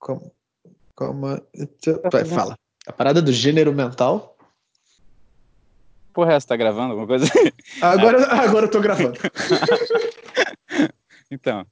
Como, 0.00 0.32
como, 0.96 1.26
vai, 2.10 2.24
fala. 2.24 2.58
A 2.86 2.92
parada 2.92 3.22
do 3.22 3.32
gênero 3.32 3.72
mental. 3.72 4.36
Porra, 6.12 6.40
você 6.40 6.46
tá 6.46 6.56
gravando 6.56 6.92
alguma 6.92 7.06
coisa? 7.06 7.26
Agora, 7.80 8.26
agora 8.26 8.66
eu 8.66 8.70
tô 8.70 8.80
gravando. 8.80 9.18
então, 11.30 11.64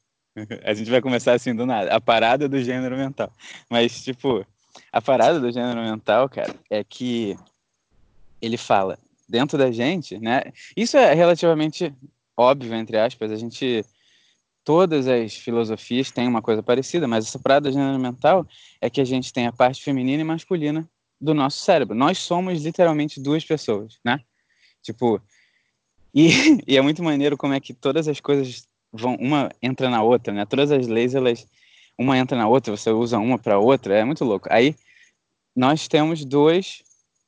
a 0.64 0.74
gente 0.74 0.90
vai 0.90 1.00
começar 1.00 1.32
assim 1.32 1.54
do 1.54 1.66
nada. 1.66 1.92
A 1.92 2.00
parada 2.00 2.48
do 2.48 2.62
gênero 2.62 2.96
mental. 2.96 3.32
Mas, 3.68 4.04
tipo, 4.04 4.46
a 4.92 5.02
parada 5.02 5.40
do 5.40 5.50
gênero 5.50 5.80
mental, 5.80 6.28
cara, 6.28 6.54
é 6.70 6.84
que 6.84 7.36
ele 8.40 8.56
fala 8.56 8.96
dentro 9.28 9.58
da 9.58 9.72
gente, 9.72 10.18
né? 10.18 10.52
Isso 10.76 10.96
é 10.96 11.12
relativamente 11.14 11.92
óbvio, 12.36 12.74
entre 12.74 12.98
aspas. 12.98 13.32
A 13.32 13.36
gente. 13.36 13.84
Todas 14.68 15.08
as 15.08 15.34
filosofias 15.34 16.10
têm 16.10 16.28
uma 16.28 16.42
coisa 16.42 16.62
parecida, 16.62 17.08
mas 17.08 17.26
essa 17.26 17.38
parada 17.38 17.70
mental 17.98 18.46
é 18.82 18.90
que 18.90 19.00
a 19.00 19.04
gente 19.04 19.32
tem 19.32 19.46
a 19.46 19.52
parte 19.52 19.82
feminina 19.82 20.20
e 20.20 20.24
masculina 20.24 20.86
do 21.18 21.32
nosso 21.32 21.60
cérebro. 21.60 21.96
Nós 21.96 22.18
somos 22.18 22.62
literalmente 22.62 23.18
duas 23.18 23.42
pessoas, 23.42 23.98
né? 24.04 24.20
Tipo. 24.82 25.22
E, 26.14 26.28
e 26.68 26.76
é 26.76 26.82
muito 26.82 27.02
maneiro 27.02 27.34
como 27.34 27.54
é 27.54 27.60
que 27.60 27.72
todas 27.72 28.08
as 28.08 28.20
coisas 28.20 28.68
vão. 28.92 29.14
Uma 29.14 29.50
entra 29.62 29.88
na 29.88 30.02
outra, 30.02 30.34
né? 30.34 30.44
Todas 30.44 30.70
as 30.70 30.86
leis, 30.86 31.14
elas. 31.14 31.46
Uma 31.96 32.18
entra 32.18 32.36
na 32.36 32.46
outra, 32.46 32.76
você 32.76 32.90
usa 32.90 33.18
uma 33.18 33.38
para 33.38 33.58
outra, 33.58 33.96
é 33.96 34.04
muito 34.04 34.22
louco. 34.22 34.48
Aí 34.52 34.76
nós 35.56 35.88
temos 35.88 36.26
dois, 36.26 36.82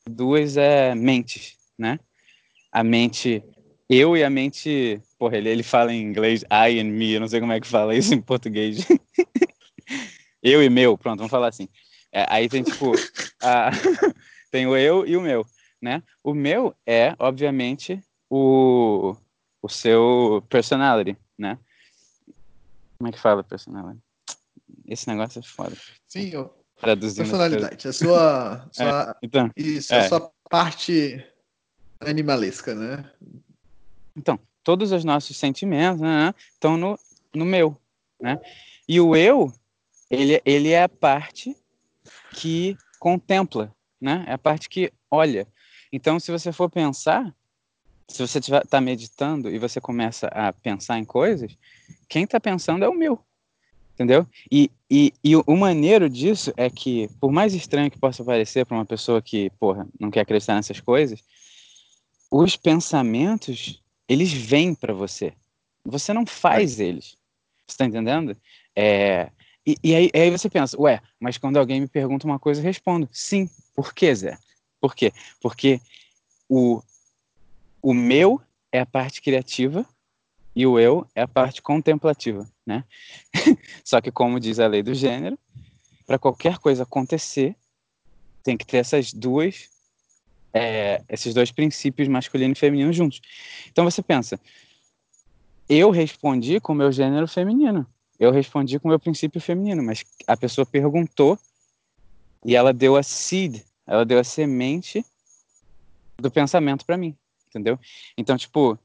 duas 0.06 0.58
é, 0.58 0.94
mentes, 0.94 1.56
né? 1.78 1.98
A 2.70 2.84
mente 2.84 3.42
eu 3.88 4.14
e 4.14 4.22
a 4.22 4.28
mente. 4.28 5.00
Porra, 5.20 5.36
ele, 5.36 5.50
ele 5.50 5.62
fala 5.62 5.92
em 5.92 6.00
inglês 6.00 6.42
I 6.44 6.80
and 6.80 6.92
me, 6.92 7.12
eu 7.12 7.20
não 7.20 7.28
sei 7.28 7.40
como 7.40 7.52
é 7.52 7.60
que 7.60 7.66
fala 7.66 7.94
isso 7.94 8.14
em 8.14 8.22
português. 8.22 8.86
eu 10.42 10.62
e 10.62 10.70
meu, 10.70 10.96
pronto, 10.96 11.18
vamos 11.18 11.30
falar 11.30 11.48
assim. 11.48 11.68
É, 12.10 12.24
aí 12.26 12.48
tem 12.48 12.62
tipo. 12.62 12.92
A, 13.44 13.70
tem 14.50 14.66
o 14.66 14.74
eu 14.74 15.06
e 15.06 15.18
o 15.18 15.20
meu, 15.20 15.44
né? 15.80 16.02
O 16.24 16.32
meu 16.32 16.74
é, 16.86 17.14
obviamente, 17.18 18.02
o, 18.30 19.14
o 19.60 19.68
seu 19.68 20.42
personality, 20.48 21.14
né? 21.38 21.58
Como 22.96 23.08
é 23.08 23.12
que 23.12 23.20
fala 23.20 23.44
personality? 23.44 24.00
Esse 24.86 25.06
negócio 25.06 25.38
é 25.38 25.42
foda. 25.42 25.76
Sim, 26.06 26.30
eu... 26.30 26.54
Traduzindo 26.78 27.26
personalidade. 27.26 27.88
A 27.88 27.92
sua, 27.92 28.68
sua... 28.72 29.10
É, 29.10 29.14
então, 29.22 29.50
isso, 29.54 29.92
é. 29.92 30.00
a 30.00 30.08
sua 30.08 30.32
parte 30.48 31.22
animalesca, 32.00 32.74
né? 32.74 33.10
Então, 34.16 34.40
todos 34.62 34.92
os 34.92 35.04
nossos 35.04 35.36
sentimentos 35.36 36.00
né, 36.00 36.34
estão 36.52 36.76
no, 36.76 36.98
no 37.34 37.44
meu, 37.44 37.76
né? 38.20 38.38
E 38.88 39.00
o 39.00 39.14
eu, 39.14 39.52
ele, 40.10 40.40
ele 40.44 40.70
é 40.70 40.82
a 40.82 40.88
parte 40.88 41.56
que 42.32 42.76
contempla, 42.98 43.74
né? 44.00 44.24
É 44.26 44.32
a 44.32 44.38
parte 44.38 44.68
que 44.68 44.92
olha. 45.10 45.46
Então, 45.92 46.18
se 46.18 46.30
você 46.30 46.52
for 46.52 46.68
pensar, 46.68 47.34
se 48.08 48.26
você 48.26 48.38
está 48.38 48.80
meditando 48.80 49.48
e 49.48 49.58
você 49.58 49.80
começa 49.80 50.26
a 50.28 50.52
pensar 50.52 50.98
em 50.98 51.04
coisas, 51.04 51.56
quem 52.08 52.24
está 52.24 52.40
pensando 52.40 52.84
é 52.84 52.88
o 52.88 52.94
meu, 52.94 53.20
entendeu? 53.94 54.26
E, 54.50 54.70
e, 54.90 55.12
e 55.22 55.36
o 55.36 55.56
maneiro 55.56 56.08
disso 56.08 56.52
é 56.56 56.68
que, 56.68 57.08
por 57.20 57.30
mais 57.30 57.54
estranho 57.54 57.90
que 57.90 57.98
possa 57.98 58.24
parecer 58.24 58.66
para 58.66 58.76
uma 58.76 58.84
pessoa 58.84 59.22
que, 59.22 59.50
porra, 59.50 59.86
não 59.98 60.10
quer 60.10 60.20
acreditar 60.20 60.54
nessas 60.54 60.80
coisas, 60.80 61.22
os 62.30 62.56
pensamentos, 62.56 63.82
eles 64.10 64.32
vêm 64.32 64.74
para 64.74 64.92
você. 64.92 65.32
Você 65.84 66.12
não 66.12 66.26
faz 66.26 66.80
eles. 66.80 67.16
Você 67.64 67.74
está 67.74 67.84
entendendo? 67.84 68.36
É, 68.74 69.30
e, 69.64 69.76
e 69.84 69.94
aí, 69.94 70.10
aí, 70.12 70.30
você 70.30 70.50
pensa, 70.50 70.76
ué, 70.80 71.00
mas 71.20 71.38
quando 71.38 71.58
alguém 71.58 71.80
me 71.80 71.86
pergunta 71.86 72.26
uma 72.26 72.38
coisa, 72.38 72.60
eu 72.60 72.64
respondo, 72.64 73.08
sim. 73.12 73.48
Por 73.72 73.94
quê, 73.94 74.12
Zé? 74.12 74.36
Por 74.80 74.96
quê? 74.96 75.12
Porque 75.40 75.80
o, 76.48 76.82
o 77.80 77.94
meu 77.94 78.42
é 78.72 78.80
a 78.80 78.86
parte 78.86 79.22
criativa 79.22 79.86
e 80.56 80.66
o 80.66 80.76
eu 80.76 81.06
é 81.14 81.22
a 81.22 81.28
parte 81.28 81.62
contemplativa, 81.62 82.50
né? 82.66 82.84
Só 83.84 84.00
que, 84.00 84.10
como 84.10 84.40
diz 84.40 84.58
a 84.58 84.66
lei 84.66 84.82
do 84.82 84.92
gênero, 84.92 85.38
para 86.04 86.18
qualquer 86.18 86.58
coisa 86.58 86.82
acontecer, 86.82 87.54
tem 88.42 88.56
que 88.56 88.66
ter 88.66 88.78
essas 88.78 89.12
duas 89.12 89.70
é, 90.52 91.02
esses 91.08 91.34
dois 91.34 91.50
princípios 91.50 92.08
masculino 92.08 92.52
e 92.52 92.56
feminino 92.56 92.92
juntos. 92.92 93.20
Então 93.70 93.84
você 93.84 94.02
pensa, 94.02 94.38
eu 95.68 95.90
respondi 95.90 96.60
com 96.60 96.72
o 96.72 96.76
meu 96.76 96.90
gênero 96.90 97.28
feminino, 97.28 97.86
eu 98.18 98.30
respondi 98.30 98.78
com 98.78 98.88
o 98.88 98.90
meu 98.90 98.98
princípio 98.98 99.40
feminino, 99.40 99.82
mas 99.82 100.04
a 100.26 100.36
pessoa 100.36 100.66
perguntou 100.66 101.38
e 102.44 102.56
ela 102.56 102.72
deu 102.72 102.96
a 102.96 103.02
seed, 103.02 103.62
ela 103.86 104.04
deu 104.04 104.18
a 104.18 104.24
semente 104.24 105.04
do 106.18 106.30
pensamento 106.30 106.84
para 106.84 106.96
mim, 106.96 107.16
entendeu? 107.48 107.78
Então, 108.16 108.36
tipo, 108.36 108.78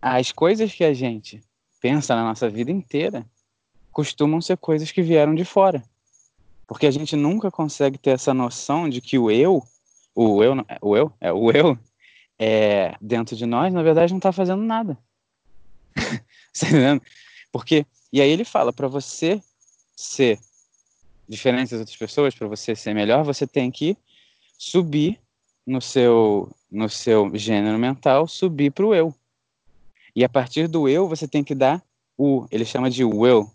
as 0.00 0.32
coisas 0.32 0.72
que 0.72 0.84
a 0.84 0.92
gente 0.92 1.40
pensa 1.80 2.14
na 2.14 2.24
nossa 2.24 2.48
vida 2.48 2.70
inteira 2.70 3.24
costumam 3.90 4.40
ser 4.40 4.56
coisas 4.56 4.90
que 4.90 5.02
vieram 5.02 5.34
de 5.34 5.44
fora. 5.44 5.82
Porque 6.66 6.86
a 6.86 6.90
gente 6.90 7.14
nunca 7.14 7.50
consegue 7.50 7.98
ter 7.98 8.10
essa 8.10 8.32
noção 8.32 8.88
de 8.88 9.00
que 9.00 9.18
o 9.18 9.30
eu 9.30 9.62
o 10.14 10.42
eu, 10.42 10.54
o 10.80 10.96
eu, 10.96 11.12
é, 11.20 11.32
o 11.32 11.50
eu 11.50 11.78
é, 12.38 12.96
dentro 13.00 13.36
de 13.36 13.46
nós, 13.46 13.72
na 13.72 13.82
verdade, 13.82 14.12
não 14.12 14.18
está 14.18 14.32
fazendo 14.32 14.62
nada. 14.62 14.98
Tá 16.52 16.66
entendendo? 16.66 17.02
Porque, 17.50 17.86
e 18.12 18.20
aí 18.20 18.28
ele 18.28 18.44
fala, 18.44 18.74
para 18.74 18.86
você 18.86 19.42
ser 19.96 20.38
diferente 21.26 21.70
das 21.70 21.80
outras 21.80 21.96
pessoas, 21.96 22.34
para 22.34 22.46
você 22.46 22.76
ser 22.76 22.94
melhor, 22.94 23.24
você 23.24 23.46
tem 23.46 23.70
que 23.70 23.96
subir 24.58 25.18
no 25.66 25.80
seu, 25.80 26.54
no 26.70 26.90
seu 26.90 27.34
gênero 27.34 27.78
mental, 27.78 28.28
subir 28.28 28.70
para 28.70 28.84
o 28.84 28.94
eu. 28.94 29.14
E 30.14 30.24
a 30.24 30.28
partir 30.28 30.68
do 30.68 30.88
eu, 30.88 31.08
você 31.08 31.26
tem 31.26 31.42
que 31.42 31.54
dar 31.54 31.82
o, 32.18 32.46
ele 32.50 32.64
chama 32.64 32.90
de 32.90 33.02
will. 33.02 33.50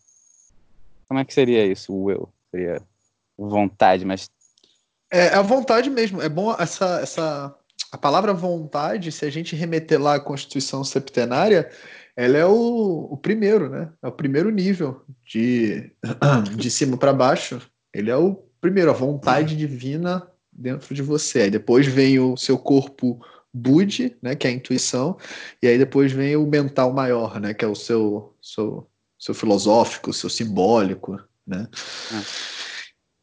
Como 1.07 1.19
é 1.19 1.25
que 1.25 1.33
seria 1.33 1.65
isso, 1.65 1.93
will? 1.93 2.27
Seria 2.49 2.81
vontade, 3.37 4.03
mas 4.05 4.29
é, 5.11 5.27
é 5.27 5.35
a 5.35 5.41
vontade 5.41 5.89
mesmo. 5.89 6.21
É 6.21 6.29
bom 6.29 6.55
essa, 6.57 6.99
essa. 7.01 7.55
A 7.91 7.97
palavra 7.97 8.33
vontade, 8.33 9.11
se 9.11 9.25
a 9.25 9.29
gente 9.29 9.55
remeter 9.55 10.01
lá 10.01 10.15
à 10.15 10.19
Constituição 10.19 10.83
Septenária, 10.83 11.69
ela 12.15 12.37
é 12.37 12.45
o, 12.45 13.07
o 13.11 13.17
primeiro, 13.17 13.69
né? 13.69 13.89
É 14.01 14.07
o 14.07 14.11
primeiro 14.11 14.49
nível 14.49 15.01
de, 15.25 15.91
de 16.55 16.69
cima 16.69 16.97
para 16.97 17.13
baixo. 17.13 17.61
Ele 17.93 18.09
é 18.09 18.15
o 18.17 18.35
primeiro, 18.59 18.89
a 18.89 18.93
vontade 18.93 19.55
divina 19.55 20.27
dentro 20.51 20.93
de 20.93 21.01
você. 21.01 21.43
Aí 21.43 21.51
depois 21.51 21.85
vem 21.85 22.19
o 22.19 22.35
seu 22.35 22.57
corpo 22.57 23.23
Bud, 23.53 24.15
né, 24.21 24.35
que 24.35 24.47
é 24.47 24.49
a 24.49 24.53
intuição, 24.53 25.17
e 25.61 25.67
aí 25.67 25.77
depois 25.77 26.11
vem 26.11 26.35
o 26.35 26.45
mental 26.45 26.93
maior, 26.93 27.39
né, 27.39 27.53
que 27.53 27.65
é 27.65 27.67
o 27.67 27.75
seu, 27.75 28.35
seu, 28.41 28.87
seu 29.17 29.33
filosófico, 29.33 30.13
seu 30.13 30.29
simbólico, 30.29 31.19
né? 31.45 31.67
Ah. 32.11 32.56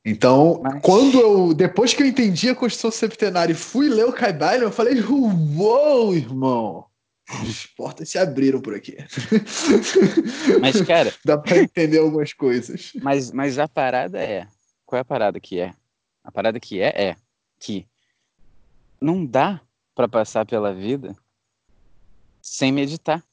Então, 0.05 0.61
Mas... 0.63 0.83
quando 0.83 1.19
eu. 1.19 1.55
Depois 1.55 1.95
que 1.95 2.03
eu 2.03 2.07
entendi 2.07 2.51
a 2.51 2.55
Constituição 2.55 2.91
Septenária 2.91 3.53
e 3.53 3.57
fui 3.57 3.89
ler 3.89 4.05
o 4.05 4.13
Caibalho, 4.13 4.65
eu 4.65 4.73
falei: 4.73 5.01
Uou, 5.01 6.15
irmão! 6.15 6.87
As 7.27 7.65
portas 7.65 8.11
se 8.11 8.19
abriram 8.19 8.61
por 8.61 8.75
aqui. 8.75 8.97
Mas, 10.61 10.81
cara. 10.83 11.13
Dá 11.25 11.39
para 11.39 11.59
entender 11.59 11.99
algumas 11.99 12.35
coisas. 12.35 12.93
Mas, 13.01 13.33
mas 13.33 13.59
a 13.59 13.67
parada 13.67 14.21
é. 14.21 14.47
Qual 14.85 14.99
é 14.99 15.01
a 15.01 15.05
parada 15.05 15.41
que 15.41 15.59
é? 15.59 15.73
A 16.23 16.31
parada 16.31 16.61
que 16.61 16.81
é 16.81 16.89
é 16.89 17.17
que 17.59 17.87
não 19.01 19.25
dá 19.25 19.61
para 19.95 20.07
passar 20.07 20.45
pela 20.45 20.75
vida 20.75 21.17
sem 22.43 22.71
meditar. 22.71 23.25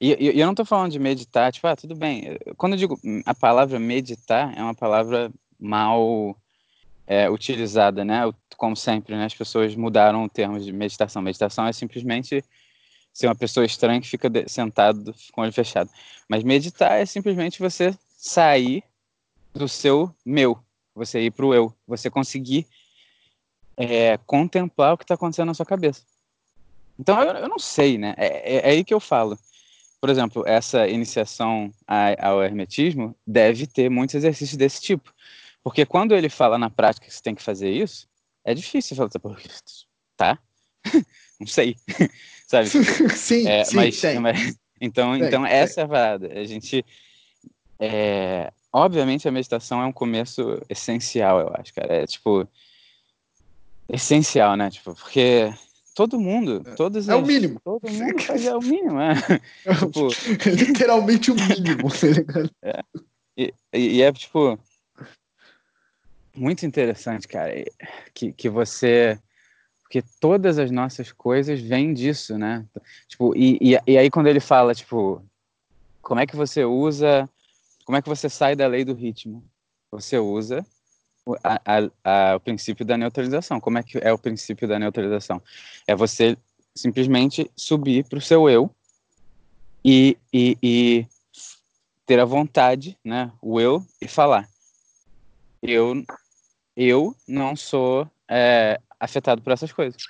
E, 0.00 0.12
e, 0.12 0.40
eu 0.40 0.46
não 0.46 0.54
tô 0.54 0.64
falando 0.64 0.92
de 0.92 0.98
meditar, 0.98 1.52
tipo, 1.52 1.66
ah, 1.66 1.76
tudo 1.76 1.94
bem. 1.94 2.38
Quando 2.56 2.72
eu 2.72 2.78
digo 2.78 2.98
a 3.24 3.34
palavra 3.34 3.78
meditar, 3.78 4.56
é 4.56 4.62
uma 4.62 4.74
palavra 4.74 5.30
mal 5.64 6.36
é, 7.06 7.28
utilizada, 7.28 8.04
né? 8.04 8.20
Como 8.56 8.76
sempre, 8.76 9.16
né? 9.16 9.24
As 9.24 9.34
pessoas 9.34 9.74
mudaram 9.74 10.24
o 10.24 10.28
termo 10.28 10.58
de 10.60 10.72
meditação. 10.72 11.22
Meditação 11.22 11.66
é 11.66 11.72
simplesmente 11.72 12.44
ser 13.12 13.28
uma 13.28 13.34
pessoa 13.34 13.64
estranha 13.64 14.00
que 14.00 14.08
fica 14.08 14.28
sentado 14.48 15.14
com 15.32 15.40
o 15.40 15.44
olho 15.44 15.52
fechado. 15.52 15.90
Mas 16.28 16.42
meditar 16.42 17.00
é 17.00 17.06
simplesmente 17.06 17.60
você 17.60 17.96
sair 18.16 18.82
do 19.52 19.68
seu 19.68 20.12
meu, 20.24 20.58
você 20.94 21.20
ir 21.20 21.30
para 21.30 21.46
o 21.46 21.54
eu, 21.54 21.72
você 21.86 22.10
conseguir 22.10 22.66
é, 23.76 24.18
contemplar 24.26 24.94
o 24.94 24.98
que 24.98 25.04
está 25.04 25.14
acontecendo 25.14 25.46
na 25.46 25.54
sua 25.54 25.66
cabeça. 25.66 26.02
Então 26.98 27.20
eu, 27.22 27.34
eu 27.34 27.48
não 27.48 27.58
sei, 27.58 27.98
né? 27.98 28.14
É, 28.16 28.26
é, 28.26 28.56
é, 28.56 28.70
aí 28.70 28.84
que 28.84 28.94
eu 28.94 29.00
falo. 29.00 29.38
Por 30.00 30.10
exemplo, 30.10 30.44
essa 30.46 30.86
iniciação 30.86 31.72
ao 32.18 32.42
hermetismo 32.42 33.16
deve 33.26 33.66
ter 33.66 33.88
muitos 33.88 34.14
exercícios 34.16 34.56
desse 34.56 34.82
tipo. 34.82 35.14
Porque 35.64 35.86
quando 35.86 36.14
ele 36.14 36.28
fala 36.28 36.58
na 36.58 36.68
prática 36.68 37.06
que 37.06 37.12
você 37.14 37.22
tem 37.22 37.34
que 37.34 37.42
fazer 37.42 37.70
isso, 37.70 38.06
é 38.44 38.52
difícil 38.52 38.94
falar, 38.94 39.08
tá? 40.14 40.38
Não 41.40 41.46
sei, 41.46 41.76
sabe? 42.46 42.68
sim, 43.16 43.48
é, 43.48 43.64
sim, 43.64 43.76
mas, 43.76 44.02
mas, 44.20 44.56
então, 44.78 45.16
então 45.16 45.46
essa 45.46 45.80
é 45.80 45.84
a 45.84 45.88
parada. 45.88 46.38
A 46.38 46.44
gente, 46.44 46.84
é, 47.80 48.52
obviamente 48.70 49.26
a 49.26 49.32
meditação 49.32 49.80
é 49.80 49.86
um 49.86 49.92
começo 49.92 50.60
essencial, 50.68 51.40
eu 51.40 51.52
acho, 51.54 51.72
cara. 51.72 51.94
É 51.94 52.06
tipo 52.06 52.46
essencial, 53.88 54.56
né? 54.56 54.70
Tipo, 54.70 54.94
porque 54.94 55.50
todo 55.94 56.20
mundo, 56.20 56.62
é. 56.66 56.74
todos 56.74 57.08
É 57.08 57.14
o 57.14 57.22
mínimo. 57.22 57.58
Todo 57.64 57.90
mundo 57.90 58.22
faz 58.22 58.44
é 58.44 58.54
o 58.54 58.60
mínimo, 58.60 59.00
é. 59.00 59.14
tipo, 59.14 60.08
é 60.46 60.50
literalmente 60.50 61.30
o 61.30 61.34
mínimo, 61.34 61.90
tá 61.90 62.06
ligado? 62.06 62.50
É. 62.62 62.80
E, 63.36 63.54
e, 63.72 64.02
é 64.02 64.12
tipo 64.12 64.58
muito 66.34 66.66
interessante, 66.66 67.28
cara, 67.28 67.52
que, 68.12 68.32
que 68.32 68.48
você 68.48 69.18
porque 69.82 70.02
todas 70.18 70.58
as 70.58 70.72
nossas 70.72 71.12
coisas 71.12 71.60
vêm 71.60 71.94
disso, 71.94 72.36
né? 72.36 72.66
Tipo, 73.06 73.32
e, 73.36 73.58
e, 73.60 73.78
e 73.86 73.98
aí 73.98 74.10
quando 74.10 74.26
ele 74.26 74.40
fala, 74.40 74.74
tipo, 74.74 75.24
como 76.02 76.20
é 76.20 76.26
que 76.26 76.34
você 76.34 76.64
usa, 76.64 77.28
como 77.84 77.96
é 77.96 78.02
que 78.02 78.08
você 78.08 78.28
sai 78.28 78.56
da 78.56 78.66
lei 78.66 78.84
do 78.84 78.94
ritmo? 78.94 79.44
Você 79.92 80.18
usa 80.18 80.66
a, 81.42 81.60
a, 81.64 82.32
a, 82.32 82.36
o 82.36 82.40
princípio 82.40 82.84
da 82.84 82.96
neutralização. 82.96 83.60
Como 83.60 83.78
é 83.78 83.82
que 83.82 83.98
é 83.98 84.12
o 84.12 84.18
princípio 84.18 84.66
da 84.66 84.78
neutralização? 84.78 85.40
É 85.86 85.94
você 85.94 86.36
simplesmente 86.74 87.50
subir 87.56 88.04
para 88.04 88.18
o 88.18 88.22
seu 88.22 88.50
eu 88.50 88.74
e, 89.84 90.18
e, 90.32 90.58
e, 90.62 91.06
ter 92.04 92.18
a 92.18 92.24
vontade, 92.24 92.98
né? 93.04 93.30
O 93.40 93.60
eu 93.60 93.86
e 94.00 94.08
falar. 94.08 94.48
Eu, 95.62 96.04
eu 96.76 97.14
não 97.26 97.54
sou 97.54 98.08
é, 98.28 98.80
afetado 98.98 99.42
por 99.42 99.52
essas 99.52 99.72
coisas, 99.72 100.02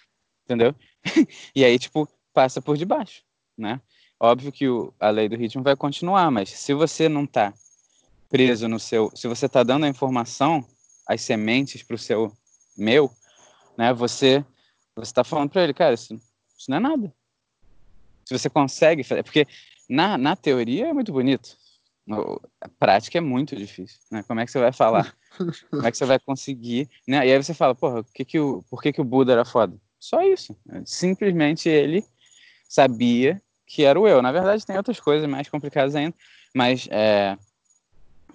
entendeu? 0.44 0.75
e 1.55 1.64
aí, 1.64 1.78
tipo, 1.78 2.08
passa 2.32 2.61
por 2.61 2.76
debaixo, 2.76 3.22
né? 3.56 3.81
Óbvio 4.19 4.52
que 4.52 4.69
o, 4.69 4.94
a 4.99 5.11
lei 5.11 5.28
do 5.28 5.37
ritmo 5.37 5.62
vai 5.62 5.76
continuar, 5.76 6.31
mas 6.31 6.50
se 6.50 6.72
você 6.72 7.08
não 7.08 7.25
está 7.25 7.52
preso 8.28 8.69
no 8.69 8.81
seu, 8.81 9.11
se 9.14 9.28
você 9.28 9.46
está 9.46 9.62
dando 9.62 9.84
a 9.84 9.88
informação 9.88 10.66
as 11.06 11.20
sementes 11.20 11.82
para 11.82 11.96
o 11.96 11.99
seu 11.99 12.32
meu, 12.76 13.10
né? 13.76 13.93
Você 13.93 14.44
você 14.96 15.10
está 15.10 15.25
falando 15.25 15.50
para 15.50 15.64
ele, 15.64 15.75
cara, 15.75 15.94
isso, 15.94 16.14
isso 16.56 16.70
não 16.70 16.76
é 16.76 16.81
nada. 16.81 17.14
Se 18.25 18.38
você 18.38 18.49
consegue 18.49 19.02
fazer, 19.02 19.22
porque 19.25 19.46
na, 19.88 20.17
na 20.17 20.37
teoria 20.37 20.87
é 20.87 20.93
muito 20.93 21.12
bonito, 21.12 21.58
a 22.60 22.68
prática 22.78 23.18
é 23.18 23.20
muito 23.20 23.56
difícil, 23.56 23.98
né? 24.10 24.22
Como 24.24 24.40
é 24.40 24.44
que 24.44 24.50
você 24.50 24.58
vai 24.58 24.72
falar? 24.72 25.14
Como 25.70 25.86
é 25.86 25.90
que 25.90 25.96
você 25.96 26.04
vai 26.04 26.18
conseguir? 26.18 26.88
Né? 27.08 27.26
E 27.26 27.32
aí 27.32 27.42
você 27.42 27.54
fala, 27.54 27.74
porra, 27.74 28.04
que 28.14 28.24
que 28.24 28.38
o, 28.38 28.62
por 28.70 28.82
que, 28.82 28.92
que 28.92 29.00
o 29.00 29.04
Buda 29.04 29.32
era 29.32 29.44
foda? 29.44 29.76
Só 29.98 30.20
isso. 30.22 30.54
Simplesmente 30.84 31.68
ele 31.68 32.04
sabia 32.68 33.42
que 33.66 33.84
era 33.84 33.98
o 33.98 34.06
eu. 34.06 34.20
Na 34.20 34.32
verdade, 34.32 34.66
tem 34.66 34.76
outras 34.76 35.00
coisas 35.00 35.28
mais 35.28 35.48
complicadas 35.48 35.94
ainda, 35.94 36.14
mas 36.54 36.86
é, 36.90 37.38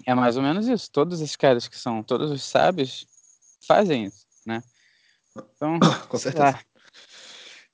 é 0.05 0.15
mais 0.15 0.35
ou 0.35 0.43
menos 0.43 0.67
isso. 0.67 0.89
Todos 0.91 1.21
esses 1.21 1.35
caras 1.35 1.67
que 1.67 1.77
são 1.77 2.01
todos 2.01 2.31
os 2.31 2.43
sábios 2.43 3.07
fazem 3.67 4.05
isso, 4.05 4.25
né? 4.45 4.63
Então, 5.35 5.79
com 6.09 6.17
certeza. 6.17 6.59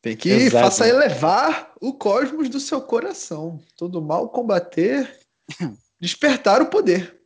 Tem 0.01 0.15
que 0.15 0.29
Exato. 0.29 0.65
faça 0.65 0.87
elevar 0.87 1.73
o 1.81 1.93
cosmos 1.93 2.49
do 2.49 2.59
seu 2.59 2.81
coração. 2.81 3.59
Todo 3.75 4.01
mal 4.01 4.29
combater, 4.29 5.19
despertar 6.05 6.61
o 6.61 6.67
poder. 6.67 7.19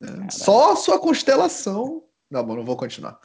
É, 0.00 0.30
só 0.30 0.72
a 0.72 0.76
sua 0.76 0.98
constelação. 0.98 2.02
Não, 2.30 2.44
não 2.44 2.64
vou 2.64 2.76
continuar. 2.76 3.18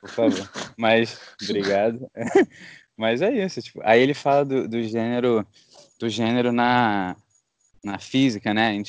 Por 0.00 0.10
favor. 0.10 0.50
Mas, 0.76 1.18
obrigado. 1.42 2.10
Mas 2.96 3.22
é 3.22 3.44
isso. 3.44 3.60
Tipo, 3.62 3.80
aí 3.84 4.00
ele 4.00 4.14
fala 4.14 4.44
do, 4.44 4.68
do 4.68 4.82
gênero 4.82 5.46
do 5.98 6.08
gênero 6.08 6.52
na, 6.52 7.16
na 7.82 7.98
física, 7.98 8.52
né? 8.52 8.82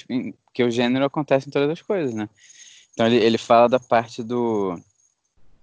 Porque 0.46 0.64
o 0.64 0.72
gênero 0.72 1.06
acontece 1.06 1.48
em 1.48 1.52
todas 1.52 1.70
as 1.70 1.82
coisas, 1.82 2.14
né? 2.14 2.30
Então 2.94 3.06
ele, 3.06 3.18
ele 3.18 3.38
fala 3.38 3.70
da 3.70 3.80
parte 3.80 4.24
do, 4.24 4.78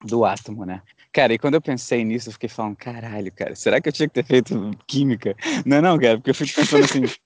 do 0.02 0.24
átomo, 0.24 0.64
né? 0.64 0.82
Cara, 1.12 1.34
e 1.34 1.38
quando 1.38 1.54
eu 1.54 1.60
pensei 1.60 2.04
nisso, 2.04 2.28
eu 2.28 2.32
fiquei 2.32 2.48
falando, 2.48 2.76
caralho, 2.76 3.30
cara, 3.32 3.54
será 3.54 3.80
que 3.80 3.88
eu 3.88 3.92
tinha 3.92 4.08
que 4.08 4.14
ter 4.14 4.24
feito 4.24 4.70
química? 4.86 5.36
Não, 5.64 5.80
não, 5.80 5.98
cara, 5.98 6.16
porque 6.16 6.30
eu 6.30 6.34
fico 6.34 6.54
pensando 6.54 6.84
assim, 6.84 7.02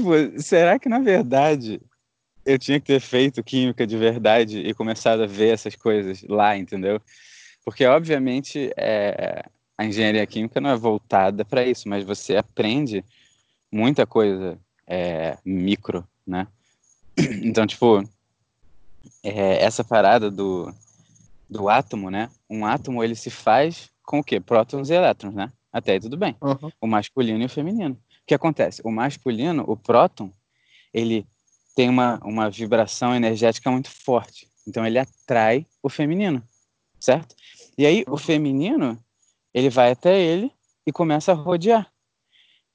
tipo, 0.00 0.42
será 0.42 0.78
que 0.78 0.88
na 0.88 0.98
verdade 0.98 1.80
eu 2.44 2.58
tinha 2.58 2.78
que 2.78 2.86
ter 2.86 3.00
feito 3.00 3.42
química 3.42 3.86
de 3.86 3.96
verdade 3.96 4.60
e 4.60 4.72
começado 4.72 5.22
a 5.22 5.26
ver 5.26 5.54
essas 5.54 5.74
coisas 5.74 6.22
lá, 6.22 6.56
entendeu? 6.56 7.00
Porque, 7.64 7.84
obviamente, 7.84 8.70
é, 8.76 9.44
a 9.76 9.84
engenharia 9.84 10.24
química 10.26 10.60
não 10.60 10.70
é 10.70 10.76
voltada 10.76 11.44
para 11.44 11.66
isso, 11.66 11.88
mas 11.88 12.04
você 12.04 12.36
aprende 12.36 13.04
muita 13.72 14.06
coisa 14.06 14.56
é, 14.86 15.36
micro, 15.44 16.06
né? 16.26 16.46
Então, 17.42 17.66
tipo, 17.66 18.08
é, 19.24 19.64
essa 19.64 19.82
parada 19.82 20.30
do, 20.30 20.72
do 21.50 21.68
átomo, 21.68 22.10
né? 22.10 22.30
Um 22.48 22.64
átomo, 22.64 23.02
ele 23.02 23.16
se 23.16 23.30
faz 23.30 23.90
com 24.04 24.20
o 24.20 24.24
quê? 24.24 24.38
Prótons 24.38 24.88
e 24.90 24.94
elétrons, 24.94 25.34
né? 25.34 25.50
Até 25.72 25.92
aí 25.92 26.00
tudo 26.00 26.16
bem. 26.16 26.36
Uhum. 26.40 26.70
O 26.80 26.86
masculino 26.86 27.42
e 27.42 27.46
o 27.46 27.50
feminino. 27.50 27.98
O 28.26 28.28
que 28.28 28.34
acontece? 28.34 28.82
O 28.84 28.90
masculino, 28.90 29.64
o 29.66 29.76
próton, 29.76 30.32
ele 30.92 31.26
tem 31.74 31.88
uma, 31.88 32.18
uma 32.24 32.50
vibração 32.50 33.14
energética 33.14 33.70
muito 33.70 33.88
forte. 33.88 34.48
Então, 34.66 34.84
ele 34.84 34.98
atrai 34.98 35.64
o 35.82 35.88
feminino, 35.88 36.42
certo? 36.98 37.36
E 37.78 37.86
aí, 37.86 38.04
o 38.08 38.16
feminino, 38.16 38.98
ele 39.54 39.70
vai 39.70 39.92
até 39.92 40.20
ele 40.20 40.50
e 40.84 40.92
começa 40.92 41.32
a 41.32 41.34
rodear. 41.34 41.90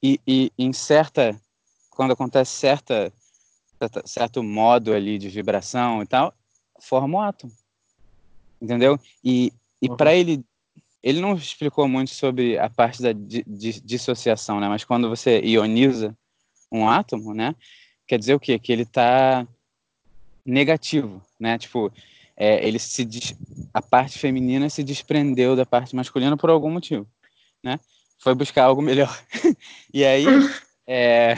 E, 0.02 0.18
e 0.26 0.50
em 0.58 0.72
certa 0.72 1.38
quando 1.92 2.12
acontece 2.12 2.50
certa, 2.52 3.12
certa, 3.78 4.02
certo 4.06 4.42
modo 4.42 4.92
ali 4.92 5.18
de 5.18 5.28
vibração 5.28 6.02
e 6.02 6.06
tal, 6.06 6.34
forma 6.80 7.18
o 7.18 7.20
átomo. 7.20 7.52
Entendeu? 8.60 8.98
E, 9.22 9.52
e 9.80 9.88
uhum. 9.88 9.96
para 9.96 10.14
ele, 10.14 10.44
ele 11.02 11.20
não 11.20 11.34
explicou 11.34 11.88
muito 11.88 12.10
sobre 12.10 12.58
a 12.58 12.70
parte 12.70 13.02
da 13.02 13.12
di, 13.12 13.44
di, 13.46 13.80
dissociação, 13.80 14.60
né? 14.60 14.68
Mas 14.68 14.84
quando 14.84 15.08
você 15.08 15.40
ioniza 15.40 16.16
um 16.70 16.88
átomo, 16.88 17.34
né? 17.34 17.54
Quer 18.06 18.18
dizer 18.18 18.34
o 18.34 18.40
quê? 18.40 18.58
Que 18.58 18.72
ele 18.72 18.82
está 18.82 19.46
negativo, 20.44 21.20
né? 21.38 21.58
Tipo, 21.58 21.92
é, 22.36 22.66
ele 22.66 22.78
se 22.78 23.06
a 23.74 23.82
parte 23.82 24.18
feminina 24.18 24.68
se 24.70 24.84
desprendeu 24.84 25.56
da 25.56 25.66
parte 25.66 25.94
masculina 25.96 26.36
por 26.36 26.50
algum 26.50 26.70
motivo, 26.70 27.06
né? 27.62 27.80
Foi 28.18 28.34
buscar 28.34 28.64
algo 28.64 28.80
melhor. 28.80 29.12
e 29.92 30.04
aí, 30.04 30.24
é, 30.86 31.34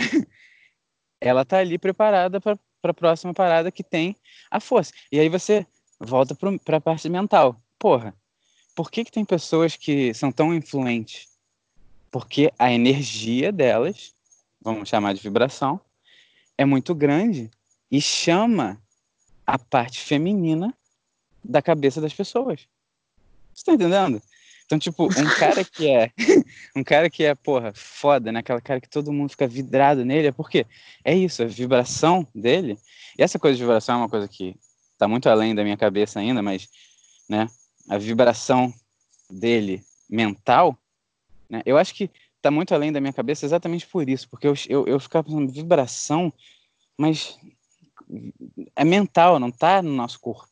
ela 1.20 1.44
tá 1.44 1.58
ali 1.58 1.78
preparada 1.78 2.38
para 2.40 2.58
a 2.82 2.94
próxima 2.94 3.32
parada 3.32 3.72
que 3.72 3.82
tem 3.82 4.14
a 4.50 4.60
força. 4.60 4.92
E 5.10 5.18
aí 5.18 5.28
você 5.28 5.66
volta 5.98 6.34
para 6.34 6.76
a 6.76 6.80
parte 6.80 7.08
mental. 7.08 7.60
Porra, 7.78 8.14
por 8.74 8.90
que, 8.90 9.04
que 9.04 9.12
tem 9.12 9.24
pessoas 9.24 9.76
que 9.76 10.12
são 10.14 10.32
tão 10.32 10.52
influentes? 10.52 11.28
Porque 12.10 12.52
a 12.58 12.72
energia 12.72 13.52
delas, 13.52 14.12
vamos 14.60 14.88
chamar 14.88 15.14
de 15.14 15.20
vibração, 15.20 15.80
é 16.56 16.64
muito 16.64 16.94
grande 16.94 17.50
e 17.90 18.00
chama 18.00 18.80
a 19.46 19.58
parte 19.58 20.00
feminina 20.00 20.74
da 21.42 21.60
cabeça 21.60 22.00
das 22.00 22.12
pessoas. 22.12 22.60
Você 23.52 23.60
está 23.60 23.72
entendendo? 23.72 24.20
Então, 24.66 24.78
tipo, 24.78 25.04
um 25.04 25.34
cara 25.38 25.62
que 25.62 25.88
é. 25.88 26.10
um 26.74 26.82
cara 26.82 27.10
que 27.10 27.22
é, 27.24 27.34
porra, 27.34 27.72
foda, 27.74 28.32
né? 28.32 28.40
Aquela 28.40 28.60
cara 28.60 28.80
que 28.80 28.88
todo 28.88 29.12
mundo 29.12 29.30
fica 29.30 29.46
vidrado 29.46 30.04
nele, 30.04 30.28
é 30.28 30.32
porque 30.32 30.66
é 31.04 31.14
isso, 31.14 31.42
a 31.42 31.46
vibração 31.46 32.26
dele. 32.34 32.78
E 33.18 33.22
essa 33.22 33.38
coisa 33.38 33.56
de 33.56 33.62
vibração 33.62 33.96
é 33.96 33.98
uma 33.98 34.08
coisa 34.08 34.26
que 34.26 34.56
tá 34.96 35.06
muito 35.06 35.28
além 35.28 35.54
da 35.54 35.62
minha 35.62 35.76
cabeça 35.76 36.18
ainda, 36.18 36.42
mas, 36.42 36.68
né? 37.28 37.46
A 37.88 37.98
vibração 37.98 38.72
dele 39.30 39.82
mental, 40.08 40.78
né? 41.48 41.62
Eu 41.64 41.76
acho 41.76 41.94
que 41.94 42.10
tá 42.40 42.50
muito 42.50 42.74
além 42.74 42.92
da 42.92 43.00
minha 43.00 43.12
cabeça 43.12 43.46
exatamente 43.46 43.86
por 43.86 44.08
isso, 44.08 44.28
porque 44.28 44.46
eu, 44.46 44.54
eu, 44.68 44.86
eu 44.86 45.00
ficava 45.00 45.24
pensando, 45.24 45.52
vibração, 45.52 46.32
mas 46.96 47.38
é 48.76 48.84
mental, 48.84 49.38
não 49.38 49.50
tá 49.50 49.82
no 49.82 49.90
nosso 49.90 50.20
corpo, 50.20 50.48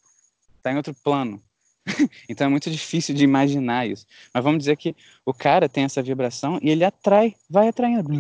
tá 0.63 0.73
em 0.73 0.77
outro 0.77 0.95
plano. 0.95 1.43
então 2.29 2.47
é 2.47 2.51
muito 2.51 2.71
difícil 2.71 3.15
de 3.15 3.25
imaginar 3.25 3.87
isso. 3.87 4.07
Mas 4.33 4.45
vamos 4.45 4.61
dizer 4.61 4.77
que 4.77 4.95
o 5.25 5.35
cara 5.35 5.69
tem 5.69 5.85
essa 5.85 6.03
vibração 6.03 6.59
e 6.63 6.71
ele 6.71 6.85
atrai, 6.85 7.35
vai 7.49 7.69
atraindo. 7.69 8.13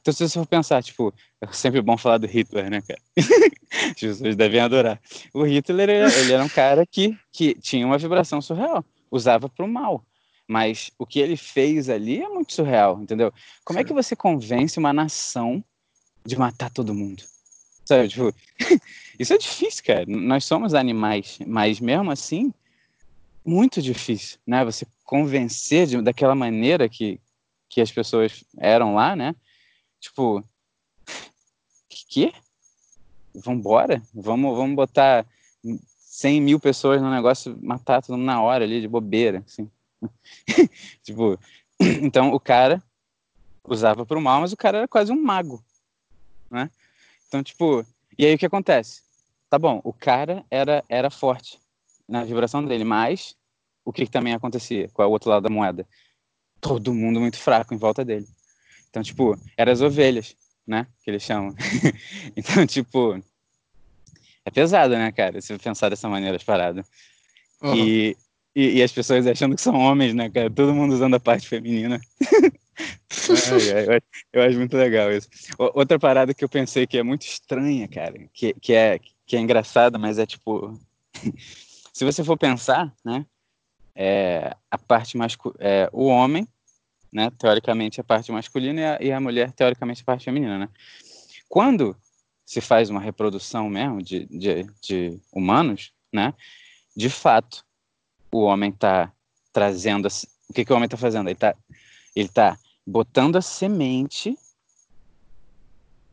Então 0.00 0.12
se 0.12 0.26
você 0.26 0.38
for 0.38 0.46
pensar, 0.46 0.82
tipo, 0.82 1.12
é 1.40 1.46
sempre 1.52 1.80
bom 1.82 1.96
falar 1.96 2.18
do 2.18 2.26
Hitler, 2.26 2.70
né, 2.70 2.82
cara? 2.82 3.00
As 3.90 4.00
pessoas 4.00 4.36
devem 4.36 4.60
adorar. 4.60 5.00
O 5.34 5.42
Hitler, 5.44 5.90
ele 5.90 6.32
era 6.32 6.42
um 6.42 6.48
cara 6.48 6.86
que, 6.86 7.16
que 7.32 7.54
tinha 7.54 7.86
uma 7.86 7.98
vibração 7.98 8.40
surreal, 8.40 8.84
usava 9.10 9.48
para 9.48 9.64
o 9.64 9.68
mal. 9.68 10.04
Mas 10.48 10.90
o 10.98 11.04
que 11.04 11.18
ele 11.18 11.36
fez 11.36 11.88
ali 11.90 12.22
é 12.22 12.28
muito 12.28 12.52
surreal, 12.52 13.02
entendeu? 13.02 13.32
Como 13.64 13.78
é 13.78 13.84
que 13.84 13.92
você 13.92 14.14
convence 14.14 14.78
uma 14.78 14.92
nação 14.92 15.62
de 16.24 16.38
matar 16.38 16.70
todo 16.70 16.94
mundo? 16.94 17.24
Sabe, 17.84 18.08
tipo, 18.08 18.32
isso 19.18 19.34
é 19.34 19.38
difícil, 19.38 19.84
cara. 19.84 20.04
Nós 20.06 20.44
somos 20.44 20.72
animais, 20.72 21.38
mas 21.46 21.80
mesmo 21.80 22.10
assim, 22.10 22.52
muito 23.46 23.80
difícil, 23.80 24.38
né? 24.46 24.64
Você 24.64 24.86
convencer 25.04 25.86
de, 25.86 26.02
daquela 26.02 26.34
maneira 26.34 26.88
que, 26.88 27.20
que 27.68 27.80
as 27.80 27.92
pessoas 27.92 28.44
eram 28.58 28.94
lá, 28.94 29.14
né? 29.14 29.34
Tipo, 30.00 30.44
que? 32.08 32.32
vambora, 33.34 34.02
vamos, 34.14 34.56
vamos 34.56 34.74
botar 34.74 35.26
100 35.98 36.40
mil 36.40 36.58
pessoas 36.58 37.00
no 37.02 37.10
negócio, 37.10 37.58
matar 37.62 38.02
todo 38.02 38.16
mundo 38.16 38.26
na 38.26 38.40
hora 38.40 38.64
ali, 38.64 38.80
de 38.80 38.88
bobeira, 38.88 39.44
assim. 39.46 39.70
tipo, 41.02 41.38
então 42.02 42.32
o 42.32 42.40
cara 42.40 42.82
usava 43.64 44.06
para 44.06 44.18
o 44.18 44.22
mal, 44.22 44.40
mas 44.40 44.52
o 44.52 44.56
cara 44.56 44.78
era 44.78 44.88
quase 44.88 45.12
um 45.12 45.22
mago, 45.22 45.62
né? 46.50 46.70
Então, 47.28 47.42
tipo, 47.42 47.84
e 48.18 48.24
aí 48.24 48.34
o 48.34 48.38
que 48.38 48.46
acontece? 48.46 49.02
Tá 49.50 49.58
bom, 49.58 49.80
o 49.84 49.92
cara 49.92 50.44
era, 50.50 50.84
era 50.88 51.10
forte 51.10 51.60
na 52.08 52.24
vibração 52.24 52.64
dele, 52.64 52.84
mas 52.84 53.36
o 53.84 53.92
que, 53.92 54.04
que 54.04 54.10
também 54.10 54.34
acontecia? 54.34 54.88
Qual 54.92 55.06
é 55.06 55.08
o 55.08 55.12
outro 55.12 55.30
lado 55.30 55.42
da 55.44 55.48
moeda? 55.48 55.86
Todo 56.60 56.94
mundo 56.94 57.20
muito 57.20 57.38
fraco 57.38 57.74
em 57.74 57.78
volta 57.78 58.04
dele. 58.04 58.26
Então, 58.90 59.02
tipo, 59.02 59.38
eram 59.56 59.72
as 59.72 59.80
ovelhas, 59.80 60.34
né? 60.66 60.86
Que 61.04 61.10
eles 61.10 61.22
chamam. 61.22 61.54
então, 62.36 62.66
tipo, 62.66 63.22
é 64.44 64.50
pesado, 64.50 64.94
né, 64.94 65.12
cara? 65.12 65.40
Se 65.40 65.56
pensar 65.58 65.88
dessa 65.88 66.08
maneira 66.08 66.36
as 66.36 66.42
paradas. 66.42 66.86
Uhum. 67.62 67.74
E, 67.74 68.16
e, 68.54 68.78
e, 68.78 68.82
as 68.82 68.92
pessoas 68.92 69.26
achando 69.26 69.54
que 69.54 69.62
são 69.62 69.74
homens, 69.74 70.14
né, 70.14 70.30
cara? 70.30 70.50
Todo 70.50 70.74
mundo 70.74 70.94
usando 70.94 71.14
a 71.14 71.20
parte 71.20 71.48
feminina. 71.48 72.00
eu, 72.22 74.00
eu, 74.32 74.42
acho 74.42 74.58
muito 74.58 74.76
legal 74.76 75.12
isso. 75.12 75.28
Outra 75.58 75.98
parada 75.98 76.32
que 76.32 76.44
eu 76.44 76.48
pensei 76.48 76.86
que 76.86 76.98
é 76.98 77.02
muito 77.02 77.22
estranha, 77.22 77.86
cara, 77.86 78.18
que, 78.32 78.54
que, 78.54 78.72
é, 78.72 78.98
que 79.26 79.36
é 79.36 79.40
engraçada, 79.40 79.98
mas 79.98 80.18
é 80.18 80.26
tipo. 80.26 80.78
se 81.96 82.04
você 82.04 82.22
for 82.22 82.36
pensar, 82.36 82.94
né? 83.02 83.24
É, 83.94 84.54
a 84.70 84.76
parte 84.76 85.16
masculina. 85.16 85.58
É, 85.64 85.88
o 85.94 86.08
homem, 86.08 86.46
né? 87.10 87.30
Teoricamente 87.38 87.98
a 87.98 88.04
parte 88.04 88.30
masculina 88.30 88.78
e 88.78 88.84
a, 88.84 88.98
e 89.00 89.12
a 89.12 89.18
mulher, 89.18 89.50
teoricamente 89.52 90.02
a 90.02 90.04
parte 90.04 90.26
feminina, 90.26 90.58
né? 90.58 90.68
Quando 91.48 91.96
se 92.44 92.60
faz 92.60 92.90
uma 92.90 93.00
reprodução 93.00 93.70
mesmo 93.70 94.02
de, 94.02 94.26
de, 94.26 94.66
de 94.82 95.18
humanos, 95.32 95.90
né? 96.12 96.34
De 96.94 97.08
fato, 97.08 97.64
o 98.30 98.42
homem 98.42 98.68
está 98.68 99.10
trazendo. 99.50 100.06
O 100.50 100.52
que, 100.52 100.66
que 100.66 100.72
o 100.74 100.76
homem 100.76 100.84
está 100.84 100.98
fazendo? 100.98 101.28
Ele 101.28 101.32
está 101.32 101.56
ele 102.14 102.28
tá 102.28 102.58
botando 102.86 103.36
a 103.36 103.40
semente 103.40 104.38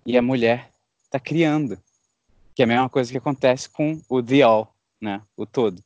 e 0.06 0.18
a 0.18 0.22
mulher 0.22 0.72
está 1.04 1.20
criando. 1.20 1.78
Que 2.56 2.62
é 2.62 2.63
a 2.63 2.68
mesma 2.70 2.88
coisa 2.88 3.12
que 3.12 3.18
acontece 3.18 3.68
com 3.70 4.02
o 4.08 4.24
the 4.24 4.44
all, 4.44 4.73
né? 5.03 5.22
O 5.36 5.45
todo. 5.45 5.83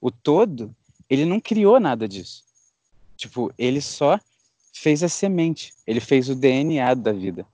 O 0.00 0.10
todo, 0.10 0.74
ele 1.08 1.24
não 1.24 1.38
criou 1.38 1.78
nada 1.78 2.08
disso. 2.08 2.42
Tipo, 3.16 3.52
ele 3.56 3.80
só 3.80 4.18
fez 4.72 5.02
a 5.02 5.08
semente, 5.08 5.72
ele 5.86 6.00
fez 6.00 6.28
o 6.28 6.34
DNA 6.34 6.94
da 6.94 7.12
vida. 7.12 7.46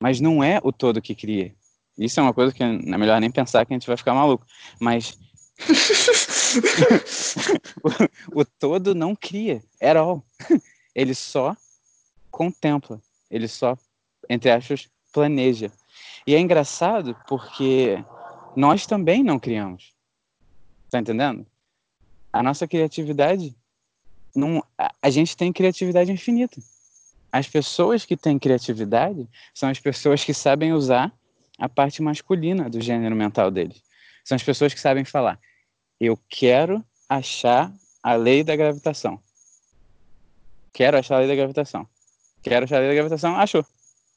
Mas 0.00 0.20
não 0.20 0.42
é 0.42 0.58
o 0.62 0.72
todo 0.72 1.00
que 1.00 1.14
cria. 1.14 1.54
Isso 1.96 2.18
é 2.18 2.22
uma 2.22 2.34
coisa 2.34 2.52
que 2.52 2.62
é 2.62 2.98
melhor 2.98 3.20
nem 3.20 3.30
pensar 3.30 3.64
que 3.64 3.72
a 3.72 3.76
gente 3.76 3.86
vai 3.86 3.96
ficar 3.96 4.14
maluco. 4.14 4.44
Mas 4.80 5.16
o, 8.34 8.40
o, 8.40 8.44
todo 8.44 8.94
não 8.94 9.14
cria, 9.14 9.62
at 9.80 9.96
all. 9.96 10.24
Ele 10.94 11.14
só 11.14 11.56
contempla, 12.30 13.00
ele 13.30 13.48
só, 13.48 13.78
entre 14.28 14.50
aspas, 14.50 14.90
planeja. 15.10 15.72
E 16.26 16.34
é 16.34 16.38
engraçado 16.38 17.16
porque 17.26 18.04
nós 18.56 18.86
também 18.86 19.22
não 19.22 19.38
criamos. 19.38 19.92
Tá 20.90 20.98
entendendo? 20.98 21.46
A 22.32 22.42
nossa 22.42 22.66
criatividade, 22.66 23.54
não, 24.34 24.64
a, 25.00 25.10
gente 25.10 25.36
tem 25.36 25.52
criatividade 25.52 26.10
infinita. 26.10 26.60
As 27.30 27.48
pessoas 27.48 28.04
que 28.04 28.16
têm 28.16 28.38
criatividade 28.38 29.28
são 29.54 29.68
as 29.68 29.78
pessoas 29.78 30.24
que 30.24 30.34
sabem 30.34 30.72
usar 30.72 31.12
a 31.58 31.68
parte 31.68 32.02
masculina 32.02 32.68
do 32.68 32.80
gênero 32.80 33.16
mental 33.16 33.50
deles. 33.50 33.82
São 34.24 34.36
as 34.36 34.42
pessoas 34.42 34.74
que 34.74 34.80
sabem 34.80 35.04
falar: 35.04 35.38
eu 36.00 36.18
quero 36.28 36.84
achar 37.08 37.72
a 38.02 38.14
lei 38.14 38.42
da 38.42 38.56
gravitação. 38.56 39.20
Quero 40.72 40.98
achar 40.98 41.16
a 41.16 41.18
lei 41.18 41.28
da 41.28 41.34
gravitação. 41.34 41.86
Quero 42.42 42.64
achar 42.64 42.76
a 42.76 42.80
lei 42.80 42.88
da 42.88 42.94
gravitação, 42.94 43.36
achou. 43.36 43.64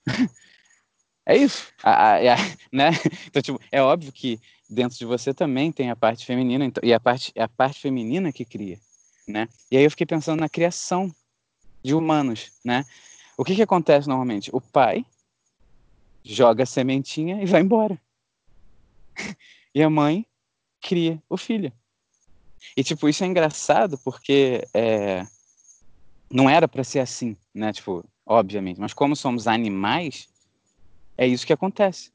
é 1.25 1.37
isso. 1.37 1.67
A, 1.81 1.91
a, 1.91 2.33
a, 2.33 2.37
né? 2.71 2.89
Então, 3.27 3.41
tipo, 3.41 3.59
é 3.71 3.81
óbvio 3.81 4.11
que 4.11 4.39
dentro 4.69 4.97
de 4.97 5.05
você 5.05 5.33
também 5.33 5.71
tem 5.71 5.89
a 5.89 5.95
parte 5.95 6.25
feminina, 6.25 6.65
então, 6.65 6.81
e 6.83 6.93
a 6.93 6.99
parte, 6.99 7.31
é 7.35 7.43
a 7.43 7.47
parte 7.47 7.79
feminina 7.79 8.31
que 8.31 8.45
cria, 8.45 8.79
né? 9.27 9.47
E 9.71 9.77
aí 9.77 9.83
eu 9.83 9.91
fiquei 9.91 10.05
pensando 10.05 10.39
na 10.39 10.49
criação 10.49 11.13
de 11.83 11.93
humanos, 11.93 12.51
né? 12.63 12.85
O 13.37 13.43
que 13.43 13.55
que 13.55 13.61
acontece 13.61 14.07
normalmente? 14.07 14.49
O 14.53 14.61
pai 14.61 15.05
joga 16.23 16.63
a 16.63 16.65
sementinha 16.65 17.41
e 17.41 17.45
vai 17.45 17.61
embora. 17.61 17.99
e 19.73 19.83
a 19.83 19.89
mãe 19.89 20.25
cria 20.81 21.21
o 21.29 21.37
filho. 21.37 21.71
E, 22.75 22.83
tipo, 22.83 23.07
isso 23.07 23.23
é 23.23 23.27
engraçado 23.27 23.97
porque 23.99 24.67
é, 24.73 25.25
não 26.31 26.49
era 26.49 26.67
para 26.67 26.83
ser 26.83 26.99
assim, 26.99 27.37
né? 27.53 27.71
Tipo, 27.71 28.03
obviamente. 28.25 28.79
Mas 28.79 28.93
como 28.93 29.15
somos 29.15 29.47
animais, 29.47 30.27
é 31.17 31.27
isso 31.27 31.45
que 31.45 31.53
acontece. 31.53 32.11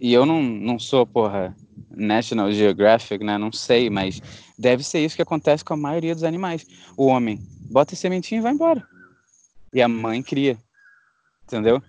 E 0.00 0.12
eu 0.12 0.26
não, 0.26 0.42
não 0.42 0.78
sou, 0.78 1.06
porra, 1.06 1.56
National 1.90 2.52
Geographic, 2.52 3.24
né? 3.24 3.38
Não 3.38 3.50
sei, 3.50 3.88
mas 3.88 4.20
deve 4.58 4.84
ser 4.84 5.00
isso 5.04 5.16
que 5.16 5.22
acontece 5.22 5.64
com 5.64 5.72
a 5.72 5.76
maioria 5.76 6.14
dos 6.14 6.24
animais. 6.24 6.66
O 6.96 7.06
homem 7.06 7.40
bota 7.70 7.94
a 7.94 7.96
sementinha 7.96 8.40
e 8.40 8.42
vai 8.42 8.52
embora. 8.52 8.86
E 9.72 9.80
a 9.80 9.88
mãe 9.88 10.22
cria. 10.22 10.58
Entendeu? 11.44 11.82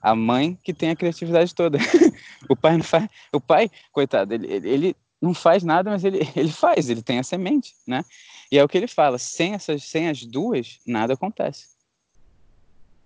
A 0.00 0.14
mãe 0.14 0.58
que 0.62 0.74
tem 0.74 0.90
a 0.90 0.96
criatividade 0.96 1.54
toda. 1.54 1.78
o 2.48 2.54
pai 2.54 2.76
não 2.76 2.84
faz. 2.84 3.08
O 3.32 3.40
pai, 3.40 3.70
coitado, 3.92 4.34
ele, 4.34 4.46
ele 4.46 4.96
não 5.20 5.32
faz 5.32 5.62
nada, 5.62 5.90
mas 5.90 6.04
ele, 6.04 6.28
ele 6.36 6.52
faz, 6.52 6.90
ele 6.90 7.02
tem 7.02 7.18
a 7.18 7.22
semente, 7.22 7.74
né? 7.86 8.04
E 8.50 8.58
é 8.58 8.64
o 8.64 8.68
que 8.68 8.76
ele 8.76 8.88
fala, 8.88 9.16
sem, 9.16 9.54
essas, 9.54 9.84
sem 9.84 10.08
as 10.08 10.22
duas, 10.26 10.80
nada 10.86 11.14
acontece. 11.14 11.68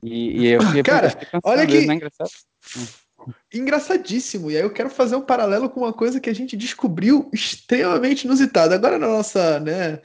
E, 0.07 0.41
e 0.41 0.47
eu 0.47 0.63
fiquei, 0.63 0.83
Cara, 0.85 1.11
pensando, 1.11 1.41
olha 1.43 1.67
que... 1.67 1.85
Não 1.85 1.93
é 1.93 1.97
engraçado? 1.97 2.31
Engraçadíssimo. 3.53 4.51
E 4.51 4.57
aí 4.57 4.63
eu 4.63 4.73
quero 4.73 4.89
fazer 4.89 5.17
um 5.17 5.21
paralelo 5.21 5.69
com 5.69 5.81
uma 5.81 5.93
coisa 5.93 6.21
que 6.21 6.31
a 6.31 6.35
gente 6.35 6.57
descobriu 6.57 7.29
extremamente 7.33 8.25
inusitada. 8.25 8.75
Agora 8.77 8.99
na 8.99 9.09
nossa, 9.09 9.59
né, 9.59 10.01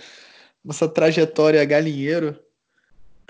nossa 0.64 0.88
trajetória 0.88 1.64
galinheiro, 1.64 2.40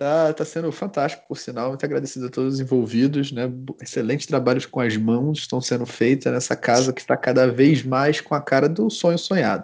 Tá, 0.01 0.33
tá 0.33 0.43
sendo 0.43 0.71
fantástico, 0.71 1.27
por 1.27 1.37
sinal. 1.37 1.69
Muito 1.69 1.85
agradecido 1.85 2.25
a 2.25 2.29
todos 2.29 2.55
os 2.55 2.59
envolvidos, 2.59 3.31
né? 3.31 3.43
Excelentes 3.79 4.25
trabalhos 4.25 4.65
com 4.65 4.79
as 4.79 4.97
mãos 4.97 5.37
estão 5.37 5.61
sendo 5.61 5.85
feitos 5.85 6.31
nessa 6.31 6.55
casa 6.55 6.91
que 6.91 7.01
está 7.01 7.15
cada 7.15 7.45
vez 7.45 7.83
mais 7.83 8.19
com 8.19 8.33
a 8.33 8.41
cara 8.41 8.67
do 8.67 8.89
sonho 8.89 9.19
sonhado. 9.19 9.63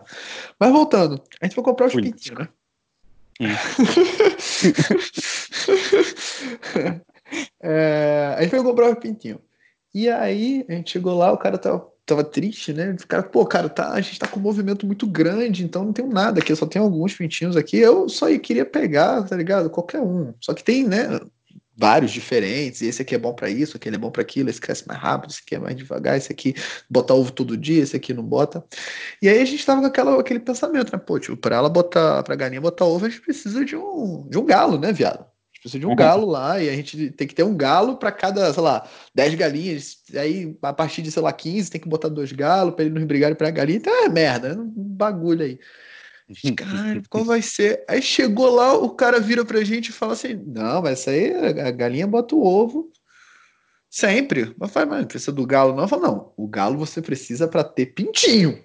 Mas 0.60 0.72
voltando, 0.72 1.20
a 1.42 1.46
gente 1.46 1.56
vai 1.56 1.66
comprar 1.66 1.88
os 1.88 1.96
pintinhos, 1.96 2.38
né? 2.38 2.50
É, 7.62 8.36
a 8.38 8.41
gente 8.41 8.51
foi 8.51 8.63
comprar 8.63 8.91
os 8.91 9.00
pintinhos. 9.00 9.39
E 9.94 10.10
aí, 10.10 10.65
a 10.70 10.74
gente 10.74 10.91
chegou 10.91 11.15
lá, 11.17 11.32
o 11.32 11.38
cara 11.38 11.58
tava 11.58 11.88
tava 12.08 12.24
triste, 12.24 12.74
né? 12.74 12.96
O 13.03 13.08
cara, 13.08 13.22
pô, 13.22 13.46
cara, 13.46 13.67
tá, 13.67 13.91
a 13.91 14.00
gente 14.00 14.17
tá 14.17 14.27
com 14.27 14.39
um 14.39 14.44
movimento 14.44 14.86
muito 14.86 15.06
grande, 15.06 15.63
então 15.63 15.84
não 15.84 15.91
tem 15.91 16.08
nada 16.08 16.39
aqui, 16.39 16.56
só 16.56 16.65
tenho 16.65 16.86
alguns 16.86 17.13
pintinhos 17.13 17.58
aqui. 17.58 17.77
Eu 17.77 18.08
só 18.08 18.27
queria 18.39 18.65
pegar, 18.65 19.24
tá 19.24 19.36
ligado? 19.36 19.70
Qualquer 19.70 20.00
um. 20.00 20.34
Só 20.39 20.53
que 20.53 20.63
tem, 20.63 20.88
né? 20.88 21.20
Vários 21.80 22.12
diferentes, 22.12 22.82
e 22.82 22.88
esse 22.88 23.04
aqui 23.04 23.14
é 23.14 23.18
bom 23.20 23.34
para 23.34 23.50
isso, 23.50 23.78
aquele 23.78 23.98
é 23.98 24.00
bom 24.00 24.10
para 24.10 24.24
aquilo, 24.24 24.50
esse 24.50 24.60
cresce 24.60 24.88
mais 24.88 25.00
rápido, 25.00 25.30
esse 25.30 25.42
aqui 25.46 25.56
é 25.56 25.60
mais 25.60 25.76
devagar, 25.76 26.18
esse 26.18 26.32
aqui 26.32 26.56
bota 26.90 27.14
ovo 27.14 27.32
todo 27.32 27.56
dia, 27.56 27.84
esse 27.84 27.96
aqui 27.96 28.14
não 28.14 28.24
bota. 28.24 28.66
E 29.22 29.30
aí 29.30 29.40
a 29.40 29.46
gente 29.46 29.64
tava 29.66 29.82
com 29.82 29.88
aquela, 29.88 30.20
aquele 30.20 30.40
pensamento, 30.40 30.92
né? 30.92 30.98
Pô, 30.98 31.20
tipo, 31.20 31.38
pra 31.38 31.58
ela 31.58 31.70
botar, 31.70 32.24
pra 32.24 32.36
galinha 32.36 32.60
botar 32.60 32.86
ovo, 32.86 33.06
a 33.06 33.10
gente 33.10 33.22
precisa 33.22 33.64
de 33.64 33.76
um, 33.76 34.28
de 34.28 34.38
um 34.40 34.46
galo, 34.46 34.80
né, 34.80 34.92
viado? 34.92 35.26
precisa 35.68 35.80
de 35.80 35.86
um 35.86 35.90
uhum. 35.90 35.96
galo 35.96 36.26
lá 36.26 36.62
e 36.62 36.70
a 36.70 36.76
gente 36.76 37.12
tem 37.12 37.28
que 37.28 37.36
ter 37.36 37.44
um 37.44 37.56
galo 37.56 37.98
para 37.98 38.12
cada, 38.12 38.52
sei 38.52 38.64
lá, 38.64 38.88
10 39.14 39.36
galinhas. 39.36 39.98
Aí, 40.16 40.58
a 40.62 40.74
partir 40.74 41.02
de, 41.02 41.12
sei 41.12 41.22
lá, 41.22 41.32
15, 41.32 41.70
tem 41.70 41.82
que 41.82 41.90
botar 41.90 42.10
dois 42.10 42.32
galos 42.32 42.74
para 42.74 42.86
eles 42.86 43.00
não 43.00 43.06
brigarem 43.06 43.36
pra 43.36 43.52
galinha. 43.52 43.78
Então 43.78 44.06
é 44.06 44.10
merda, 44.10 44.50
é 44.50 44.54
um 44.54 44.72
bagulho 44.74 45.44
aí. 45.44 45.60
Caralho, 46.56 47.04
qual 47.10 47.24
vai 47.24 47.42
ser? 47.42 47.84
Aí 47.88 48.02
chegou 48.02 48.50
lá, 48.50 48.74
o 48.74 48.90
cara 48.92 49.20
vira 49.20 49.46
pra 49.46 49.64
gente 49.64 49.90
e 49.90 49.94
fala 49.94 50.14
assim: 50.14 50.36
Não, 50.46 50.82
mas 50.82 51.00
isso 51.00 51.10
aí 51.10 51.34
a 51.62 51.72
galinha 51.72 52.08
bota 52.08 52.36
o 52.36 52.44
ovo 52.46 52.92
sempre. 53.90 54.54
Mas 54.58 54.72
fala, 54.72 54.86
mas 54.86 55.06
precisa 55.06 55.32
do 55.32 55.46
galo, 55.46 55.74
não? 55.74 55.84
Eu 55.84 55.88
falo, 55.88 56.02
não, 56.02 56.34
o 56.38 56.48
galo 56.48 56.78
você 56.78 57.02
precisa 57.02 57.48
para 57.48 57.64
ter 57.64 57.88
pintinho. 57.88 58.64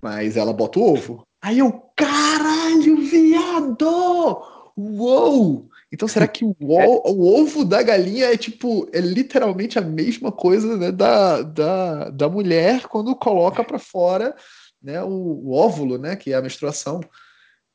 Mas 0.00 0.36
ela 0.36 0.52
bota 0.52 0.78
o 0.78 0.92
ovo. 0.92 1.22
Aí 1.40 1.58
eu, 1.58 1.72
caralho, 1.96 2.96
viado! 2.98 4.42
Uou! 4.76 5.68
Então 5.92 6.08
será 6.08 6.26
que 6.26 6.44
o, 6.44 6.54
o, 6.58 7.40
ovo 7.40 7.64
da 7.64 7.82
galinha 7.82 8.26
é 8.26 8.36
tipo, 8.36 8.88
é 8.92 9.00
literalmente 9.00 9.78
a 9.78 9.82
mesma 9.82 10.32
coisa 10.32 10.76
né, 10.76 10.90
da, 10.90 11.42
da, 11.42 12.10
da 12.10 12.28
mulher 12.28 12.88
quando 12.88 13.14
coloca 13.14 13.62
para 13.62 13.78
fora 13.78 14.34
né, 14.82 15.02
o, 15.02 15.08
o, 15.08 15.52
óvulo, 15.52 15.98
né, 15.98 16.16
que 16.16 16.32
é 16.32 16.36
a 16.36 16.42
menstruação. 16.42 17.00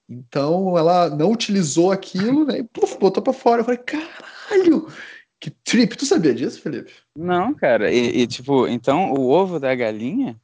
Então 0.09 0.77
ela 0.77 1.09
não 1.09 1.31
utilizou 1.31 1.91
aquilo, 1.91 2.45
né, 2.45 2.59
e 2.59 2.63
puf, 2.63 2.97
botou 2.97 3.21
para 3.21 3.33
fora. 3.33 3.61
Eu 3.61 3.65
falei, 3.65 3.79
caralho! 3.79 4.87
Que 5.39 5.51
trip. 5.51 5.95
Tu 5.95 6.05
sabia 6.05 6.33
disso, 6.33 6.61
Felipe? 6.61 6.91
Não, 7.15 7.53
cara. 7.53 7.91
E, 7.91 8.21
e, 8.21 8.27
tipo, 8.27 8.67
então 8.67 9.13
o 9.13 9.29
ovo 9.29 9.59
da 9.59 9.73
galinha, 9.75 10.39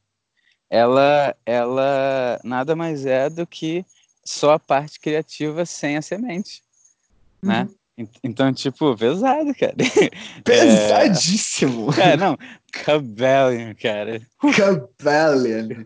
ela, 0.70 1.36
ela 1.44 2.40
nada 2.44 2.76
mais 2.76 3.04
é 3.04 3.28
do 3.28 3.46
que 3.46 3.84
só 4.24 4.52
a 4.52 4.58
parte 4.58 5.00
criativa 5.00 5.66
sem 5.66 5.96
a 5.96 6.02
semente, 6.02 6.62
uhum. 7.42 7.50
né? 7.50 7.68
Então, 8.24 8.52
tipo, 8.52 8.96
pesado, 8.96 9.54
cara. 9.54 9.74
Pesadíssimo. 10.42 11.92
É, 11.94 12.16
não, 12.16 12.36
Cabellion, 12.72 13.72
cara. 13.80 14.20
Cabellion. 14.56 15.84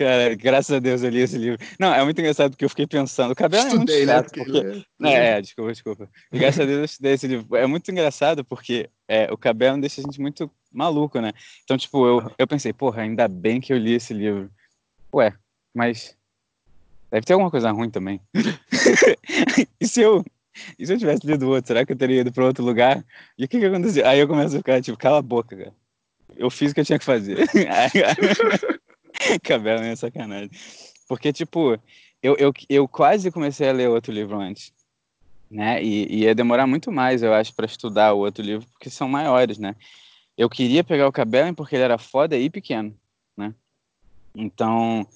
Cara, 0.00 0.34
graças 0.34 0.74
a 0.74 0.78
Deus 0.78 1.02
eu 1.02 1.10
li 1.10 1.20
esse 1.20 1.36
livro. 1.36 1.58
Não, 1.78 1.92
é 1.92 2.02
muito 2.02 2.18
engraçado 2.18 2.52
porque 2.52 2.64
eu 2.64 2.70
fiquei 2.70 2.86
pensando. 2.86 3.32
O 3.32 3.34
cabelo 3.34 3.66
estudei, 3.66 4.04
é 4.04 4.06
muito 4.06 4.06
né, 4.06 4.14
chato. 4.14 4.34
Né? 4.34 4.44
Porque... 4.44 5.06
É, 5.06 5.26
é, 5.26 5.40
desculpa, 5.42 5.72
desculpa. 5.72 6.10
E 6.32 6.38
graças 6.38 6.60
a 6.60 6.64
Deus 6.64 6.78
eu 6.78 6.84
estudei 6.86 7.12
esse 7.12 7.26
livro. 7.26 7.54
É 7.54 7.66
muito 7.66 7.90
engraçado 7.90 8.42
porque 8.42 8.88
é, 9.06 9.30
o 9.30 9.36
cabelo 9.36 9.78
deixa 9.78 10.00
a 10.00 10.04
gente 10.04 10.18
muito 10.18 10.50
maluco, 10.72 11.20
né? 11.20 11.32
Então, 11.64 11.76
tipo, 11.76 12.06
eu, 12.06 12.32
eu 12.38 12.46
pensei, 12.46 12.72
porra, 12.72 13.02
ainda 13.02 13.28
bem 13.28 13.60
que 13.60 13.74
eu 13.74 13.76
li 13.76 13.92
esse 13.92 14.14
livro. 14.14 14.50
Ué, 15.14 15.34
mas 15.74 16.16
deve 17.10 17.26
ter 17.26 17.34
alguma 17.34 17.50
coisa 17.50 17.70
ruim 17.70 17.90
também. 17.90 18.22
e 19.78 19.86
se 19.86 20.00
eu 20.00 20.24
e 20.78 20.86
se 20.86 20.94
eu 20.94 20.98
tivesse 20.98 21.26
lido 21.26 21.46
outro, 21.46 21.68
será 21.68 21.84
que 21.84 21.92
eu 21.92 21.96
teria 21.96 22.22
ido 22.22 22.32
para 22.32 22.46
outro 22.46 22.64
lugar? 22.64 23.04
E 23.36 23.44
o 23.44 23.48
que 23.48 23.60
que 23.60 23.66
aconteceu? 23.66 24.08
Aí 24.08 24.18
eu 24.18 24.26
começo 24.26 24.54
a 24.54 24.60
ficar, 24.60 24.80
tipo, 24.80 24.96
cala 24.96 25.18
a 25.18 25.22
boca, 25.22 25.54
cara. 25.54 25.74
Eu 26.38 26.48
fiz 26.48 26.70
o 26.70 26.74
que 26.74 26.80
eu 26.80 26.86
tinha 26.86 26.98
que 26.98 27.04
fazer. 27.04 27.36
Cabelo 29.42 29.82
é 29.82 29.94
sacanagem. 29.94 30.50
Porque, 31.08 31.32
tipo, 31.32 31.78
eu, 32.22 32.36
eu, 32.36 32.52
eu 32.68 32.88
quase 32.88 33.30
comecei 33.30 33.68
a 33.68 33.72
ler 33.72 33.88
outro 33.88 34.12
livro 34.12 34.38
antes. 34.38 34.72
Né? 35.50 35.82
E, 35.82 36.06
e 36.06 36.18
ia 36.24 36.34
demorar 36.34 36.66
muito 36.66 36.92
mais, 36.92 37.22
eu 37.22 37.34
acho, 37.34 37.54
para 37.54 37.66
estudar 37.66 38.12
o 38.12 38.18
outro 38.18 38.44
livro, 38.44 38.66
porque 38.72 38.88
são 38.88 39.08
maiores, 39.08 39.58
né? 39.58 39.74
Eu 40.38 40.48
queria 40.48 40.84
pegar 40.84 41.08
o 41.08 41.12
Cabelo 41.12 41.54
porque 41.54 41.74
ele 41.74 41.82
era 41.82 41.98
foda 41.98 42.36
e 42.36 42.48
pequeno, 42.48 42.96
né? 43.36 43.52
Então, 44.34 45.06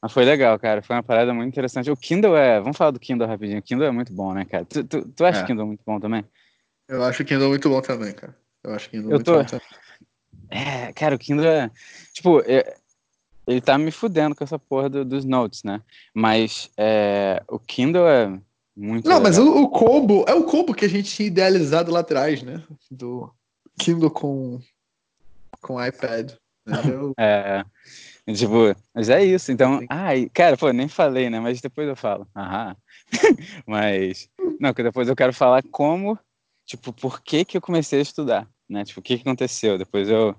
mas 0.00 0.12
foi 0.12 0.24
legal, 0.24 0.58
cara. 0.58 0.82
Foi 0.82 0.94
uma 0.94 1.02
parada 1.02 1.32
muito 1.32 1.48
interessante. 1.48 1.90
O 1.90 1.96
Kindle 1.96 2.36
é. 2.36 2.60
Vamos 2.60 2.76
falar 2.76 2.90
do 2.90 3.00
Kindle 3.00 3.26
rapidinho. 3.26 3.58
O 3.58 3.62
Kindle 3.62 3.86
é 3.86 3.90
muito 3.90 4.12
bom, 4.12 4.34
né, 4.34 4.44
cara? 4.44 4.64
Tu, 4.64 4.84
tu, 4.84 5.08
tu 5.08 5.24
acha 5.24 5.40
é. 5.40 5.42
o 5.42 5.46
Kindle 5.46 5.66
muito 5.66 5.82
bom 5.84 5.98
também? 5.98 6.24
Eu 6.86 7.02
acho 7.02 7.22
o 7.22 7.26
Kindle 7.26 7.48
muito 7.48 7.68
bom 7.68 7.80
também, 7.80 8.12
cara. 8.12 8.36
Eu 8.62 8.74
acho 8.74 8.88
o 8.88 8.90
Kindle 8.90 9.10
eu 9.10 9.14
muito 9.14 9.24
tô... 9.24 9.38
bom 9.38 9.44
também. 9.44 9.66
É, 10.50 10.92
cara, 10.92 11.14
o 11.14 11.18
Kindle 11.18 11.46
é. 11.46 11.70
Tipo, 12.12 12.40
é 12.40 12.76
ele 13.46 13.60
tá 13.60 13.76
me 13.76 13.90
fudendo 13.90 14.34
com 14.34 14.44
essa 14.44 14.58
porra 14.58 14.88
do, 14.88 15.04
dos 15.04 15.24
notes, 15.24 15.62
né? 15.62 15.82
Mas 16.14 16.70
é, 16.76 17.42
o 17.48 17.58
Kindle 17.58 18.08
é 18.08 18.28
muito. 18.76 19.08
Não, 19.08 19.18
legal. 19.18 19.22
mas 19.22 19.38
o, 19.38 19.62
o, 19.62 19.68
combo 19.68 20.24
é 20.26 20.34
o 20.34 20.44
combo 20.44 20.74
que 20.74 20.84
a 20.84 20.88
gente 20.88 21.14
tinha 21.14 21.26
idealizado 21.26 21.90
lá 21.92 22.00
atrás, 22.00 22.42
né? 22.42 22.62
Do 22.90 23.32
Kindle 23.78 24.10
com, 24.10 24.60
com 25.60 25.84
iPad. 25.84 26.32
é. 27.18 27.64
Tipo, 28.34 28.74
mas 28.94 29.10
é 29.10 29.22
isso. 29.22 29.52
Então, 29.52 29.80
ai, 29.88 30.30
cara, 30.32 30.56
pô, 30.56 30.70
nem 30.72 30.88
falei, 30.88 31.28
né? 31.28 31.38
Mas 31.38 31.60
depois 31.60 31.86
eu 31.86 31.96
falo. 31.96 32.26
Aham. 32.34 32.76
mas, 33.66 34.30
não, 34.58 34.72
que 34.72 34.82
depois 34.82 35.08
eu 35.08 35.16
quero 35.16 35.32
falar 35.32 35.62
como, 35.70 36.18
tipo, 36.64 36.92
por 36.92 37.20
que 37.20 37.44
que 37.44 37.58
eu 37.58 37.60
comecei 37.60 37.98
a 37.98 38.02
estudar, 38.02 38.48
né? 38.68 38.84
Tipo, 38.84 39.00
o 39.00 39.02
que 39.02 39.16
que 39.16 39.22
aconteceu? 39.22 39.76
Depois 39.76 40.08
eu 40.08 40.34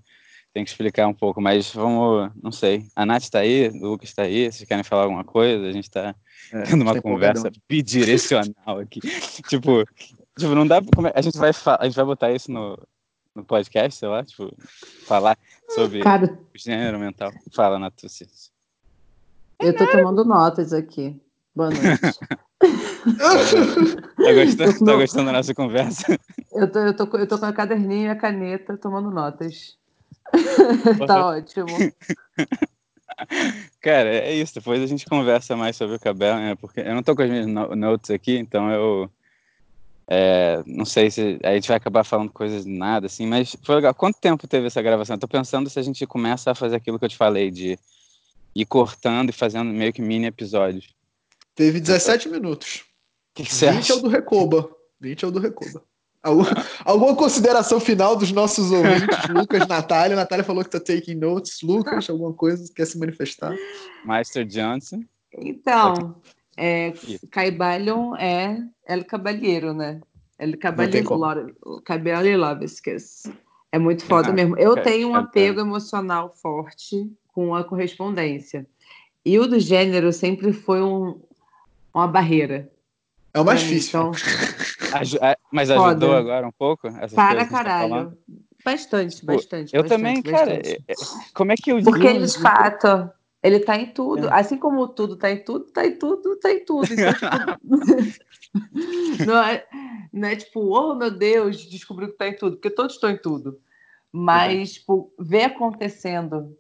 tem 0.56 0.64
que 0.64 0.70
explicar 0.70 1.06
um 1.06 1.14
pouco, 1.14 1.42
mas 1.42 1.74
vamos, 1.74 2.32
não 2.42 2.50
sei. 2.50 2.88
A 2.96 3.06
Nath 3.06 3.24
está 3.24 3.40
aí, 3.40 3.68
o 3.68 3.90
Lucas 3.90 4.08
está 4.08 4.22
aí, 4.22 4.50
vocês 4.50 4.66
querem 4.66 4.86
falar 4.86 5.04
alguma 5.04 5.26
coisa? 5.26 5.68
A 5.68 5.72
gente 5.74 5.84
está 5.84 6.16
é, 6.54 6.62
tendo 6.62 6.82
uma 6.82 7.02
conversa 7.02 7.52
bidirecional 7.68 8.80
aqui. 8.80 9.02
tipo, 9.50 9.84
tipo, 10.40 10.56
não 10.56 10.66
dá 10.66 10.82
pra, 10.82 11.12
a 11.14 11.22
gente 11.22 11.38
vai 11.38 11.50
a 11.50 11.84
gente 11.84 11.96
vai 11.96 12.06
botar 12.06 12.32
isso 12.32 12.50
no, 12.50 12.80
no 13.36 13.44
podcast, 13.44 14.00
sei 14.00 14.08
lá, 14.08 14.24
tipo, 14.24 14.50
falar 15.06 15.38
sobre 15.72 16.00
Cara, 16.00 16.26
o 16.26 16.58
gênero 16.58 17.00
mental. 17.00 17.34
Fala, 17.54 17.78
Nath. 17.78 18.06
Eu 19.60 19.76
tô 19.76 19.86
tomando 19.92 20.24
notas 20.24 20.72
aqui. 20.72 21.20
Boa 21.54 21.70
noite. 21.70 22.18
tá, 23.18 24.34
gostando, 24.34 24.80
tá 24.86 24.96
gostando 24.96 25.26
da 25.26 25.32
nossa 25.34 25.54
conversa? 25.54 26.18
Eu 26.54 26.72
tô, 26.72 26.80
eu, 26.80 26.96
tô, 26.96 27.18
eu 27.18 27.28
tô 27.28 27.38
com 27.38 27.46
a 27.46 27.52
caderninha 27.52 28.08
e 28.08 28.10
a 28.10 28.16
caneta 28.16 28.78
tomando 28.78 29.12
notas. 29.12 29.78
tá 31.08 31.28
ótimo. 31.28 31.68
Cara, 33.82 34.10
é 34.10 34.34
isso. 34.34 34.56
Depois 34.56 34.82
a 34.82 34.86
gente 34.86 35.06
conversa 35.06 35.56
mais 35.56 35.76
sobre 35.76 35.96
o 35.96 36.00
cabelo, 36.00 36.40
né? 36.40 36.56
Porque 36.56 36.82
eu 36.82 36.94
não 36.94 37.04
tô 37.04 37.16
com 37.16 37.22
as 37.22 37.30
minhas 37.30 37.48
notes 37.48 38.12
aqui, 38.12 38.38
então 38.38 38.72
eu. 38.72 39.10
É, 40.08 40.62
não 40.68 40.86
sei 40.86 41.10
se 41.10 41.40
a 41.44 41.56
gente 41.56 41.68
vai 41.68 41.78
acabar 41.78 42.04
falando 42.04 42.32
coisas 42.32 42.64
de 42.64 42.70
nada, 42.70 43.08
assim, 43.08 43.26
mas 43.26 43.56
foi 43.64 43.76
legal. 43.76 43.94
Quanto 43.94 44.20
tempo 44.20 44.48
teve 44.48 44.68
essa 44.68 44.82
gravação? 44.82 45.16
Eu 45.16 45.20
tô 45.20 45.28
pensando 45.28 45.70
se 45.70 45.80
a 45.80 45.82
gente 45.82 46.06
começa 46.06 46.52
a 46.52 46.56
fazer 46.56 46.76
aquilo 46.76 47.00
que 47.00 47.06
eu 47.06 47.10
te 47.10 47.18
falei, 47.18 47.50
de 47.50 47.80
ir 48.54 48.66
cortando 48.66 49.30
e 49.30 49.34
fazendo 49.34 49.74
meio 49.74 49.92
que 49.92 50.02
mini 50.02 50.28
episódios. 50.28 50.94
Teve 51.56 51.80
17 51.80 52.30
minutos. 52.30 52.82
O 52.82 52.84
que, 53.36 53.44
que 53.44 53.54
você 53.54 53.72
20 53.72 53.80
acha? 53.80 53.94
é 53.94 53.96
o 53.96 54.00
do 54.00 54.10
Recoba. 54.10 54.70
20 55.00 55.26
é 55.26 55.28
o 55.28 55.32
do 55.32 55.40
Recoba. 55.40 55.82
Alguma 56.84 57.16
consideração 57.16 57.80
final 57.80 58.16
dos 58.16 58.32
nossos 58.32 58.72
ouvintes, 58.72 59.30
Lucas, 59.30 59.68
Natália? 59.68 60.16
Natália 60.16 60.44
falou 60.44 60.64
que 60.64 60.72
tá 60.72 60.80
taking 60.80 61.16
notes. 61.16 61.62
Lucas, 61.62 62.10
alguma 62.10 62.34
coisa 62.34 62.72
quer 62.74 62.86
se 62.86 62.98
manifestar? 62.98 63.56
Master 64.04 64.46
Johnson. 64.46 65.04
Então, 65.38 66.16
é, 66.58 66.94
Caibalion 67.30 68.16
é 68.16 68.58
El 68.88 69.06
Cabalheiro, 69.06 69.74
né? 69.74 70.02
El 70.40 70.58
Cabalheiro 70.58 72.40
Lovesques. 72.40 73.24
É 73.72 73.78
muito 73.78 74.06
foda 74.06 74.30
ah, 74.30 74.34
mesmo. 74.34 74.58
Eu 74.58 74.82
tenho 74.82 75.10
um 75.10 75.16
apego 75.16 75.60
emocional 75.60 76.34
forte 76.34 77.12
com 77.34 77.54
a 77.54 77.64
correspondência. 77.64 78.66
E 79.24 79.38
o 79.38 79.48
do 79.48 79.60
gênero 79.60 80.14
sempre 80.14 80.54
foi 80.54 80.82
um, 80.82 81.20
uma 81.94 82.08
barreira. 82.08 82.72
É 83.34 83.40
o 83.40 83.44
mais 83.44 83.60
difícil. 83.60 84.00
Então, 84.00 84.12
é, 85.22 85.35
mas 85.56 85.72
ajudou 85.72 86.10
Foda. 86.10 86.20
agora 86.20 86.48
um 86.48 86.52
pouco? 86.52 86.92
Para 87.16 87.46
tá 87.46 87.48
caralho. 87.48 88.12
Tá 88.12 88.18
bastante, 88.64 89.16
tipo, 89.16 89.28
bastante. 89.28 89.74
Eu 89.74 89.84
bastante, 89.84 89.98
também, 89.98 90.22
bastante. 90.22 90.64
cara. 90.64 90.84
É, 90.88 90.94
como 91.34 91.52
é 91.54 91.56
que 91.56 91.72
eu 91.72 91.82
Porque, 91.82 92.20
de 92.20 92.40
fato, 92.40 93.10
ele 93.42 93.60
tá 93.60 93.78
em 93.78 93.88
tudo. 93.88 94.28
É. 94.28 94.34
Assim 94.34 94.58
como 94.58 94.88
tudo 94.90 95.16
tá 95.16 95.32
em 95.32 95.44
tudo, 95.44 95.66
tá 95.72 95.86
em 95.86 95.98
tudo, 95.98 96.36
tá 96.38 96.52
em 96.52 96.66
tudo. 96.66 96.88
Então, 96.92 97.14
tipo, 97.14 97.26
não, 99.26 99.44
é, 99.44 99.66
não 100.12 100.28
é 100.28 100.36
tipo, 100.36 100.60
oh 100.60 100.94
meu 100.94 101.12
Deus, 101.12 101.66
descobriu 101.66 102.10
que 102.10 102.18
tá 102.18 102.28
em 102.28 102.36
tudo, 102.36 102.58
porque 102.58 102.70
todos 102.70 102.96
estão 102.96 103.10
em 103.10 103.18
tudo. 103.18 103.58
Mas, 104.12 104.74
tipo, 104.74 105.14
ver 105.18 105.44
acontecendo 105.44 106.58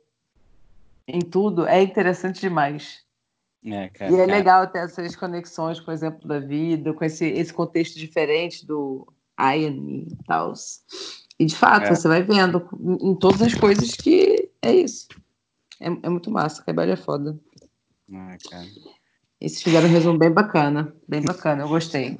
em 1.07 1.19
tudo 1.19 1.67
é 1.67 1.81
interessante 1.81 2.41
demais. 2.41 3.04
É, 3.65 3.89
cara, 3.89 4.11
e 4.11 4.19
é 4.19 4.25
legal 4.25 4.67
ter 4.67 4.79
essas 4.79 5.15
conexões 5.15 5.79
com 5.79 5.89
o 5.89 5.93
exemplo 5.93 6.27
da 6.27 6.39
vida, 6.39 6.93
com 6.93 7.03
esse, 7.03 7.25
esse 7.25 7.51
contexto 7.51 7.97
diferente 7.97 8.65
do 8.65 9.07
Ian 9.39 10.05
e 10.07 10.17
tal. 10.27 10.53
E 11.39 11.45
de 11.45 11.55
fato, 11.55 11.87
é. 11.87 11.95
você 11.95 12.07
vai 12.07 12.21
vendo 12.21 12.67
em, 13.01 13.15
todas 13.15 13.41
as 13.41 13.55
coisas 13.55 13.91
que 13.91 14.49
é 14.61 14.73
isso. 14.73 15.07
É, 15.79 15.87
é 15.87 16.09
muito 16.09 16.29
massa, 16.29 16.63
Caibelli 16.63 16.91
é 16.91 16.95
foda. 16.95 17.37
Ah, 18.13 18.37
cara. 18.49 18.67
Eles 19.41 19.61
fizeram 19.61 19.87
um 19.87 19.91
resumo 19.91 20.17
bem 20.17 20.31
bacana, 20.31 20.95
bem 21.07 21.21
bacana, 21.21 21.63
eu 21.63 21.67
gostei. 21.67 22.19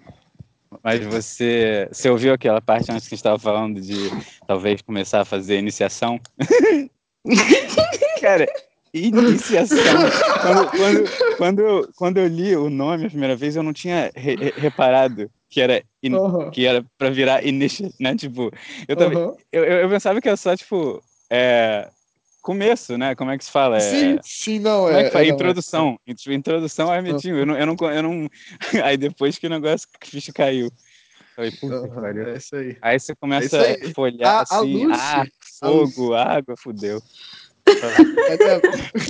Mas 0.84 1.06
você, 1.06 1.88
você 1.92 2.10
ouviu 2.10 2.34
aquela 2.34 2.60
parte 2.60 2.92
antes 2.92 3.08
que 3.08 3.14
a 3.14 3.16
gente 3.16 3.20
estava 3.20 3.40
falando 3.40 3.80
de 3.80 4.10
talvez 4.48 4.82
começar 4.82 5.22
a 5.22 5.26
fazer 5.26 5.60
iniciação? 5.60 6.20
cara, 8.20 8.48
Iniciação. 8.96 9.78
quando, 10.42 10.72
quando, 10.72 11.38
quando, 11.38 11.60
eu, 11.60 11.90
quando 11.96 12.18
eu 12.18 12.28
li 12.28 12.56
o 12.56 12.70
nome 12.70 13.06
a 13.06 13.10
primeira 13.10 13.36
vez, 13.36 13.56
eu 13.56 13.64
não 13.64 13.74
tinha 13.74 14.12
re 14.16 14.36
reparado 14.56 15.30
que 15.50 15.62
era, 15.62 15.84
in, 16.02 16.14
uhum. 16.14 16.50
que 16.50 16.66
era 16.66 16.84
pra 16.98 17.10
virar 17.10 17.46
initial, 17.46 17.90
né? 18.00 18.16
Tipo, 18.16 18.52
eu, 18.88 18.96
também, 18.96 19.18
uhum. 19.18 19.36
eu, 19.52 19.64
eu, 19.64 19.90
pensava 19.90 20.20
que 20.22 20.28
era 20.28 20.38
só, 20.38 20.56
tipo, 20.56 21.02
é, 21.30 21.90
começo, 22.42 22.98
né? 22.98 23.16
Como 23.16 23.32
é 23.32 23.38
que 23.38 23.44
se 23.44 23.52
fala? 23.52 23.78
É, 23.78 23.80
sim, 23.80 24.20
sim, 24.22 24.60
não, 24.60 24.88
é. 24.90 25.04
é, 25.04 25.12
é, 25.14 25.18
é 25.18 25.28
introdução. 25.28 26.00
É. 26.08 26.14
Tipo, 26.14 26.32
introdução 26.32 26.90
ao 26.90 26.96
Hermetinho. 26.96 27.38
Eu 27.38 27.46
não, 27.46 27.58
eu, 27.58 27.66
não, 27.66 27.76
eu 27.92 28.04
não. 28.04 28.30
Aí 28.84 28.96
depois 28.96 29.38
que 29.38 29.48
o 29.48 29.50
negócio, 29.50 29.88
que 30.00 30.10
ficha 30.10 30.32
caiu. 30.32 30.72
Falei, 31.36 31.52
puta 31.52 31.82
uhum, 31.82 31.90
que. 31.90 32.30
É 32.30 32.38
isso 32.38 32.56
aí. 32.56 32.78
Aí 32.82 33.00
você 33.00 33.14
começa 33.16 33.58
é 33.58 33.86
a 33.86 33.94
folhar 33.94 34.36
a, 34.36 34.42
assim, 34.42 34.92
a 34.92 35.22
ah, 35.22 35.26
fogo, 35.60 36.14
água, 36.14 36.56
fudeu. 36.58 37.02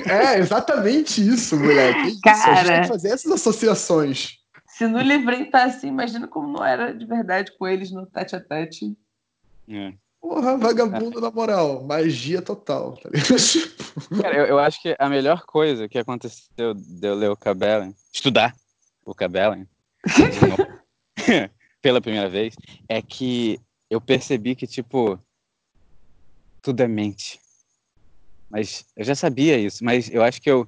É, 0.08 0.40
exatamente 0.40 1.26
isso, 1.26 1.58
moleque. 1.58 2.20
Cara, 2.22 2.38
isso, 2.38 2.50
a 2.50 2.56
gente 2.56 2.68
tem 2.68 2.82
que 2.82 2.88
fazer 2.88 3.10
essas 3.10 3.32
associações. 3.32 4.40
Se 4.68 4.88
no 4.88 5.00
livrinho 5.00 5.50
tá 5.50 5.64
assim, 5.64 5.88
imagina 5.88 6.28
como 6.28 6.48
não 6.48 6.66
era 6.66 6.94
de 6.94 7.06
verdade 7.06 7.52
com 7.58 7.68
eles 7.68 7.92
no 7.92 8.06
tete 8.06 8.36
a 8.36 8.42
tete. 8.42 8.96
É. 9.70 9.94
Porra, 10.20 10.58
vagabundo, 10.58 11.20
é. 11.20 11.22
na 11.22 11.32
moral. 11.32 11.84
Magia 11.84 12.42
total, 12.42 12.98
tá 12.98 13.10
Cara, 14.22 14.36
eu, 14.36 14.46
eu, 14.48 14.60
acho 14.60 14.82
que 14.82 14.96
a 14.98 15.08
melhor 15.08 15.46
coisa 15.46 15.88
que 15.88 15.98
aconteceu 15.98 16.74
de 16.74 17.08
eu 17.08 17.16
ler 17.16 17.30
o 17.30 17.38
Cabellen, 17.38 17.96
estudar 18.12 18.56
o 19.06 19.14
Cabellen, 19.14 19.68
pela 21.82 22.02
primeira 22.02 22.28
vez, 22.28 22.56
é 22.90 23.02
que 23.02 23.62
eu 23.90 24.02
percebi 24.02 24.56
que, 24.56 24.66
tipo, 24.66 25.20
tudo 26.62 26.82
é 26.82 26.88
mente. 26.88 27.40
Mas 28.50 28.86
eu 28.96 29.04
já 29.04 29.16
sabia 29.16 29.58
isso, 29.58 29.84
mas 29.84 30.10
eu 30.10 30.24
acho 30.24 30.42
que 30.42 30.50
eu 30.50 30.68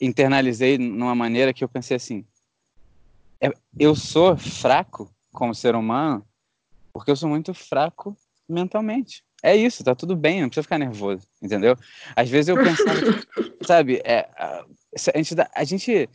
internalizei 0.00 0.78
numa 0.78 1.14
maneira 1.14 1.52
que 1.52 1.62
eu 1.62 1.68
pensei 1.68 1.96
assim: 1.96 2.24
é, 3.40 3.52
eu 3.78 3.94
sou 3.94 4.36
fraco 4.36 5.12
como 5.32 5.54
ser 5.54 5.74
humano 5.74 6.24
porque 6.92 7.10
eu 7.10 7.16
sou 7.16 7.28
muito 7.28 7.54
fraco 7.54 8.16
mentalmente. 8.48 9.24
É 9.42 9.56
isso, 9.56 9.82
tá 9.82 9.94
tudo 9.94 10.14
bem, 10.14 10.40
não 10.40 10.48
precisa 10.48 10.62
ficar 10.62 10.78
nervoso, 10.78 11.26
entendeu? 11.42 11.76
Às 12.14 12.28
vezes 12.28 12.48
eu 12.48 12.56
pensava, 12.56 13.00
sabe, 13.66 14.00
é, 14.04 14.28
a, 14.36 14.64
gente 15.16 15.34
dá, 15.34 15.50
a 15.52 15.64
gente, 15.64 16.08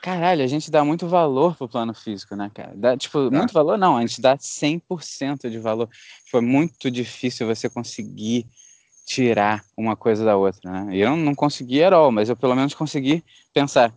caralho, 0.00 0.42
a 0.42 0.46
gente 0.46 0.70
dá 0.70 0.82
muito 0.82 1.06
valor 1.06 1.54
pro 1.56 1.68
plano 1.68 1.92
físico, 1.92 2.34
né, 2.34 2.50
cara? 2.54 2.72
Dá, 2.74 2.96
tipo, 2.96 3.30
tá. 3.30 3.36
muito 3.36 3.52
valor? 3.52 3.76
Não, 3.76 3.98
a 3.98 4.00
gente 4.00 4.20
dá 4.20 4.38
100% 4.38 5.50
de 5.50 5.58
valor. 5.58 5.90
Foi 6.30 6.40
muito 6.40 6.90
difícil 6.90 7.46
você 7.46 7.68
conseguir 7.68 8.46
tirar 9.04 9.64
uma 9.76 9.96
coisa 9.96 10.24
da 10.24 10.36
outra, 10.36 10.70
né? 10.70 10.96
Eu 10.96 11.16
não 11.16 11.34
consegui 11.34 11.82
all, 11.82 12.12
mas 12.12 12.28
eu 12.28 12.36
pelo 12.36 12.54
menos 12.54 12.74
consegui 12.74 13.24
pensar. 13.52 13.94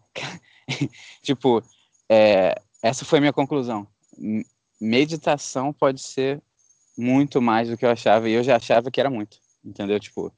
tipo, 1.21 1.63
é, 2.09 2.59
essa 2.81 3.05
foi 3.05 3.19
a 3.19 3.21
minha 3.21 3.33
conclusão. 3.33 3.87
Meditação 4.79 5.71
pode 5.71 6.01
ser 6.01 6.41
muito 6.97 7.41
mais 7.41 7.69
do 7.69 7.77
que 7.77 7.85
eu 7.85 7.89
achava, 7.89 8.29
e 8.29 8.33
eu 8.33 8.43
já 8.43 8.55
achava 8.55 8.91
que 8.91 8.99
era 8.99 9.09
muito, 9.09 9.37
entendeu? 9.63 9.99
Tipo, 9.99 10.31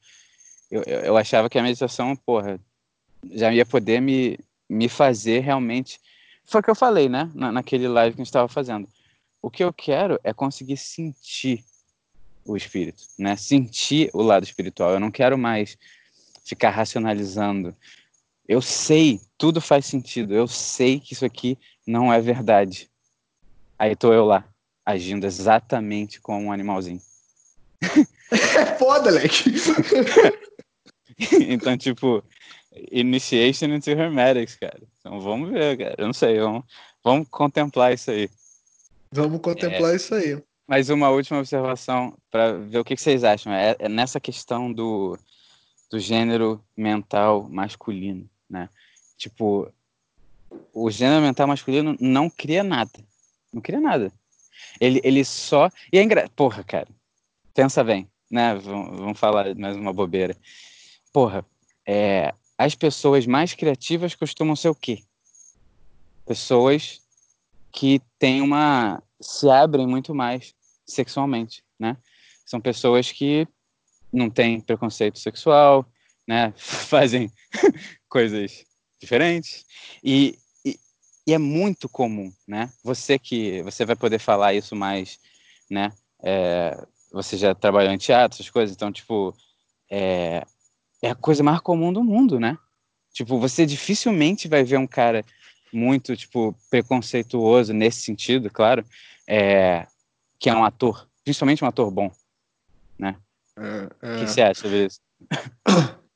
eu, 0.70 0.82
eu 0.82 1.16
achava 1.16 1.48
que 1.48 1.58
a 1.58 1.62
meditação, 1.62 2.16
porra, 2.16 2.58
já 3.32 3.52
ia 3.52 3.66
poder 3.66 4.00
me, 4.00 4.38
me 4.68 4.88
fazer 4.88 5.40
realmente. 5.40 6.00
Foi 6.44 6.60
o 6.60 6.64
que 6.64 6.70
eu 6.70 6.74
falei, 6.74 7.08
né? 7.08 7.30
Na, 7.34 7.52
naquele 7.52 7.88
live 7.88 8.14
que 8.14 8.20
a 8.20 8.24
gente 8.24 8.28
estava 8.28 8.48
fazendo. 8.48 8.88
O 9.42 9.50
que 9.50 9.62
eu 9.62 9.72
quero 9.72 10.18
é 10.24 10.32
conseguir 10.32 10.76
sentir 10.76 11.64
o 12.46 12.56
espírito, 12.56 13.02
né? 13.18 13.36
Sentir 13.36 14.10
o 14.12 14.22
lado 14.22 14.44
espiritual. 14.44 14.92
Eu 14.92 15.00
não 15.00 15.10
quero 15.10 15.36
mais 15.36 15.76
ficar 16.44 16.70
racionalizando. 16.70 17.74
Eu 18.48 18.62
sei, 18.62 19.20
tudo 19.36 19.60
faz 19.60 19.86
sentido. 19.86 20.34
Eu 20.34 20.46
sei 20.46 21.00
que 21.00 21.12
isso 21.12 21.24
aqui 21.24 21.58
não 21.86 22.12
é 22.12 22.20
verdade. 22.20 22.90
Aí 23.78 23.94
tô 23.94 24.12
eu 24.12 24.24
lá, 24.24 24.44
agindo 24.84 25.26
exatamente 25.26 26.20
como 26.20 26.46
um 26.46 26.52
animalzinho. 26.52 27.00
É 28.28 28.66
foda, 28.76 29.08
Leque. 29.08 29.52
então, 31.48 31.78
tipo, 31.78 32.24
initiation 32.90 33.66
into 33.66 33.90
hermetics, 33.90 34.56
cara. 34.56 34.82
Então 34.98 35.20
vamos 35.20 35.50
ver, 35.50 35.78
cara. 35.78 35.94
Eu 35.96 36.06
não 36.06 36.12
sei, 36.12 36.40
vamos, 36.40 36.64
vamos 37.04 37.28
contemplar 37.28 37.94
isso 37.94 38.10
aí. 38.10 38.28
Vamos 39.12 39.40
contemplar 39.40 39.92
é, 39.92 39.96
isso 39.96 40.12
aí. 40.12 40.42
Mas 40.66 40.90
uma 40.90 41.10
última 41.10 41.38
observação 41.38 42.16
para 42.30 42.52
ver 42.52 42.78
o 42.78 42.84
que, 42.84 42.96
vocês 42.96 43.22
acham. 43.22 43.52
É, 43.52 43.76
é, 43.78 43.88
nessa 43.88 44.18
questão 44.18 44.72
do, 44.72 45.16
do 45.90 45.98
gênero 45.98 46.62
mental 46.76 47.48
masculino, 47.48 48.28
né? 48.50 48.68
Tipo, 49.16 49.72
o 50.72 50.90
gênero 50.90 51.22
mental 51.22 51.46
masculino 51.46 51.96
não 52.00 52.28
cria 52.28 52.64
nada. 52.64 52.98
Não 53.52 53.62
cria 53.62 53.80
nada. 53.80 54.12
Ele, 54.80 55.00
ele 55.04 55.24
só. 55.24 55.70
E 55.92 55.98
é. 55.98 56.28
Porra, 56.28 56.64
cara. 56.64 56.88
Pensa 57.54 57.82
bem, 57.82 58.08
né? 58.30 58.54
Vamos, 58.56 58.98
vamos 58.98 59.18
falar 59.18 59.54
mais 59.54 59.76
uma 59.76 59.92
bobeira. 59.92 60.36
Porra, 61.12 61.44
é, 61.86 62.34
as 62.58 62.74
pessoas 62.74 63.26
mais 63.26 63.54
criativas 63.54 64.14
costumam 64.14 64.56
ser 64.56 64.68
o 64.68 64.74
quê? 64.74 65.02
Pessoas 66.26 67.00
que 67.70 68.00
têm 68.18 68.40
uma. 68.40 69.02
Se 69.20 69.48
abrem 69.48 69.86
muito 69.86 70.14
mais 70.14 70.54
sexualmente, 70.86 71.62
né? 71.78 71.96
São 72.44 72.60
pessoas 72.60 73.10
que 73.10 73.46
não 74.12 74.30
têm 74.30 74.60
preconceito 74.60 75.18
sexual, 75.18 75.86
né? 76.26 76.52
Fazem 76.56 77.30
coisas 78.08 78.64
diferentes. 79.00 79.64
E, 80.02 80.38
e 81.26 81.32
é 81.32 81.38
muito 81.38 81.88
comum, 81.88 82.32
né? 82.46 82.70
Você 82.84 83.18
que 83.18 83.62
você 83.62 83.84
vai 83.84 83.96
poder 83.96 84.18
falar 84.18 84.54
isso 84.54 84.76
mais, 84.76 85.18
né? 85.70 85.92
É, 86.22 86.86
você 87.12 87.36
já 87.36 87.54
trabalhou 87.54 87.92
em 87.92 87.98
teatro, 87.98 88.36
essas 88.36 88.50
coisas, 88.50 88.74
então 88.74 88.92
tipo 88.92 89.34
é, 89.90 90.44
é 91.02 91.10
a 91.10 91.14
coisa 91.14 91.42
mais 91.42 91.60
comum 91.60 91.92
do 91.92 92.02
mundo, 92.02 92.38
né? 92.40 92.58
Tipo, 93.12 93.38
você 93.38 93.64
dificilmente 93.64 94.46
vai 94.46 94.62
ver 94.62 94.78
um 94.78 94.86
cara 94.86 95.24
muito 95.76 96.16
tipo 96.16 96.56
preconceituoso 96.70 97.72
nesse 97.72 98.00
sentido, 98.00 98.50
claro, 98.50 98.84
é, 99.28 99.86
que 100.38 100.48
é 100.48 100.54
um 100.54 100.64
ator, 100.64 101.06
principalmente 101.22 101.62
um 101.62 101.68
ator 101.68 101.90
bom, 101.90 102.10
né? 102.98 103.16
É, 103.58 103.88
é... 104.02 104.16
O 104.16 104.18
que 104.20 104.26
você 104.26 104.42
acha 104.42 104.62
sobre 104.62 104.86
isso? 104.86 105.00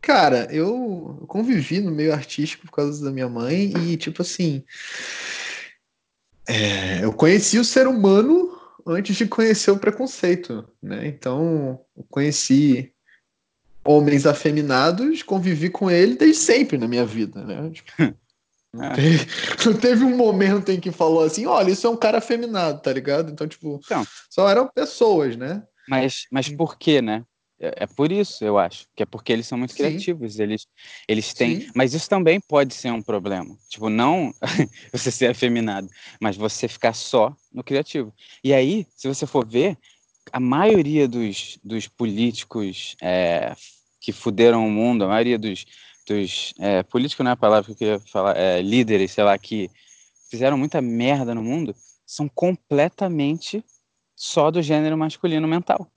Cara, 0.00 0.48
eu 0.50 1.24
convivi 1.28 1.80
no 1.80 1.90
meio 1.90 2.12
artístico 2.12 2.64
por 2.66 2.72
causa 2.72 3.04
da 3.04 3.10
minha 3.10 3.28
mãe 3.28 3.72
e, 3.76 3.96
tipo 3.98 4.22
assim. 4.22 4.64
É, 6.48 7.04
eu 7.04 7.12
conheci 7.12 7.58
o 7.58 7.64
ser 7.64 7.86
humano 7.86 8.58
antes 8.86 9.14
de 9.14 9.26
conhecer 9.26 9.70
o 9.70 9.78
preconceito, 9.78 10.66
né? 10.82 11.06
Então, 11.06 11.78
eu 11.94 12.04
conheci 12.08 12.92
homens 13.84 14.26
afeminados, 14.26 15.22
convivi 15.22 15.68
com 15.68 15.90
ele 15.90 16.16
desde 16.16 16.38
sempre 16.38 16.78
na 16.78 16.88
minha 16.88 17.04
vida, 17.04 17.44
né? 17.44 17.70
Tipo, 17.70 17.92
não, 18.72 18.84
é. 18.84 18.94
teve, 18.94 19.26
não, 19.66 19.74
teve, 19.74 20.04
um 20.04 20.16
momento 20.16 20.70
em 20.70 20.80
que 20.80 20.92
falou 20.92 21.24
assim, 21.24 21.46
olha, 21.46 21.70
isso 21.70 21.86
é 21.86 21.90
um 21.90 21.96
cara 21.96 22.18
afeminado, 22.18 22.80
tá 22.80 22.92
ligado? 22.92 23.30
Então, 23.30 23.46
tipo, 23.46 23.80
então, 23.84 24.06
só 24.28 24.48
eram 24.48 24.68
pessoas, 24.68 25.36
né? 25.36 25.62
Mas, 25.88 26.26
mas 26.30 26.48
por 26.48 26.78
quê, 26.78 27.02
né? 27.02 27.24
É, 27.60 27.84
é 27.84 27.86
por 27.86 28.10
isso, 28.10 28.44
eu 28.44 28.58
acho, 28.58 28.86
que 28.96 29.02
é 29.02 29.06
porque 29.06 29.32
eles 29.32 29.46
são 29.46 29.58
muito 29.58 29.72
Sim. 29.72 29.78
criativos, 29.78 30.38
eles, 30.38 30.66
eles 31.06 31.34
têm, 31.34 31.60
Sim. 31.60 31.70
mas 31.74 31.92
isso 31.92 32.08
também 32.08 32.40
pode 32.40 32.72
ser 32.72 32.90
um 32.90 33.02
problema, 33.02 33.54
tipo, 33.68 33.90
não 33.90 34.32
você 34.90 35.10
ser 35.10 35.26
afeminado, 35.30 35.88
mas 36.20 36.36
você 36.36 36.66
ficar 36.66 36.94
só 36.94 37.36
no 37.52 37.62
criativo. 37.62 38.14
E 38.42 38.54
aí, 38.54 38.86
se 38.96 39.06
você 39.06 39.26
for 39.26 39.46
ver, 39.46 39.76
a 40.32 40.40
maioria 40.40 41.06
dos, 41.06 41.58
dos 41.62 41.86
políticos 41.86 42.96
é, 43.02 43.54
que 44.00 44.12
fuderam 44.12 44.66
o 44.66 44.70
mundo, 44.70 45.04
a 45.04 45.08
maioria 45.08 45.38
dos, 45.38 45.66
dos 46.06 46.52
é, 46.58 46.82
políticos 46.82 47.24
não 47.24 47.30
é 47.30 47.34
a 47.34 47.36
palavra 47.36 47.66
que 47.66 47.72
eu 47.72 47.76
queria 47.76 48.00
falar, 48.00 48.36
é, 48.36 48.60
líderes, 48.60 49.12
sei 49.12 49.24
lá, 49.24 49.36
que 49.38 49.70
fizeram 50.30 50.56
muita 50.56 50.80
merda 50.80 51.34
no 51.34 51.42
mundo, 51.42 51.74
são 52.06 52.28
completamente 52.28 53.64
só 54.16 54.50
do 54.50 54.62
gênero 54.62 54.96
masculino 54.98 55.46
mental. 55.46 55.90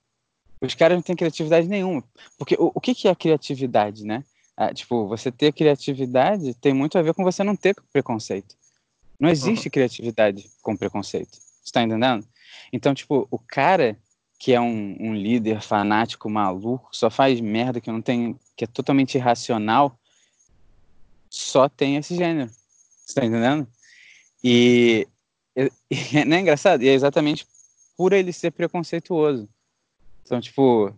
Os 0.62 0.76
caras 0.76 0.96
não 0.96 1.02
têm 1.02 1.16
criatividade 1.16 1.68
nenhuma. 1.68 2.04
Porque 2.38 2.56
o, 2.58 2.72
o 2.74 2.80
que, 2.80 2.96
que 2.96 3.08
é 3.08 3.16
criatividade, 3.16 4.06
né? 4.06 4.24
Ah, 4.56 4.74
tipo, 4.74 5.08
você 5.08 5.32
ter 5.32 5.52
criatividade 5.52 6.54
tem 6.56 6.74
muito 6.74 6.98
a 6.98 7.02
ver 7.02 7.14
com 7.14 7.24
você 7.24 7.44
não 7.44 7.56
ter 7.56 7.76
preconceito. 7.92 8.56
Não 9.20 9.30
existe 9.30 9.68
uhum. 9.68 9.72
criatividade 9.74 10.50
com 10.62 10.78
preconceito. 10.78 11.38
Você 11.64 11.72
tá 11.72 11.82
entendendo? 11.82 12.26
Então, 12.72 12.94
tipo, 12.94 13.28
o 13.30 13.40
cara 13.40 13.98
que 14.40 14.52
é 14.52 14.60
um, 14.60 14.98
um, 15.00 15.16
líder 15.16 15.62
fanático 15.62 16.30
maluco, 16.30 16.90
só 16.92 17.10
faz 17.10 17.40
merda 17.40 17.80
que 17.80 17.90
não 17.90 18.02
tem, 18.02 18.38
que 18.56 18.64
é 18.64 18.68
totalmente 18.68 19.16
irracional, 19.16 19.98
só 21.30 21.68
tem 21.68 21.98
esse 21.98 22.16
gênero. 22.16 22.50
Você 23.06 23.16
tá 23.16 23.26
entendendo? 23.26 23.68
E, 24.44 25.08
e, 25.56 25.72
e 26.20 26.26
não 26.26 26.38
é 26.38 26.40
engraçado? 26.42 26.84
E 26.84 26.90
é 26.90 26.94
exatamente 26.94 27.46
por 27.98 28.14
ele 28.14 28.32
ser 28.34 28.52
preconceituoso. 28.52 29.48
Então, 30.24 30.40
tipo, 30.40 30.94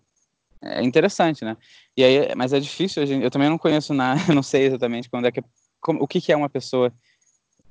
é 0.62 0.84
interessante, 0.84 1.44
né? 1.44 1.58
E 1.96 2.04
aí, 2.04 2.36
mas 2.36 2.54
é 2.54 2.60
difícil, 2.60 3.04
eu 3.04 3.32
também 3.32 3.50
não 3.50 3.58
conheço 3.58 3.94
nada, 3.94 4.22
não 4.34 4.44
sei 4.44 4.65
exatamente 4.65 5.10
quando 5.10 5.26
é 5.26 5.32
que, 5.32 5.44
como, 5.80 6.02
o 6.02 6.08
que, 6.08 6.20
que 6.20 6.32
é 6.32 6.36
uma 6.36 6.50
pessoa 6.50 6.94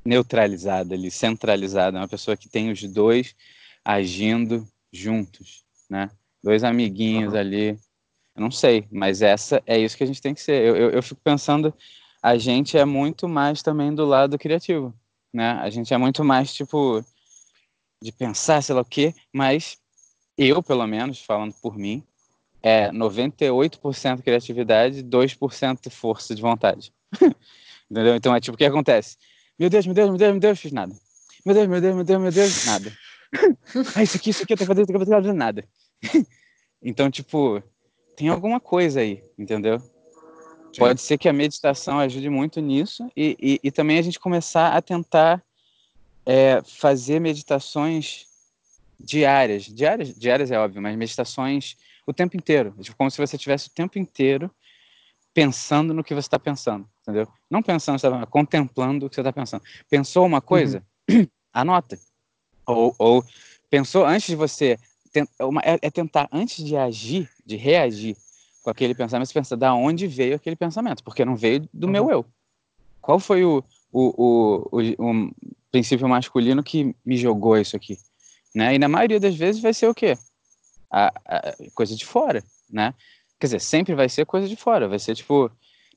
neutralizada 0.04 0.94
ali, 0.94 1.10
centralizada, 1.10 1.98
uma 1.98 2.08
pessoa 2.08 2.36
que 2.36 2.48
tem 2.48 2.70
os 2.70 2.82
dois 2.82 3.34
agindo 3.84 4.66
juntos, 4.92 5.64
né? 5.88 6.10
Dois 6.42 6.62
amiguinhos 6.62 7.32
uhum. 7.32 7.38
ali, 7.38 7.78
eu 8.34 8.42
não 8.42 8.50
sei, 8.50 8.86
mas 8.90 9.22
essa 9.22 9.62
é 9.66 9.78
isso 9.78 9.96
que 9.96 10.02
a 10.02 10.06
gente 10.06 10.20
tem 10.20 10.34
que 10.34 10.42
ser. 10.42 10.64
Eu, 10.64 10.76
eu, 10.76 10.90
eu 10.90 11.02
fico 11.02 11.20
pensando, 11.22 11.72
a 12.22 12.36
gente 12.36 12.76
é 12.76 12.84
muito 12.84 13.28
mais 13.28 13.62
também 13.62 13.94
do 13.94 14.04
lado 14.04 14.38
criativo, 14.38 14.92
né? 15.32 15.52
A 15.62 15.70
gente 15.70 15.94
é 15.94 15.98
muito 15.98 16.24
mais, 16.24 16.52
tipo, 16.52 17.04
de 18.02 18.10
pensar, 18.10 18.62
sei 18.62 18.74
lá 18.74 18.80
o 18.80 18.84
quê, 18.84 19.14
mas 19.32 19.78
eu, 20.36 20.62
pelo 20.62 20.86
menos, 20.86 21.22
falando 21.22 21.54
por 21.62 21.76
mim, 21.76 22.02
é 22.62 22.90
98% 22.90 24.22
criatividade, 24.22 25.02
2% 25.02 25.90
força 25.90 26.34
de 26.34 26.42
vontade. 26.42 26.92
Entendeu? 27.90 28.16
Então 28.16 28.34
é 28.34 28.40
tipo, 28.40 28.54
o 28.54 28.58
que 28.58 28.64
acontece? 28.64 29.16
Meu 29.58 29.70
Deus, 29.70 29.86
meu 29.86 29.94
Deus, 29.94 30.08
meu 30.08 30.18
Deus, 30.18 30.32
meu 30.32 30.40
Deus, 30.40 30.58
fiz 30.58 30.72
nada. 30.72 30.94
Meu 31.46 31.54
Deus, 31.54 31.68
meu 31.68 31.80
Deus, 31.80 31.94
meu 31.94 32.04
Deus, 32.04 32.22
meu 32.22 32.32
Deus, 32.32 32.66
nada. 32.66 32.92
ah, 33.94 34.02
isso 34.02 34.16
aqui, 34.16 34.30
isso 34.30 34.42
aqui, 34.42 34.54
eu 34.54 34.56
tô 34.56 34.64
fazendo, 34.64 34.86
tô 34.86 34.98
fazendo 34.98 35.34
nada. 35.34 35.64
então, 36.82 37.10
tipo, 37.10 37.62
tem 38.16 38.28
alguma 38.28 38.60
coisa 38.60 39.00
aí, 39.00 39.22
entendeu? 39.38 39.78
Sim. 39.78 40.78
Pode 40.78 41.00
ser 41.00 41.18
que 41.18 41.28
a 41.28 41.32
meditação 41.32 41.98
ajude 41.98 42.28
muito 42.28 42.60
nisso 42.60 43.08
e, 43.16 43.36
e, 43.40 43.60
e 43.62 43.70
também 43.70 43.98
a 43.98 44.02
gente 44.02 44.18
começar 44.18 44.72
a 44.72 44.82
tentar 44.82 45.42
é, 46.26 46.62
fazer 46.62 47.20
meditações 47.20 48.26
diárias, 48.98 49.64
diárias, 49.64 50.14
diárias 50.18 50.50
é 50.50 50.58
óbvio, 50.58 50.82
mas 50.82 50.96
meditações 50.96 51.76
o 52.06 52.12
tempo 52.12 52.36
inteiro, 52.36 52.74
tipo, 52.80 52.96
como 52.96 53.10
se 53.10 53.18
você 53.18 53.38
tivesse 53.38 53.68
o 53.68 53.72
tempo 53.72 53.98
inteiro 53.98 54.50
pensando 55.32 55.92
no 55.92 56.04
que 56.04 56.14
você 56.14 56.26
está 56.26 56.38
pensando, 56.38 56.88
entendeu? 57.02 57.26
Não 57.50 57.62
pensando, 57.62 57.98
você 57.98 58.08
tá, 58.08 58.24
contemplando 58.26 59.06
o 59.06 59.08
que 59.08 59.16
você 59.16 59.20
está 59.20 59.32
pensando. 59.32 59.62
Pensou 59.90 60.24
uma 60.24 60.40
coisa, 60.40 60.84
uhum. 61.10 61.26
anota. 61.52 61.98
Ou, 62.66 62.94
ou, 62.98 63.24
pensou 63.68 64.06
antes 64.06 64.28
de 64.28 64.36
você, 64.36 64.78
é, 65.20 65.78
é, 65.82 65.90
tentar 65.90 66.28
antes 66.32 66.64
de 66.64 66.76
agir, 66.76 67.28
de 67.44 67.56
reagir 67.56 68.16
com 68.62 68.70
aquele 68.70 68.94
pensamento, 68.94 69.28
você 69.28 69.34
pensa 69.34 69.56
da 69.56 69.74
onde 69.74 70.06
veio 70.06 70.36
aquele 70.36 70.56
pensamento, 70.56 71.04
porque 71.04 71.24
não 71.24 71.36
veio 71.36 71.68
do 71.72 71.86
uhum. 71.86 71.92
meu 71.92 72.10
eu. 72.10 72.26
Qual 73.00 73.20
foi 73.20 73.44
o, 73.44 73.62
o, 73.92 74.70
o, 74.72 74.80
o, 74.98 75.30
princípio 75.70 76.08
masculino 76.08 76.62
que 76.62 76.94
me 77.04 77.16
jogou 77.16 77.58
isso 77.58 77.76
aqui? 77.76 77.98
Né? 78.54 78.74
E 78.74 78.78
na 78.78 78.88
maioria 78.88 79.20
das 79.20 79.34
vezes 79.34 79.60
vai 79.60 79.74
ser 79.74 79.88
o 79.88 79.94
quê? 79.94 80.16
A, 80.90 81.12
a, 81.26 81.54
coisa 81.74 81.94
de 81.94 82.06
fora, 82.06 82.42
né? 82.70 82.94
Quer 83.38 83.48
dizer, 83.48 83.60
sempre 83.60 83.94
vai 83.94 84.08
ser 84.08 84.24
coisa 84.24 84.48
de 84.48 84.56
fora, 84.56 84.88
vai 84.88 84.98
ser 84.98 85.14
tipo, 85.14 85.50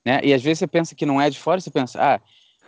né? 0.04 0.20
E 0.22 0.34
às 0.34 0.42
vezes 0.42 0.58
você 0.58 0.66
pensa 0.66 0.94
que 0.94 1.06
não 1.06 1.20
é 1.20 1.30
de 1.30 1.38
fora, 1.38 1.60
você 1.60 1.70
pensa, 1.70 1.98
ah, 2.00 2.20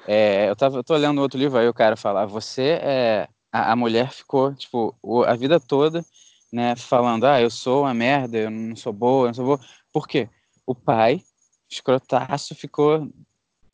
é, 0.07 0.49
eu 0.49 0.57
tava, 0.57 0.79
eu 0.79 0.85
tô 0.85 0.97
lendo 0.97 1.21
outro 1.21 1.39
livro 1.39 1.59
aí 1.59 1.69
o 1.69 1.75
cara 1.75 1.97
fala, 1.97 2.23
ah, 2.23 2.27
você 2.27 2.79
é, 2.81 3.29
a, 3.53 3.73
a 3.73 3.77
mulher 3.77 4.11
ficou 4.11 4.55
tipo 4.55 4.95
a 5.27 5.35
vida 5.35 5.61
toda, 5.61 6.05
né, 6.53 6.75
falando, 6.77 7.25
ah, 7.27 7.41
eu 7.41 7.51
sou 7.51 7.83
uma 7.83 7.95
merda, 7.95 8.39
eu 8.39 8.51
não 8.51 8.77
sou 8.77 8.93
boa, 8.93 9.25
eu 9.25 9.27
não 9.29 9.35
sou 9.35 9.45
boa. 9.45 9.61
Por 9.93 10.07
quê? 10.09 10.29
O 10.67 10.75
pai, 10.75 11.23
escrotaço, 11.71 12.55
ficou 12.55 13.09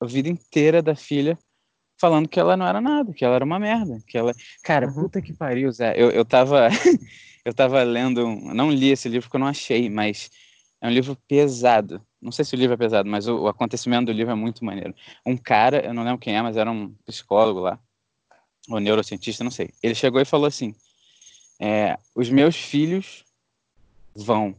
a 0.00 0.06
vida 0.06 0.28
inteira 0.28 0.82
da 0.82 0.94
filha 0.94 1.38
falando 1.98 2.28
que 2.28 2.38
ela 2.38 2.56
não 2.56 2.66
era 2.66 2.80
nada, 2.80 3.12
que 3.12 3.24
ela 3.24 3.36
era 3.36 3.44
uma 3.44 3.58
merda, 3.58 3.98
que 4.06 4.18
ela, 4.18 4.34
cara, 4.62 4.92
puta 4.92 5.22
que 5.22 5.32
pariu, 5.32 5.70
Zé. 5.72 5.94
Eu, 5.96 6.10
eu 6.10 6.24
tava 6.24 6.68
eu 7.44 7.54
tava 7.54 7.82
lendo, 7.82 8.26
não 8.26 8.70
li 8.70 8.90
esse 8.90 9.08
livro 9.08 9.28
porque 9.28 9.36
eu 9.36 9.40
não 9.40 9.46
achei, 9.46 9.88
mas 9.88 10.30
é 10.80 10.88
um 10.88 10.90
livro 10.90 11.16
pesado. 11.28 12.04
Não 12.20 12.32
sei 12.32 12.44
se 12.44 12.54
o 12.54 12.58
livro 12.58 12.74
é 12.74 12.76
pesado, 12.76 13.08
mas 13.08 13.28
o, 13.28 13.42
o 13.42 13.48
acontecimento 13.48 14.06
do 14.06 14.12
livro 14.12 14.32
é 14.32 14.34
muito 14.34 14.64
maneiro. 14.64 14.94
Um 15.24 15.36
cara, 15.36 15.84
eu 15.84 15.94
não 15.94 16.04
lembro 16.04 16.18
quem 16.18 16.36
é, 16.36 16.42
mas 16.42 16.56
era 16.56 16.70
um 16.70 16.94
psicólogo 17.06 17.60
lá, 17.60 17.78
ou 18.68 18.80
neurocientista, 18.80 19.44
não 19.44 19.50
sei. 19.50 19.70
Ele 19.82 19.94
chegou 19.94 20.20
e 20.20 20.24
falou 20.24 20.46
assim: 20.46 20.74
é, 21.58 21.98
os 22.14 22.28
meus 22.28 22.56
filhos 22.56 23.24
vão 24.14 24.56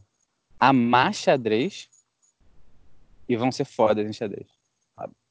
amar 0.58 1.14
xadrez 1.14 1.88
e 3.28 3.36
vão 3.36 3.52
ser 3.52 3.64
fodas 3.64 4.06
em 4.06 4.12
xadrez. 4.12 4.46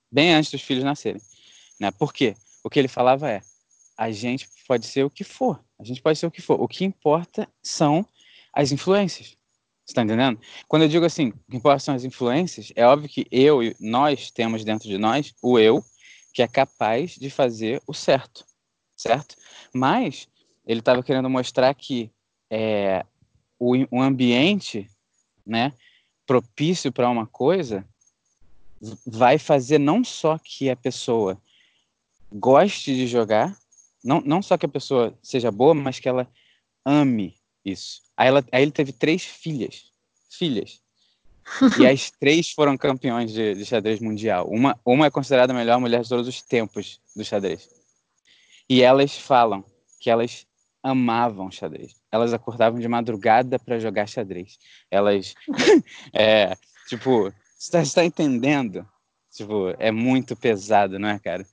Bem 0.09 0.33
antes 0.33 0.51
dos 0.51 0.61
filhos 0.61 0.83
nascerem. 0.83 1.21
Né? 1.79 1.91
Por 1.91 2.13
quê? 2.13 2.35
O 2.63 2.69
que 2.69 2.79
ele 2.79 2.87
falava 2.87 3.29
é: 3.29 3.41
a 3.97 4.09
gente 4.11 4.47
pode 4.67 4.85
ser 4.85 5.03
o 5.03 5.09
que 5.09 5.23
for. 5.23 5.63
A 5.79 5.83
gente 5.83 6.01
pode 6.01 6.17
ser 6.17 6.25
o 6.25 6.31
que 6.31 6.41
for. 6.41 6.61
O 6.61 6.67
que 6.67 6.85
importa 6.85 7.47
são 7.61 8.05
as 8.53 8.71
influências. 8.71 9.37
Você 9.85 9.91
está 9.91 10.03
entendendo? 10.03 10.39
Quando 10.67 10.83
eu 10.83 10.89
digo 10.89 11.05
assim, 11.05 11.29
o 11.29 11.51
que 11.51 11.57
importa 11.57 11.79
são 11.79 11.95
as 11.95 12.03
influências, 12.03 12.73
é 12.75 12.85
óbvio 12.85 13.09
que 13.09 13.25
eu 13.31 13.63
e 13.63 13.75
nós 13.79 14.31
temos 14.31 14.65
dentro 14.65 14.87
de 14.87 14.97
nós 14.97 15.33
o 15.41 15.57
eu, 15.57 15.83
que 16.33 16.41
é 16.41 16.47
capaz 16.47 17.11
de 17.11 17.29
fazer 17.29 17.81
o 17.87 17.93
certo, 17.93 18.45
certo? 18.97 19.35
Mas 19.73 20.27
ele 20.67 20.81
estava 20.81 21.01
querendo 21.01 21.29
mostrar 21.29 21.73
que 21.73 22.11
é, 22.51 23.05
o, 23.57 23.73
o 23.89 24.01
ambiente, 24.01 24.89
né, 25.45 25.71
propício 26.25 26.91
para 26.91 27.09
uma 27.09 27.25
coisa, 27.25 27.87
vai 29.05 29.37
fazer 29.37 29.79
não 29.79 30.03
só 30.03 30.37
que 30.37 30.69
a 30.69 30.75
pessoa 30.75 31.41
goste 32.31 32.93
de 32.93 33.07
jogar, 33.07 33.57
não, 34.03 34.21
não 34.21 34.41
só 34.41 34.57
que 34.57 34.65
a 34.65 34.69
pessoa 34.69 35.17
seja 35.23 35.49
boa, 35.49 35.73
mas 35.73 35.99
que 35.99 36.09
ela 36.09 36.29
ame 36.85 37.35
isso. 37.63 38.01
Aí, 38.15 38.27
ela, 38.27 38.43
aí 38.51 38.61
ele 38.61 38.71
teve 38.71 38.91
três 38.91 39.23
filhas. 39.23 39.91
Filhas. 40.29 40.81
e 41.79 41.87
as 41.87 42.11
três 42.19 42.51
foram 42.51 42.77
campeões 42.77 43.31
de, 43.31 43.55
de, 43.55 43.65
xadrez 43.65 43.99
mundial. 43.99 44.47
Uma, 44.49 44.79
uma 44.85 45.05
é 45.05 45.09
considerada 45.09 45.53
a 45.53 45.55
melhor 45.55 45.79
mulher 45.79 46.01
de 46.01 46.09
todos 46.09 46.27
os 46.27 46.41
tempos 46.41 46.99
do 47.15 47.23
xadrez. 47.23 47.69
E 48.69 48.81
elas 48.81 49.17
falam 49.17 49.63
que 49.99 50.09
elas 50.09 50.46
amavam 50.87 51.51
xadrez. 51.51 51.95
Elas 52.11 52.33
acordavam 52.33 52.79
de 52.79 52.87
madrugada 52.87 53.59
para 53.59 53.79
jogar 53.79 54.07
xadrez. 54.07 54.57
Elas, 54.89 55.33
é, 56.13 56.55
tipo, 56.87 57.33
você 57.57 57.79
está 57.79 58.01
tá 58.01 58.05
entendendo? 58.05 58.87
Tipo, 59.31 59.75
é 59.77 59.91
muito 59.91 60.35
pesado, 60.35 60.97
não 60.97 61.09
é, 61.09 61.19
cara? 61.19 61.45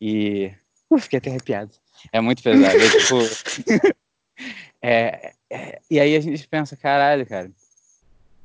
E 0.00 0.52
uh, 0.90 0.98
fiquei 0.98 1.18
até 1.18 1.30
arrepiado. 1.30 1.72
É 2.12 2.20
muito 2.20 2.42
pesado. 2.42 2.76
É, 2.76 2.90
tipo, 2.90 3.94
é, 4.80 5.32
é, 5.50 5.80
e 5.90 5.98
aí 5.98 6.16
a 6.16 6.20
gente 6.20 6.46
pensa, 6.46 6.76
caralho, 6.76 7.26
cara, 7.26 7.50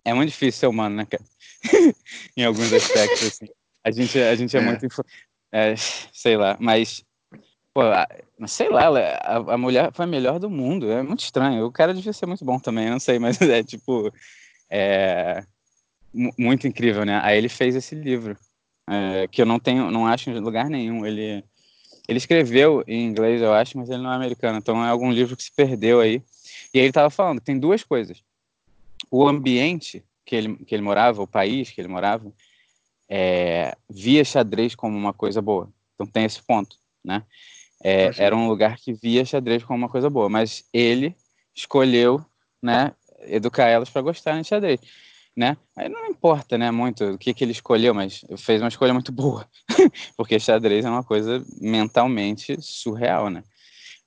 é 0.03 0.13
muito 0.13 0.29
difícil 0.29 0.59
ser 0.59 0.67
humano, 0.67 0.95
né, 0.95 1.05
cara? 1.05 1.23
em 2.35 2.43
alguns 2.43 2.73
aspectos, 2.73 3.23
assim. 3.23 3.47
A 3.83 3.91
gente, 3.91 4.19
a 4.19 4.35
gente 4.35 4.55
é, 4.55 4.59
é. 4.59 4.63
muito. 4.63 4.87
É, 5.51 5.75
sei 6.11 6.37
lá, 6.37 6.57
mas. 6.59 7.03
Pô, 7.73 7.81
sei 8.47 8.69
lá, 8.69 8.87
a, 8.87 9.37
a, 9.53 9.57
mulher 9.57 9.91
foi 9.93 10.05
a 10.05 10.07
melhor 10.07 10.39
do 10.39 10.49
mundo. 10.49 10.91
É 10.91 11.01
muito 11.01 11.23
estranho. 11.23 11.65
O 11.65 11.71
cara 11.71 11.93
devia 11.93 12.13
ser 12.13 12.25
muito 12.25 12.45
bom 12.45 12.59
também, 12.59 12.89
não 12.89 12.99
sei, 12.99 13.17
mas 13.19 13.41
é 13.41 13.63
tipo. 13.63 14.11
É, 14.69 15.43
muito 16.13 16.67
incrível, 16.67 17.03
né? 17.05 17.19
Aí 17.23 17.37
ele 17.37 17.49
fez 17.49 17.75
esse 17.75 17.95
livro, 17.95 18.37
é, 18.87 19.27
que 19.27 19.41
eu 19.41 19.45
não 19.45 19.59
tenho, 19.59 19.89
não 19.89 20.05
acho 20.05 20.29
em 20.29 20.39
lugar 20.39 20.69
nenhum. 20.69 21.05
Ele, 21.05 21.43
ele 22.07 22.17
escreveu 22.17 22.83
em 22.87 23.05
inglês, 23.05 23.41
eu 23.41 23.53
acho, 23.53 23.77
mas 23.77 23.89
ele 23.89 24.03
não 24.03 24.11
é 24.11 24.15
americano, 24.15 24.59
então 24.59 24.85
é 24.85 24.89
algum 24.89 25.11
livro 25.11 25.35
que 25.35 25.43
se 25.43 25.51
perdeu 25.51 25.99
aí. 25.99 26.21
E 26.73 26.79
aí 26.79 26.83
ele 26.83 26.89
estava 26.89 27.09
falando, 27.09 27.41
tem 27.41 27.57
duas 27.57 27.83
coisas. 27.83 28.23
O 29.09 29.27
ambiente 29.27 30.03
que 30.25 30.35
ele, 30.35 30.55
que 30.57 30.75
ele 30.75 30.83
morava, 30.83 31.21
o 31.21 31.27
país 31.27 31.71
que 31.71 31.81
ele 31.81 31.87
morava, 31.87 32.31
é, 33.09 33.75
via 33.89 34.23
xadrez 34.23 34.75
como 34.75 34.97
uma 34.97 35.13
coisa 35.13 35.41
boa. 35.41 35.69
Então 35.95 36.07
tem 36.07 36.25
esse 36.25 36.41
ponto, 36.41 36.77
né? 37.03 37.23
É, 37.83 38.11
era 38.17 38.35
um 38.35 38.47
lugar 38.47 38.77
que 38.77 38.93
via 38.93 39.25
xadrez 39.25 39.63
como 39.63 39.77
uma 39.77 39.89
coisa 39.89 40.09
boa, 40.09 40.29
mas 40.29 40.63
ele 40.71 41.15
escolheu, 41.53 42.23
né, 42.61 42.93
educar 43.27 43.67
elas 43.67 43.89
para 43.89 44.01
gostarem 44.01 44.41
de 44.41 44.47
xadrez 44.47 44.79
né? 45.35 45.57
Aí 45.75 45.89
não 45.89 46.05
importa, 46.07 46.57
né, 46.57 46.69
muito 46.69 47.03
o 47.05 47.17
que, 47.17 47.33
que 47.33 47.43
ele 47.43 47.51
escolheu, 47.51 47.93
mas 47.93 48.23
fez 48.37 48.61
uma 48.61 48.67
escolha 48.67 48.93
muito 48.93 49.11
boa, 49.11 49.47
porque 50.15 50.39
xadrez 50.39 50.85
é 50.85 50.89
uma 50.89 51.03
coisa 51.03 51.43
mentalmente 51.59 52.55
surreal, 52.61 53.29
né? 53.29 53.43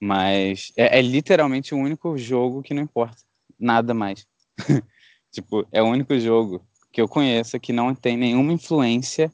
Mas 0.00 0.72
é, 0.76 0.98
é 0.98 1.02
literalmente 1.02 1.74
o 1.74 1.78
único 1.78 2.16
jogo 2.16 2.62
que 2.62 2.74
não 2.74 2.82
importa, 2.82 3.16
nada 3.58 3.92
mais. 3.92 4.26
tipo, 5.32 5.66
é 5.72 5.82
o 5.82 5.86
único 5.86 6.18
jogo 6.18 6.64
que 6.92 7.00
eu 7.00 7.08
conheço 7.08 7.58
que 7.58 7.72
não 7.72 7.94
tem 7.94 8.16
nenhuma 8.16 8.52
influência 8.52 9.32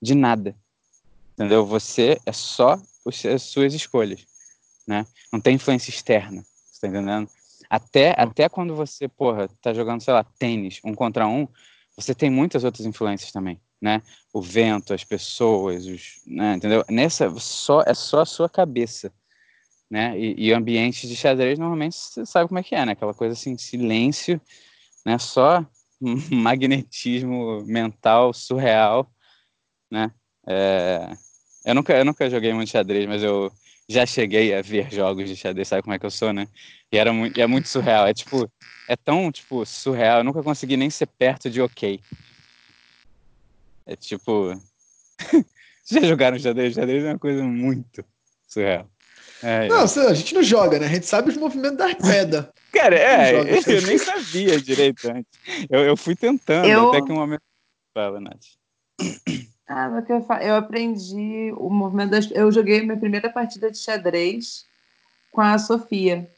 de 0.00 0.14
nada, 0.14 0.54
entendeu? 1.32 1.64
Você 1.64 2.20
é 2.26 2.32
só 2.32 2.78
as 3.26 3.42
suas 3.42 3.74
escolhas, 3.74 4.26
né? 4.86 5.06
Não 5.32 5.40
tem 5.40 5.54
influência 5.54 5.90
externa, 5.90 6.42
você 6.42 6.80
tá 6.80 6.88
entendendo? 6.88 7.28
Até, 7.68 8.14
até 8.18 8.48
quando 8.48 8.74
você, 8.74 9.06
porra, 9.06 9.48
tá 9.62 9.72
jogando, 9.72 10.00
sei 10.00 10.12
lá, 10.12 10.24
tênis, 10.24 10.80
um 10.84 10.94
contra 10.94 11.26
um, 11.26 11.46
você 11.96 12.14
tem 12.14 12.30
muitas 12.30 12.64
outras 12.64 12.86
influências 12.86 13.30
também, 13.30 13.60
né? 13.80 14.02
O 14.32 14.40
vento, 14.40 14.92
as 14.92 15.04
pessoas, 15.04 15.86
os, 15.86 16.20
né, 16.26 16.54
entendeu? 16.54 16.84
Nessa, 16.88 17.30
só, 17.38 17.82
é 17.86 17.94
só 17.94 18.22
a 18.22 18.26
sua 18.26 18.48
cabeça, 18.48 19.12
né? 19.90 20.18
E, 20.18 20.48
e 20.48 20.52
ambientes 20.52 21.08
de 21.08 21.14
xadrez, 21.14 21.58
normalmente, 21.58 21.96
você 21.96 22.24
sabe 22.24 22.48
como 22.48 22.58
é 22.58 22.62
que 22.62 22.74
é, 22.74 22.84
né? 22.86 22.92
Aquela 22.92 23.14
coisa 23.14 23.34
assim, 23.34 23.56
silêncio, 23.56 24.40
né? 25.04 25.18
Só 25.18 25.64
magnetismo 26.30 27.62
mental 27.66 28.32
surreal, 28.32 29.10
né? 29.90 30.12
É... 30.46 31.16
Eu, 31.64 31.74
nunca, 31.74 31.92
eu 31.92 32.04
nunca 32.04 32.30
joguei 32.30 32.52
muito 32.52 32.70
xadrez, 32.70 33.06
mas 33.06 33.22
eu 33.22 33.52
já 33.88 34.06
cheguei 34.06 34.54
a 34.54 34.62
ver 34.62 34.90
jogos 34.92 35.28
de 35.28 35.36
xadrez, 35.36 35.68
sabe 35.68 35.82
como 35.82 35.94
é 35.94 35.98
que 35.98 36.06
eu 36.06 36.10
sou, 36.10 36.32
né? 36.32 36.48
E 36.92 36.96
era 36.96 37.12
muito, 37.12 37.38
e 37.38 37.42
é 37.42 37.46
muito 37.46 37.68
surreal. 37.68 38.06
É 38.06 38.14
tipo, 38.14 38.50
é 38.88 38.96
tão 38.96 39.30
tipo 39.30 39.64
surreal. 39.66 40.18
Eu 40.18 40.24
nunca 40.24 40.42
consegui 40.42 40.76
nem 40.76 40.90
ser 40.90 41.06
perto 41.06 41.50
de 41.50 41.60
ok. 41.60 42.00
É 43.86 43.96
tipo, 43.96 44.60
já 45.90 46.00
jogaram 46.02 46.38
xadrez? 46.38 46.74
Xadrez 46.74 47.04
é 47.04 47.08
uma 47.08 47.18
coisa 47.18 47.42
muito 47.42 48.04
surreal. 48.48 48.88
É, 49.42 49.68
não, 49.68 49.80
é. 49.80 50.06
a 50.06 50.14
gente 50.14 50.34
não 50.34 50.42
joga, 50.42 50.78
né? 50.78 50.86
A 50.86 50.90
gente 50.90 51.06
sabe 51.06 51.30
os 51.30 51.36
movimentos 51.36 51.78
da 51.78 51.86
arqueda. 51.86 52.52
Cara, 52.72 52.96
é, 52.96 53.40
eu 53.66 53.82
nem 53.86 53.98
sabia 53.98 54.60
direito 54.60 55.10
antes. 55.10 55.40
Eu, 55.68 55.80
eu 55.80 55.96
fui 55.96 56.14
tentando, 56.14 56.68
eu... 56.68 56.90
até 56.90 57.02
que 57.02 57.10
um 57.10 57.16
momento. 57.16 57.42
Fala, 57.94 58.20
Nath. 58.20 58.44
Ah, 59.70 59.88
eu, 60.08 60.26
eu 60.40 60.56
aprendi 60.56 61.54
o 61.56 61.70
movimento 61.70 62.10
das. 62.10 62.30
Eu 62.32 62.50
joguei 62.50 62.82
minha 62.82 62.98
primeira 62.98 63.30
partida 63.30 63.70
de 63.70 63.78
xadrez 63.78 64.66
com 65.32 65.40
a 65.40 65.58
Sofia 65.58 66.28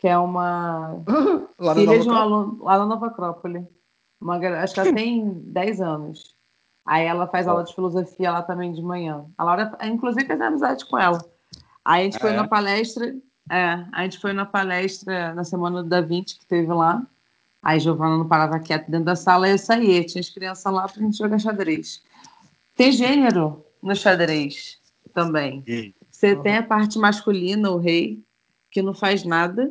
que 0.00 0.08
é 0.08 0.16
uma 0.16 1.02
filha 1.74 1.98
de 1.98 2.08
um 2.08 2.14
aluno 2.14 2.64
lá 2.64 2.78
na 2.78 2.86
Nova 2.86 3.08
Acrópole. 3.08 3.68
Uma, 4.18 4.38
acho 4.62 4.72
que 4.72 4.80
ela 4.80 4.94
tem 4.94 5.30
10 5.44 5.80
anos. 5.82 6.34
Aí 6.86 7.04
ela 7.04 7.26
faz 7.26 7.46
aula 7.46 7.62
de 7.62 7.74
filosofia 7.74 8.32
lá 8.32 8.42
também 8.42 8.72
de 8.72 8.80
manhã. 8.80 9.26
A 9.36 9.44
Laura, 9.44 9.76
inclusive, 9.82 10.26
fez 10.26 10.40
amizade 10.40 10.86
com 10.86 10.98
ela. 10.98 11.22
Aí 11.84 12.00
a 12.00 12.04
gente 12.04 12.18
foi 12.18 12.30
é. 12.30 12.36
na 12.36 12.48
palestra 12.48 13.14
É, 13.50 13.84
a 13.92 14.02
gente 14.04 14.18
foi 14.18 14.32
na 14.32 14.46
palestra 14.46 15.34
na 15.34 15.44
semana 15.44 15.84
Da 15.84 16.00
Vinci 16.00 16.38
que 16.38 16.46
teve 16.46 16.72
lá. 16.72 17.02
Aí 17.62 17.78
Giovana 17.78 18.16
não 18.16 18.26
parava 18.26 18.58
quieta 18.58 18.90
dentro 18.90 19.04
da 19.04 19.16
sala 19.16 19.48
e 19.48 19.52
eu 19.52 19.58
saía. 19.58 20.02
Tinha 20.02 20.20
as 20.20 20.30
crianças 20.30 20.72
lá 20.72 20.88
pra 20.88 21.02
gente 21.02 21.18
jogar 21.18 21.38
xadrez. 21.38 22.02
Tem 22.80 22.92
gênero 22.92 23.62
no 23.82 23.94
xadrez 23.94 24.78
também. 25.12 25.62
Você 26.10 26.34
tem 26.36 26.56
a 26.56 26.62
parte 26.62 26.98
masculina, 26.98 27.70
o 27.70 27.76
rei, 27.76 28.20
que 28.70 28.80
não 28.80 28.94
faz 28.94 29.22
nada, 29.22 29.70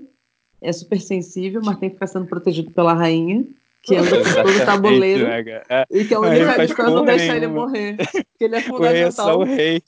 é 0.61 0.71
super 0.71 1.01
sensível, 1.01 1.59
mas 1.63 1.79
tem 1.79 1.89
que 1.89 1.95
ficar 1.95 2.05
sendo 2.05 2.27
protegido 2.27 2.69
pela 2.69 2.93
rainha, 2.93 3.47
que 3.81 3.95
anda 3.95 4.15
por 4.15 4.35
todo 4.35 4.49
o 4.55 4.61
tabuleiro. 4.63 5.27
Né, 5.27 5.63
é. 5.69 5.85
E 5.89 6.05
que 6.05 6.13
é 6.13 6.17
a 6.17 6.19
única 6.19 6.67
que 6.67 6.83
não 6.83 7.03
deixa 7.03 7.35
ele 7.35 7.47
morrer. 7.47 7.97
Porque 7.97 8.43
ele 8.43 8.57
é 8.57 8.59
O 8.69 8.77
rei 8.77 9.01
é 9.01 9.09
só 9.09 9.23
fundamental. 9.23 9.39
o 9.39 9.43
rei. 9.43 9.81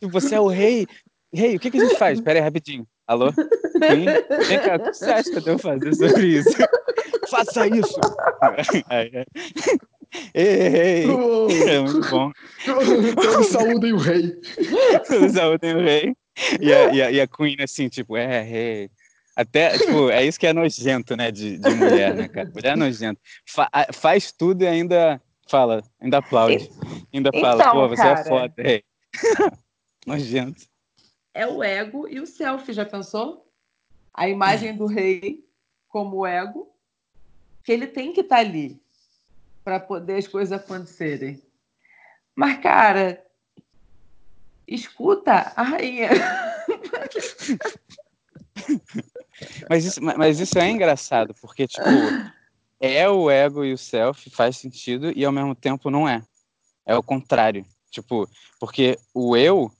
Você 0.10 0.34
é 0.34 0.40
o 0.40 0.48
rei, 0.48 0.86
rei, 1.30 1.56
o 1.56 1.60
que, 1.60 1.70
que 1.70 1.76
a 1.76 1.84
gente 1.84 1.98
faz? 1.98 2.18
Pera 2.18 2.38
aí, 2.38 2.42
rapidinho. 2.42 2.86
Alô? 3.06 3.30
Queen? 3.30 4.06
Vem 4.48 4.58
cá, 4.58 4.76
o 4.76 4.80
que 4.84 4.94
você 4.94 5.04
acha 5.10 5.30
que 5.30 5.36
eu 5.36 5.42
devo 5.42 5.58
fazer 5.58 5.94
sobre 5.94 6.26
isso? 6.28 6.56
Faça 7.28 7.66
isso! 7.66 8.00
É. 10.34 11.02
Ei. 11.02 11.06
É 11.68 11.80
muito 11.80 12.08
bom. 12.10 12.30
Todos 12.64 13.46
saúdem 13.48 13.92
o 13.92 13.96
rei. 13.96 14.40
Saúde 15.32 15.58
tem 15.58 15.74
o 15.74 15.80
rei. 15.80 16.14
E 16.60 16.72
a, 16.72 16.94
e, 16.94 17.02
a, 17.02 17.10
e 17.10 17.20
a 17.20 17.26
Queen, 17.26 17.56
assim, 17.60 17.88
tipo, 17.88 18.16
é, 18.16 18.40
rei. 18.42 18.90
Até, 19.36 19.76
tipo, 19.78 20.10
é 20.10 20.24
isso 20.24 20.38
que 20.38 20.46
é 20.46 20.52
nojento, 20.52 21.16
né, 21.16 21.30
de, 21.30 21.56
de 21.58 21.70
mulher, 21.70 22.14
né, 22.14 22.28
cara? 22.28 22.50
Mulher 22.54 22.72
é 22.72 22.76
nojento. 22.76 23.20
Fa- 23.46 23.68
a- 23.72 23.92
faz 23.92 24.30
tudo 24.32 24.62
e 24.62 24.66
ainda 24.66 25.20
fala, 25.48 25.82
ainda 26.00 26.18
aplaude. 26.18 26.70
Ainda 27.12 27.30
fala, 27.32 27.60
Então, 27.62 27.72
pô, 27.72 27.88
você 27.88 28.02
cara. 28.02 28.20
é 28.20 28.24
foda, 28.24 28.54
rei. 28.58 28.84
nojento. 30.06 30.62
É 31.34 31.46
o 31.46 31.62
ego 31.62 32.08
e 32.08 32.20
o 32.20 32.26
selfie, 32.26 32.72
já 32.72 32.84
pensou? 32.84 33.46
A 34.14 34.28
imagem 34.28 34.76
do 34.76 34.86
rei 34.86 35.44
como 35.88 36.26
ego, 36.26 36.68
que 37.64 37.72
ele 37.72 37.86
tem 37.86 38.12
que 38.12 38.20
estar 38.20 38.38
ali 38.38 38.80
para 39.70 39.78
poder 39.78 40.16
as 40.16 40.26
coisas 40.26 40.50
acontecerem. 40.50 41.40
Mas, 42.34 42.60
cara, 42.60 43.24
escuta 44.66 45.52
a 45.54 45.62
rainha. 45.62 46.08
Mas 49.70 49.84
isso, 49.84 50.02
ma- 50.02 50.16
mas 50.16 50.38
isso 50.38 50.58
é 50.58 50.68
engraçado, 50.68 51.34
porque, 51.40 51.66
tipo, 51.66 51.88
é 52.78 53.08
o 53.08 53.30
ego 53.30 53.64
e 53.64 53.72
o 53.72 53.78
self, 53.78 54.28
faz 54.28 54.58
sentido, 54.58 55.16
e 55.16 55.24
ao 55.24 55.32
mesmo 55.32 55.54
tempo 55.54 55.88
não 55.88 56.06
é. 56.06 56.22
É 56.84 56.94
o 56.96 57.02
contrário. 57.02 57.64
Tipo, 57.90 58.28
porque 58.58 58.98
o 59.14 59.36
eu 59.36 59.72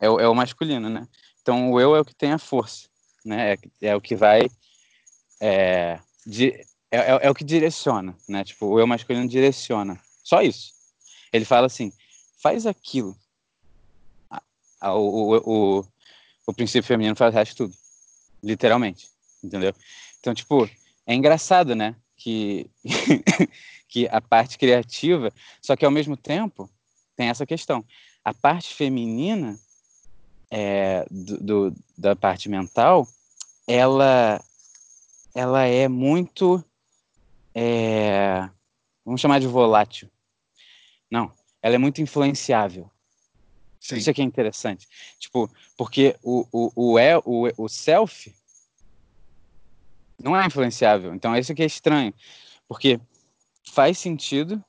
é 0.00 0.08
o, 0.08 0.18
é 0.20 0.28
o 0.28 0.34
masculino, 0.34 0.88
né? 0.88 1.06
Então 1.42 1.70
o 1.72 1.80
eu 1.80 1.94
é 1.94 2.00
o 2.00 2.04
que 2.04 2.14
tem 2.14 2.32
a 2.32 2.38
força, 2.38 2.88
né? 3.24 3.54
É, 3.54 3.58
é 3.88 3.96
o 3.96 4.00
que 4.00 4.16
vai. 4.16 4.48
É, 5.40 5.98
di- 6.24 6.64
é, 6.92 6.98
é, 6.98 7.18
é 7.22 7.30
o 7.30 7.34
que 7.34 7.42
direciona, 7.42 8.14
né? 8.28 8.44
Tipo, 8.44 8.66
o 8.66 8.78
eu 8.78 8.86
masculino 8.86 9.26
direciona. 9.26 9.98
Só 10.22 10.42
isso. 10.42 10.72
Ele 11.32 11.44
fala 11.44 11.66
assim: 11.66 11.92
faz 12.42 12.66
aquilo. 12.66 13.16
O, 14.82 14.88
o, 14.88 15.36
o, 15.80 15.84
o 16.46 16.52
princípio 16.52 16.86
feminino 16.86 17.16
faz 17.16 17.34
o 17.34 17.38
resto 17.38 17.56
tudo. 17.56 17.74
Literalmente. 18.42 19.08
Entendeu? 19.42 19.72
Então, 20.20 20.34
tipo, 20.34 20.68
é 21.06 21.14
engraçado, 21.14 21.74
né? 21.74 21.96
Que, 22.16 22.70
que 23.88 24.06
a 24.08 24.20
parte 24.20 24.58
criativa, 24.58 25.32
só 25.60 25.74
que 25.74 25.84
ao 25.84 25.90
mesmo 25.90 26.16
tempo 26.16 26.70
tem 27.16 27.28
essa 27.28 27.46
questão. 27.46 27.84
A 28.24 28.32
parte 28.34 28.74
feminina 28.74 29.58
é, 30.50 31.06
do, 31.10 31.38
do- 31.70 31.76
da 31.96 32.14
parte 32.14 32.48
mental, 32.48 33.08
ela, 33.66 34.40
ela 35.34 35.64
é 35.64 35.88
muito. 35.88 36.62
É, 37.54 38.48
vamos 39.04 39.20
chamar 39.20 39.40
de 39.40 39.46
volátil. 39.46 40.10
Não, 41.10 41.32
ela 41.62 41.74
é 41.74 41.78
muito 41.78 42.00
influenciável. 42.00 42.90
Sim. 43.80 43.96
Isso 43.96 44.10
aqui 44.10 44.22
é 44.22 44.24
interessante. 44.24 44.86
Tipo, 45.18 45.50
porque 45.76 46.16
o, 46.22 46.46
o, 46.52 46.92
o, 46.92 46.98
é, 46.98 47.18
o, 47.18 47.50
o 47.58 47.68
self 47.68 48.32
não 50.22 50.36
é 50.36 50.46
influenciável. 50.46 51.14
Então, 51.14 51.36
isso 51.36 51.52
aqui 51.52 51.62
é 51.62 51.66
estranho. 51.66 52.14
Porque 52.68 53.00
faz 53.72 53.98
sentido 53.98 54.62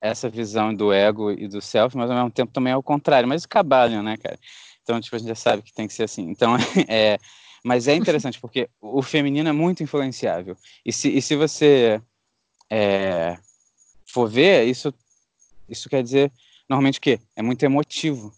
essa 0.00 0.28
visão 0.28 0.72
do 0.72 0.92
ego 0.92 1.32
e 1.32 1.48
do 1.48 1.60
self, 1.60 1.96
mas 1.96 2.08
ao 2.08 2.16
mesmo 2.16 2.30
tempo 2.30 2.52
também 2.52 2.72
é 2.72 2.76
o 2.76 2.82
contrário. 2.82 3.28
Mas 3.28 3.42
o 3.42 3.48
cabalho, 3.48 4.02
né, 4.02 4.16
cara? 4.16 4.38
Então, 4.82 5.00
tipo, 5.00 5.16
a 5.16 5.18
gente 5.18 5.28
já 5.28 5.34
sabe 5.34 5.62
que 5.62 5.72
tem 5.72 5.88
que 5.88 5.92
ser 5.92 6.04
assim. 6.04 6.30
Então, 6.30 6.56
é... 6.88 7.18
Mas 7.64 7.88
é 7.88 7.94
interessante, 7.94 8.40
porque 8.40 8.68
o 8.80 9.02
feminino 9.02 9.48
é 9.48 9.52
muito 9.52 9.82
influenciável. 9.82 10.56
E 10.84 10.92
se, 10.92 11.08
e 11.08 11.20
se 11.20 11.36
você 11.36 12.00
é, 12.70 13.38
for 14.06 14.28
ver, 14.28 14.66
isso, 14.66 14.92
isso 15.68 15.88
quer 15.88 16.02
dizer, 16.02 16.32
normalmente, 16.68 16.98
o 16.98 17.02
quê? 17.02 17.20
É 17.36 17.42
muito 17.42 17.62
emotivo, 17.62 18.32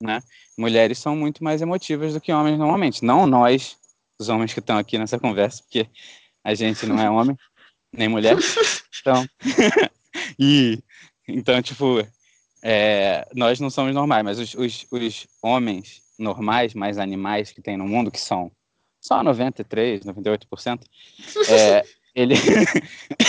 né? 0.00 0.22
Mulheres 0.56 0.98
são 0.98 1.16
muito 1.16 1.42
mais 1.42 1.62
emotivas 1.62 2.14
do 2.14 2.20
que 2.20 2.32
homens 2.32 2.58
normalmente. 2.58 3.04
Não 3.04 3.26
nós, 3.26 3.76
os 4.18 4.28
homens 4.28 4.52
que 4.52 4.60
estão 4.60 4.78
aqui 4.78 4.98
nessa 4.98 5.18
conversa, 5.18 5.62
porque 5.62 5.88
a 6.44 6.54
gente 6.54 6.86
não 6.86 7.00
é 7.00 7.10
homem, 7.10 7.36
nem 7.92 8.08
mulher. 8.08 8.36
Então, 9.00 9.26
e, 10.38 10.78
então 11.26 11.60
tipo, 11.62 12.06
é, 12.62 13.26
nós 13.34 13.58
não 13.58 13.70
somos 13.70 13.94
normais, 13.94 14.24
mas 14.24 14.38
os, 14.38 14.54
os, 14.54 14.86
os 14.90 15.26
homens 15.42 16.02
normais, 16.22 16.74
mais 16.74 16.98
animais 16.98 17.52
que 17.52 17.60
tem 17.60 17.76
no 17.76 17.86
mundo, 17.86 18.10
que 18.10 18.20
são 18.20 18.50
só 19.00 19.22
93, 19.22 20.02
98%, 20.04 20.82
é, 21.50 21.84
ele, 22.14 22.34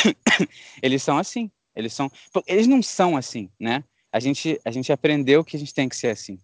eles 0.82 1.02
são 1.02 1.18
assim. 1.18 1.52
Eles 1.76 1.94
são, 1.94 2.12
eles 2.46 2.68
não 2.68 2.84
são 2.84 3.18
assim, 3.18 3.50
né? 3.60 3.84
A 4.12 4.20
gente, 4.20 4.60
a 4.64 4.70
gente 4.70 4.92
aprendeu 4.92 5.44
que 5.44 5.58
a 5.58 5.60
gente 5.60 5.74
tem 5.74 5.90
que 5.90 5.96
ser 5.96 6.10
assim. 6.10 6.38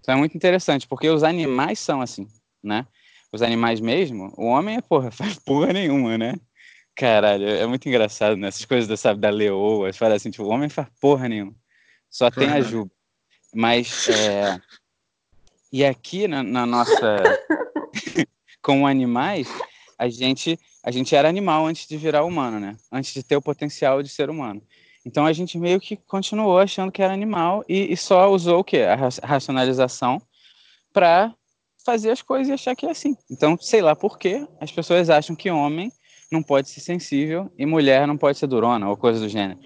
Então 0.00 0.14
é 0.14 0.18
muito 0.18 0.36
interessante, 0.36 0.86
porque 0.86 1.08
os 1.08 1.24
animais 1.24 1.80
são 1.80 2.00
assim, 2.00 2.28
né? 2.62 2.86
Os 3.32 3.42
animais 3.42 3.80
mesmo, 3.80 4.32
o 4.36 4.46
homem 4.46 4.76
é 4.76 4.80
porra, 4.80 5.10
faz 5.12 5.38
porra 5.38 5.72
nenhuma, 5.72 6.16
né? 6.16 6.34
Caralho, 6.94 7.48
é 7.48 7.66
muito 7.66 7.88
engraçado, 7.88 8.36
né? 8.36 8.46
Essas 8.46 8.64
coisas, 8.64 8.86
da, 8.86 8.96
sabe, 8.96 9.20
da 9.20 9.30
leoa, 9.30 9.92
fala 9.92 10.14
assim, 10.14 10.30
tipo, 10.30 10.44
o 10.44 10.50
homem 10.50 10.68
faz 10.68 10.88
porra 11.00 11.28
nenhuma. 11.28 11.54
Só 12.08 12.30
tem 12.30 12.48
a 12.48 12.60
juba. 12.60 12.92
Mas, 13.52 14.08
é... 14.08 14.60
E 15.74 15.84
aqui 15.84 16.28
na, 16.28 16.40
na 16.40 16.64
nossa... 16.64 17.16
Como 18.62 18.86
animais, 18.86 19.48
a 19.98 20.08
gente, 20.08 20.56
a 20.84 20.90
gente 20.92 21.16
era 21.16 21.28
animal 21.28 21.66
antes 21.66 21.88
de 21.88 21.96
virar 21.96 22.22
humano, 22.22 22.60
né? 22.60 22.76
Antes 22.92 23.12
de 23.12 23.24
ter 23.24 23.36
o 23.36 23.42
potencial 23.42 24.00
de 24.00 24.08
ser 24.08 24.30
humano. 24.30 24.62
Então 25.04 25.26
a 25.26 25.32
gente 25.32 25.58
meio 25.58 25.80
que 25.80 25.96
continuou 25.96 26.60
achando 26.60 26.92
que 26.92 27.02
era 27.02 27.12
animal 27.12 27.64
e, 27.68 27.92
e 27.92 27.96
só 27.96 28.30
usou 28.30 28.60
o 28.60 28.64
quê? 28.64 28.82
A 28.82 28.94
ra- 28.94 29.08
racionalização 29.24 30.22
para 30.92 31.34
fazer 31.84 32.12
as 32.12 32.22
coisas 32.22 32.48
e 32.48 32.52
achar 32.52 32.76
que 32.76 32.86
é 32.86 32.90
assim. 32.92 33.16
Então, 33.28 33.58
sei 33.60 33.82
lá 33.82 33.96
por 33.96 34.16
quê, 34.16 34.46
as 34.60 34.70
pessoas 34.70 35.10
acham 35.10 35.34
que 35.34 35.50
homem 35.50 35.90
não 36.30 36.40
pode 36.40 36.68
ser 36.68 36.82
sensível 36.82 37.50
e 37.58 37.66
mulher 37.66 38.06
não 38.06 38.16
pode 38.16 38.38
ser 38.38 38.46
durona 38.46 38.88
ou 38.88 38.96
coisa 38.96 39.18
do 39.18 39.28
gênero. 39.28 39.58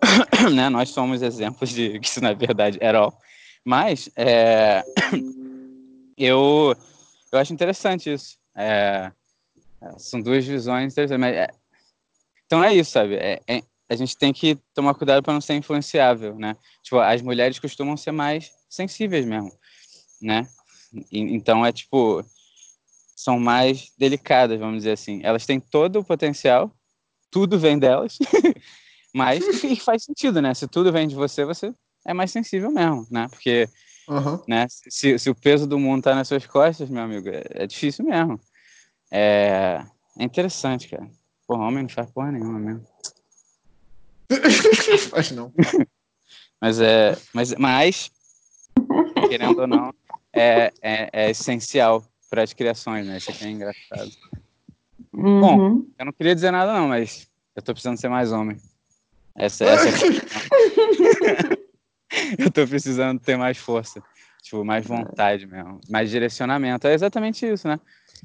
né? 0.56 0.70
Nós 0.70 0.88
somos 0.88 1.20
exemplos 1.20 1.68
de 1.68 2.00
que 2.00 2.08
isso 2.08 2.24
é 2.24 2.34
verdade 2.34 2.82
at 2.82 2.94
all. 2.94 3.12
Mas 3.62 4.08
é, 4.16 4.82
eu, 6.26 6.74
eu 7.32 7.38
acho 7.38 7.52
interessante 7.52 8.12
isso. 8.12 8.36
É, 8.56 9.12
é, 9.82 9.98
são 9.98 10.20
duas 10.20 10.44
visões 10.46 10.92
interessantes. 10.92 11.20
Mas, 11.20 11.36
é, 11.36 11.48
então 12.46 12.62
é 12.64 12.74
isso, 12.74 12.90
sabe? 12.92 13.14
É- 13.16 13.40
é- 13.48 13.62
a 13.88 13.96
gente 13.96 14.16
tem 14.16 14.32
que 14.32 14.56
tomar 14.74 14.94
cuidado 14.94 15.22
para 15.22 15.32
não 15.34 15.40
ser 15.40 15.54
influenciável, 15.54 16.36
né? 16.38 16.56
Tipo, 16.82 16.98
as 17.00 17.22
mulheres 17.22 17.58
costumam 17.58 17.96
ser 17.96 18.12
mais 18.12 18.50
sensíveis 18.68 19.24
mesmo, 19.26 19.52
né? 20.22 20.48
E- 21.12 21.20
então 21.34 21.64
é 21.66 21.72
tipo 21.72 22.24
são 23.16 23.38
mais 23.38 23.92
delicadas, 23.98 24.58
vamos 24.58 24.78
dizer 24.78 24.92
assim. 24.92 25.20
Elas 25.22 25.44
têm 25.46 25.60
todo 25.60 26.00
o 26.00 26.04
potencial, 26.04 26.72
tudo 27.30 27.58
vem 27.58 27.78
delas, 27.78 28.18
mas 29.14 29.40
e 29.64 29.76
faz 29.76 30.04
sentido, 30.04 30.40
né? 30.42 30.54
Se 30.54 30.68
tudo 30.68 30.92
vem 30.92 31.08
de 31.08 31.14
você, 31.14 31.44
você 31.44 31.74
é 32.06 32.14
mais 32.14 32.30
sensível 32.30 32.70
mesmo, 32.70 33.06
né? 33.10 33.28
Porque 33.30 33.68
Aham. 34.10 34.42
né? 34.48 34.66
Se, 34.68 35.16
se 35.18 35.30
o 35.30 35.34
peso 35.34 35.68
do 35.68 35.78
mundo 35.78 36.02
tá 36.02 36.14
nas 36.14 36.26
suas 36.26 36.44
costas, 36.44 36.90
meu 36.90 37.02
amigo, 37.02 37.28
é, 37.28 37.44
é 37.50 37.66
difícil 37.66 38.04
mesmo. 38.04 38.40
É, 39.08 39.84
é 40.18 40.24
interessante, 40.24 40.88
cara. 40.88 41.08
Pô, 41.46 41.56
homem 41.56 41.84
não 41.84 41.88
faz 41.88 42.10
porra 42.10 42.32
nenhuma 42.32 42.58
mesmo. 42.58 42.86
Faz 45.10 45.30
não. 45.32 45.52
Mas 46.60 46.80
é. 46.80 47.16
Mas, 47.34 47.52
mas 47.56 48.10
querendo 49.28 49.60
ou 49.60 49.66
não, 49.66 49.92
é, 50.32 50.72
é, 50.80 51.10
é 51.12 51.30
essencial 51.30 52.04
para 52.28 52.42
as 52.42 52.52
criações, 52.52 53.06
né? 53.06 53.16
Isso 53.16 53.30
aqui 53.30 53.44
é 53.44 53.50
engraçado. 53.50 54.10
Uhum. 55.12 55.88
Eu 55.98 56.04
não 56.06 56.12
queria 56.12 56.34
dizer 56.34 56.52
nada, 56.52 56.72
não, 56.72 56.88
mas 56.88 57.28
eu 57.56 57.62
tô 57.62 57.72
precisando 57.72 57.98
ser 57.98 58.08
mais 58.08 58.30
homem. 58.30 58.56
Essa, 59.36 59.64
essa 59.64 59.88
é 59.88 59.88
a 59.88 59.92
questão. 59.92 61.56
Eu 62.38 62.50
tô 62.50 62.66
precisando 62.66 63.20
ter 63.20 63.36
mais 63.36 63.58
força. 63.58 64.02
Tipo, 64.42 64.64
mais 64.64 64.86
vontade 64.86 65.46
mesmo, 65.46 65.80
mais 65.88 66.10
direcionamento. 66.10 66.86
É 66.86 66.94
exatamente 66.94 67.46
isso, 67.46 67.68
né? 67.68 67.78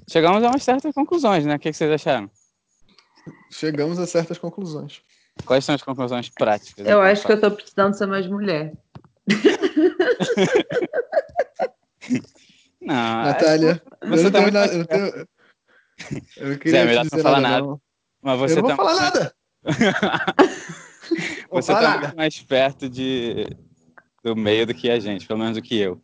Chegamos 0.10 0.44
a 0.44 0.48
umas 0.50 0.64
certas 0.64 0.94
conclusões, 0.94 1.46
né? 1.46 1.56
O 1.56 1.60
que, 1.60 1.72
que 1.72 1.78
vocês 1.78 1.92
acharam? 1.92 2.30
Chegamos 3.52 4.00
a 4.00 4.08
certas 4.08 4.38
conclusões. 4.38 5.02
Quais 5.46 5.66
são 5.66 5.76
as 5.76 5.82
conclusões 5.82 6.30
práticas? 6.30 6.88
Eu 6.88 7.02
acho 7.02 7.26
que 7.26 7.34
eu 7.34 7.42
tô 7.42 7.52
precisando 7.52 7.94
ser 7.96 8.06
mais 8.06 8.26
mulher. 8.28 8.72
Não, 12.82 13.24
Natália, 13.24 13.82
você 14.08 14.20
eu, 14.20 14.24
não 14.26 14.32
tá 14.32 14.42
muito 14.42 14.54
nada, 14.54 14.74
eu, 14.74 14.86
tenho, 14.86 15.06
eu 16.38 16.46
não 16.46 16.54
Zé, 16.54 16.58
queria 16.60 16.86
melhor 16.86 17.06
te 17.06 17.16
não 17.16 17.24
falar 17.24 17.42
nada, 17.42 17.56
nada. 17.56 17.68
não. 17.68 17.82
Mas 18.22 18.34
Eu 18.34 18.40
você 18.48 18.62
não 18.62 18.68
tá, 18.68 18.76
vou 18.84 18.86
falar 18.86 19.02
nada. 19.02 19.36
Você 21.50 21.72
tá 21.74 21.82
falar. 21.82 22.00
muito 22.02 22.16
mais 22.16 22.40
perto 22.44 22.88
de, 22.88 23.48
do 24.26 24.36
meio 24.36 24.66
do 24.66 24.74
que 24.74 24.90
a 24.90 25.00
gente, 25.00 25.28
pelo 25.28 25.38
menos 25.38 25.56
do 25.56 25.62
que 25.62 25.78
eu, 25.78 26.02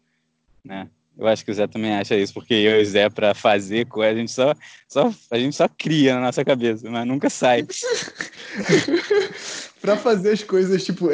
né? 0.64 0.88
Eu 1.18 1.28
acho 1.28 1.44
que 1.44 1.50
o 1.52 1.54
Zé 1.54 1.68
também 1.68 1.94
acha 1.94 2.16
isso, 2.16 2.34
porque 2.34 2.54
eu 2.54 2.80
e 2.80 2.84
o 2.84 2.86
Zé, 2.86 3.10
para 3.10 3.34
fazer 3.34 3.88
coisa, 3.88 4.12
a 4.12 4.16
gente 4.16 4.32
só, 4.32 4.54
só, 4.88 5.12
a 5.32 5.38
gente 5.38 5.56
só 5.56 5.68
cria 5.68 6.16
na 6.16 6.22
nossa 6.22 6.46
cabeça, 6.46 6.90
mas 6.90 7.06
nunca 7.06 7.30
sai. 7.30 7.66
pra 9.82 9.98
fazer 9.98 10.32
as 10.32 10.44
coisas, 10.44 10.86
tipo, 10.86 11.10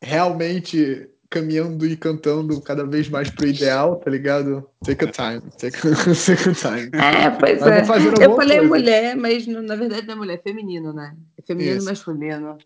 realmente 0.00 1.08
caminhando 1.28 1.86
e 1.86 1.96
cantando 1.96 2.60
cada 2.60 2.86
vez 2.86 3.08
mais 3.08 3.28
pro 3.28 3.48
ideal, 3.48 3.96
tá 3.96 4.10
ligado? 4.10 4.68
Take 4.84 5.04
a 5.04 5.10
time. 5.10 5.42
Take 5.58 5.76
a, 5.76 5.90
take 6.14 6.48
a 6.48 6.54
time. 6.54 6.90
É, 6.92 7.30
pois 7.30 7.60
Mas 7.60 7.88
é. 8.20 8.26
Eu 8.26 8.36
falei 8.36 8.58
coisa. 8.58 8.74
mulher, 8.74 9.16
mas 9.16 9.46
na 9.46 9.74
verdade 9.74 10.06
não 10.06 10.14
é 10.14 10.16
mulher, 10.16 10.34
é 10.34 10.42
feminino, 10.42 10.92
né? 10.92 11.16
É 11.36 11.42
feminino 11.42 11.78
Isso. 11.78 11.86
masculino. 11.86 12.58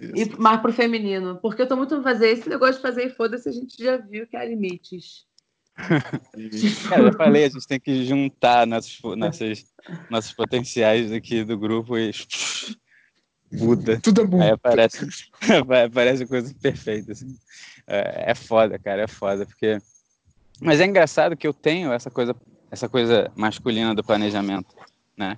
E 0.00 0.26
mais 0.38 0.60
pro 0.60 0.72
feminino. 0.72 1.38
Porque 1.40 1.62
eu 1.62 1.68
tô 1.68 1.76
muito 1.76 2.02
fazer 2.02 2.28
esse 2.28 2.48
negócio 2.48 2.76
de 2.76 2.82
fazer 2.82 3.06
e 3.06 3.10
foda-se, 3.10 3.48
a 3.48 3.52
gente 3.52 3.82
já 3.82 3.96
viu 3.96 4.26
que 4.26 4.36
há 4.36 4.44
limites. 4.44 5.26
Cara, 6.88 7.02
eu 7.02 7.12
falei, 7.12 7.44
a 7.44 7.48
gente 7.48 7.66
tem 7.66 7.78
que 7.78 8.04
juntar 8.04 8.66
nossos, 8.66 8.98
nossos, 9.16 9.64
nossos 10.10 10.32
potenciais 10.32 11.12
aqui 11.12 11.44
do 11.44 11.58
grupo 11.58 11.98
e 11.98 12.10
muda. 13.52 14.00
Tudo 14.00 14.22
é 14.22 14.26
bom. 14.26 14.42
Aí 14.42 14.50
aparece, 14.50 15.06
aparece 15.86 16.26
coisa 16.26 16.54
perfeita, 16.60 17.12
assim. 17.12 17.36
É, 17.86 18.30
é 18.30 18.34
foda, 18.34 18.78
cara, 18.78 19.02
é 19.02 19.06
foda, 19.06 19.46
porque... 19.46 19.78
Mas 20.60 20.80
é 20.80 20.86
engraçado 20.86 21.36
que 21.36 21.46
eu 21.46 21.52
tenho 21.52 21.92
essa 21.92 22.10
coisa, 22.10 22.34
essa 22.70 22.88
coisa 22.88 23.30
masculina 23.36 23.94
do 23.94 24.02
planejamento, 24.02 24.74
né? 25.16 25.36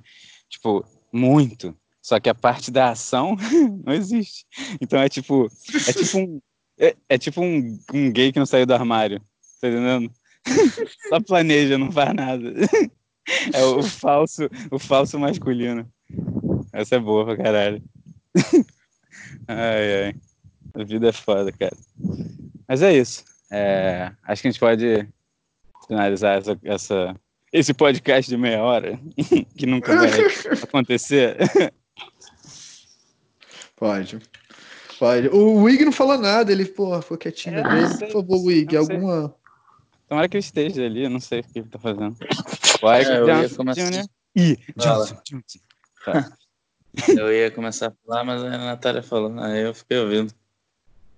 Tipo, 0.49 0.85
muito. 1.13 1.77
Só 2.03 2.19
que 2.21 2.29
a 2.29 2.35
parte 2.35 2.71
da 2.71 2.91
ação 2.91 3.37
não 3.85 3.93
existe. 3.93 4.47
Então 4.81 5.01
é 5.01 5.09
tipo, 5.09 5.49
é 5.89 5.93
tipo 5.93 6.19
um, 6.19 6.41
é, 6.79 6.97
é 7.09 7.19
tipo 7.19 7.41
um, 7.41 7.79
um 7.93 8.11
gay 8.13 8.33
que 8.33 8.39
não 8.39 8.47
saiu 8.47 8.65
do 8.67 8.75
armário, 8.75 9.21
tá 9.61 9.69
entendendo? 9.69 10.11
Só 11.09 11.21
planeja, 11.21 11.77
não 11.79 11.91
faz 11.93 12.15
nada. 12.15 12.53
É 13.53 13.63
o 13.63 13.83
falso, 13.83 14.49
o 14.71 14.79
falso 14.79 15.19
masculino. 15.19 15.87
Essa 16.73 16.97
é 16.97 16.99
boa 16.99 17.27
pra 17.27 17.37
caralho. 17.37 17.83
Ai, 19.47 20.05
ai. 20.07 20.15
A 20.75 20.85
vida 20.85 21.09
é 21.09 21.13
foda, 21.13 21.53
cara. 21.53 21.77
Mas 22.67 22.81
é 22.81 22.97
isso. 22.97 23.25
É, 23.51 24.11
acho 24.25 24.41
que 24.41 24.49
a 24.49 24.51
gente 24.51 24.61
pode 24.61 25.07
finalizar 25.87 26.39
essa, 26.39 26.59
essa- 26.65 27.17
esse 27.53 27.75
podcast 27.75 28.31
de 28.31 28.37
meia 28.39 28.63
hora, 28.63 28.99
que 29.57 29.67
nunca 29.67 29.95
vai 29.95 30.11
acontecer. 30.63 31.37
Pode. 33.79 34.19
Pode. 34.99 35.29
O 35.29 35.63
Wig 35.63 35.85
não 35.85 35.93
falou 35.93 36.19
nada, 36.19 36.51
ele, 36.51 36.65
pô, 36.67 37.01
ficou 37.01 37.17
quietinho 37.19 37.63
não 37.63 37.71
dele. 37.71 37.89
sei, 37.89 38.09
Por 38.09 38.23
favor, 38.25 38.45
Wig, 38.45 38.77
alguma. 38.77 39.33
Tomara 40.09 40.29
que 40.29 40.37
ele 40.37 40.45
esteja 40.45 40.85
ali, 40.85 41.05
eu 41.05 41.11
não 41.11 41.21
sei 41.21 41.41
o 41.41 41.45
que 41.45 41.59
ele 41.61 41.69
tá 41.69 41.79
fazendo. 41.79 42.17
Ike 42.21 43.11
É, 43.11 43.19
eu 43.19 43.29
ia 43.29 43.43
Johnson 43.43 43.57
começar- 43.57 43.91
Jr. 43.91 44.07
Ih. 44.37 44.59
Johnson, 44.77 45.19
Johnson. 45.25 45.59
Eu 47.17 47.33
ia 47.33 47.51
começar 47.51 47.89
a 47.89 47.93
falar, 48.05 48.25
mas 48.25 48.43
a 48.43 48.49
Natália 48.59 49.03
falou. 49.03 49.39
Aí 49.39 49.61
eu 49.63 49.75
fiquei 49.75 49.99
ouvindo. 49.99 50.33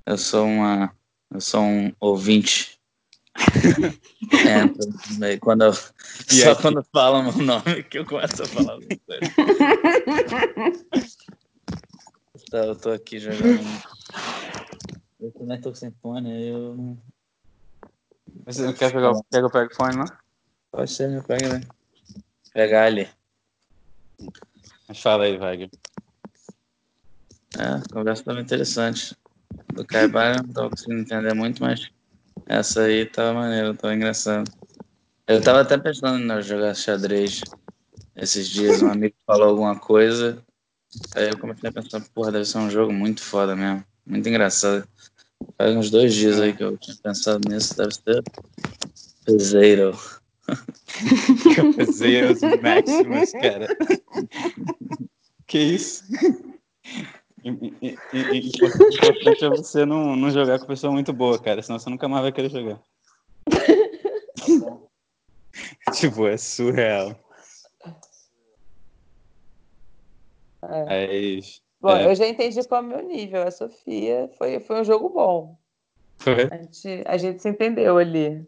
Eu 0.05 0.19
sou 0.19 0.45
uma. 0.45 0.93
Eu 1.33 1.41
sou 1.41 1.63
um 1.63 1.93
ouvinte. 2.01 2.79
No 5.11 5.19
meio. 5.19 5.39
quando 5.41 5.65
eu, 5.65 5.71
E 6.31 6.35
só 6.43 6.55
quando 6.57 6.85
falam 6.93 7.23
meu 7.33 7.43
nome 7.45 7.83
que 7.85 7.99
eu 7.99 8.05
começo 8.05 8.43
a 8.43 8.47
falar. 8.47 8.77
Tá, 12.51 12.59
eu 12.59 12.77
tô 12.77 12.91
aqui 12.91 13.19
jogando. 13.19 13.41
Eu 15.21 15.31
também 15.33 15.61
tô 15.61 15.75
sem 15.75 15.91
fone, 16.01 16.49
eu. 16.49 16.97
Você 18.47 18.63
não 18.63 18.73
quer, 18.73 18.91
pegar, 18.91 19.11
o- 19.11 19.23
quer 19.25 19.41
que 19.41 19.45
eu 19.45 19.51
pegue 19.51 19.71
o 19.71 19.77
fone, 19.77 19.99
não? 19.99 20.07
Pode 20.73 20.91
ser, 20.91 21.09
né? 21.11 21.21
Pega, 21.21 21.59
né? 21.59 21.69
Pegar 22.55 22.85
ali. 22.87 23.07
Mas 24.89 24.99
fala 24.99 25.25
aí, 25.25 25.37
Wagner. 25.37 25.69
É, 27.59 27.65
a 27.65 27.83
conversa 27.93 28.25
tava 28.25 28.41
interessante. 28.41 29.15
Do 29.75 29.85
Caibara 29.87 30.43
não 30.43 30.53
tava 30.55 30.71
conseguindo 30.71 31.03
entender 31.03 31.35
muito, 31.35 31.63
mas 31.63 31.91
essa 32.47 32.85
aí 32.85 33.05
tava 33.05 33.35
maneira, 33.41 33.75
tava 33.75 33.95
engraçado. 33.95 34.51
Eu 35.27 35.45
tava 35.45 35.61
até 35.61 35.77
pensando 35.77 36.19
em 36.19 36.43
jogar 36.43 36.75
xadrez 36.75 37.45
esses 38.17 38.49
dias, 38.49 38.83
um 38.83 38.89
amigo 38.89 39.15
falou 39.27 39.49
alguma 39.51 39.79
coisa, 39.79 40.43
aí 41.15 41.29
eu 41.29 41.39
comecei 41.39 41.69
a 41.69 41.73
pensar, 41.73 42.01
porra, 42.15 42.33
deve 42.33 42.45
ser 42.45 42.59
um 42.59 42.71
jogo 42.71 42.93
muito 42.93 43.23
foda 43.23 43.55
mesmo, 43.57 43.85
muito 44.07 44.29
engraçado. 44.29 44.87
Faz 45.57 45.75
uns 45.77 45.91
dois 45.91 46.15
dias 46.15 46.41
aí 46.41 46.53
que 46.53 46.63
eu 46.63 46.77
tinha 46.79 46.97
pensado 47.03 47.49
nisso, 47.49 47.77
deve 47.77 47.93
ser 47.95 48.25
peseiro. 49.25 49.99
Zeus 51.93 52.41
Maximus, 52.41 53.33
cara. 53.33 53.69
que 55.47 55.59
isso? 55.59 56.05
E- 57.43 57.49
e- 57.83 57.99
e- 58.13 58.39
e- 58.39 58.51
Importante 58.95 59.45
é 59.45 59.49
você 59.49 59.87
não, 59.87 60.15
não 60.17 60.31
jogar 60.31 60.59
com 60.59 60.67
pessoa 60.67 60.93
muito 60.93 61.13
boa, 61.13 61.39
cara, 61.39 61.63
senão 61.63 61.79
você 61.79 61.89
nunca 61.89 62.09
mais 62.09 62.23
vai 62.23 62.33
querer 62.33 62.51
jogar. 62.51 62.81
tipo, 65.93 66.27
é 66.27 66.37
surreal. 66.37 67.19
É 70.63 71.17
isso. 71.17 71.63
Bom, 71.81 71.97
É. 71.97 72.11
eu 72.11 72.15
já 72.15 72.27
entendi 72.27 72.63
qual 72.69 72.83
é 72.83 72.85
o 72.85 72.89
meu 72.89 73.03
nível. 73.03 73.43
A 73.43 73.51
Sofia 73.51 74.31
foi, 74.37 74.61
foi 74.61 74.81
um 74.81 74.85
jogo 74.85 75.09
bom. 75.09 75.59
Foi? 76.19 76.49
A 76.51 76.57
gente, 76.59 77.03
a 77.07 77.17
gente 77.17 77.41
se 77.41 77.49
entendeu 77.49 77.97
ali. 77.97 78.47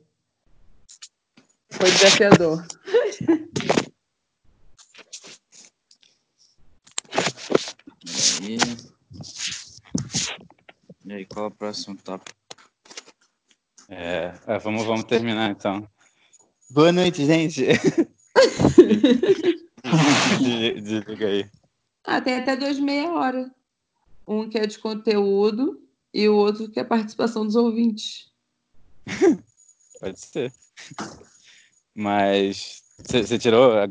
Foi 1.70 1.90
desafiador. 1.90 2.62
E 8.42 8.44
aí... 8.44 8.58
E 11.04 11.12
aí, 11.12 11.26
qual 11.26 11.46
é 11.46 11.48
o 11.48 11.50
próximo 11.50 11.96
tópico? 11.96 12.36
É, 13.88 14.32
é, 14.46 14.58
vamos, 14.58 14.84
vamos 14.84 15.02
terminar 15.04 15.50
então. 15.50 15.86
Boa 16.70 16.92
noite, 16.92 17.26
gente. 17.26 17.66
Desliga 20.82 21.26
aí. 21.26 21.50
Ah, 22.04 22.20
tem 22.20 22.34
até 22.34 22.56
dois 22.56 22.78
meia 22.78 23.10
hora. 23.10 23.54
Um 24.26 24.48
que 24.48 24.58
é 24.58 24.66
de 24.66 24.78
conteúdo 24.78 25.82
e 26.12 26.28
o 26.28 26.36
outro 26.36 26.70
que 26.70 26.80
é 26.80 26.84
participação 26.84 27.44
dos 27.44 27.56
ouvintes. 27.56 28.30
Pode 30.00 30.18
ser. 30.18 30.52
Mas 31.94 32.82
você 32.98 33.38
tirou 33.38 33.78
a 33.78 33.86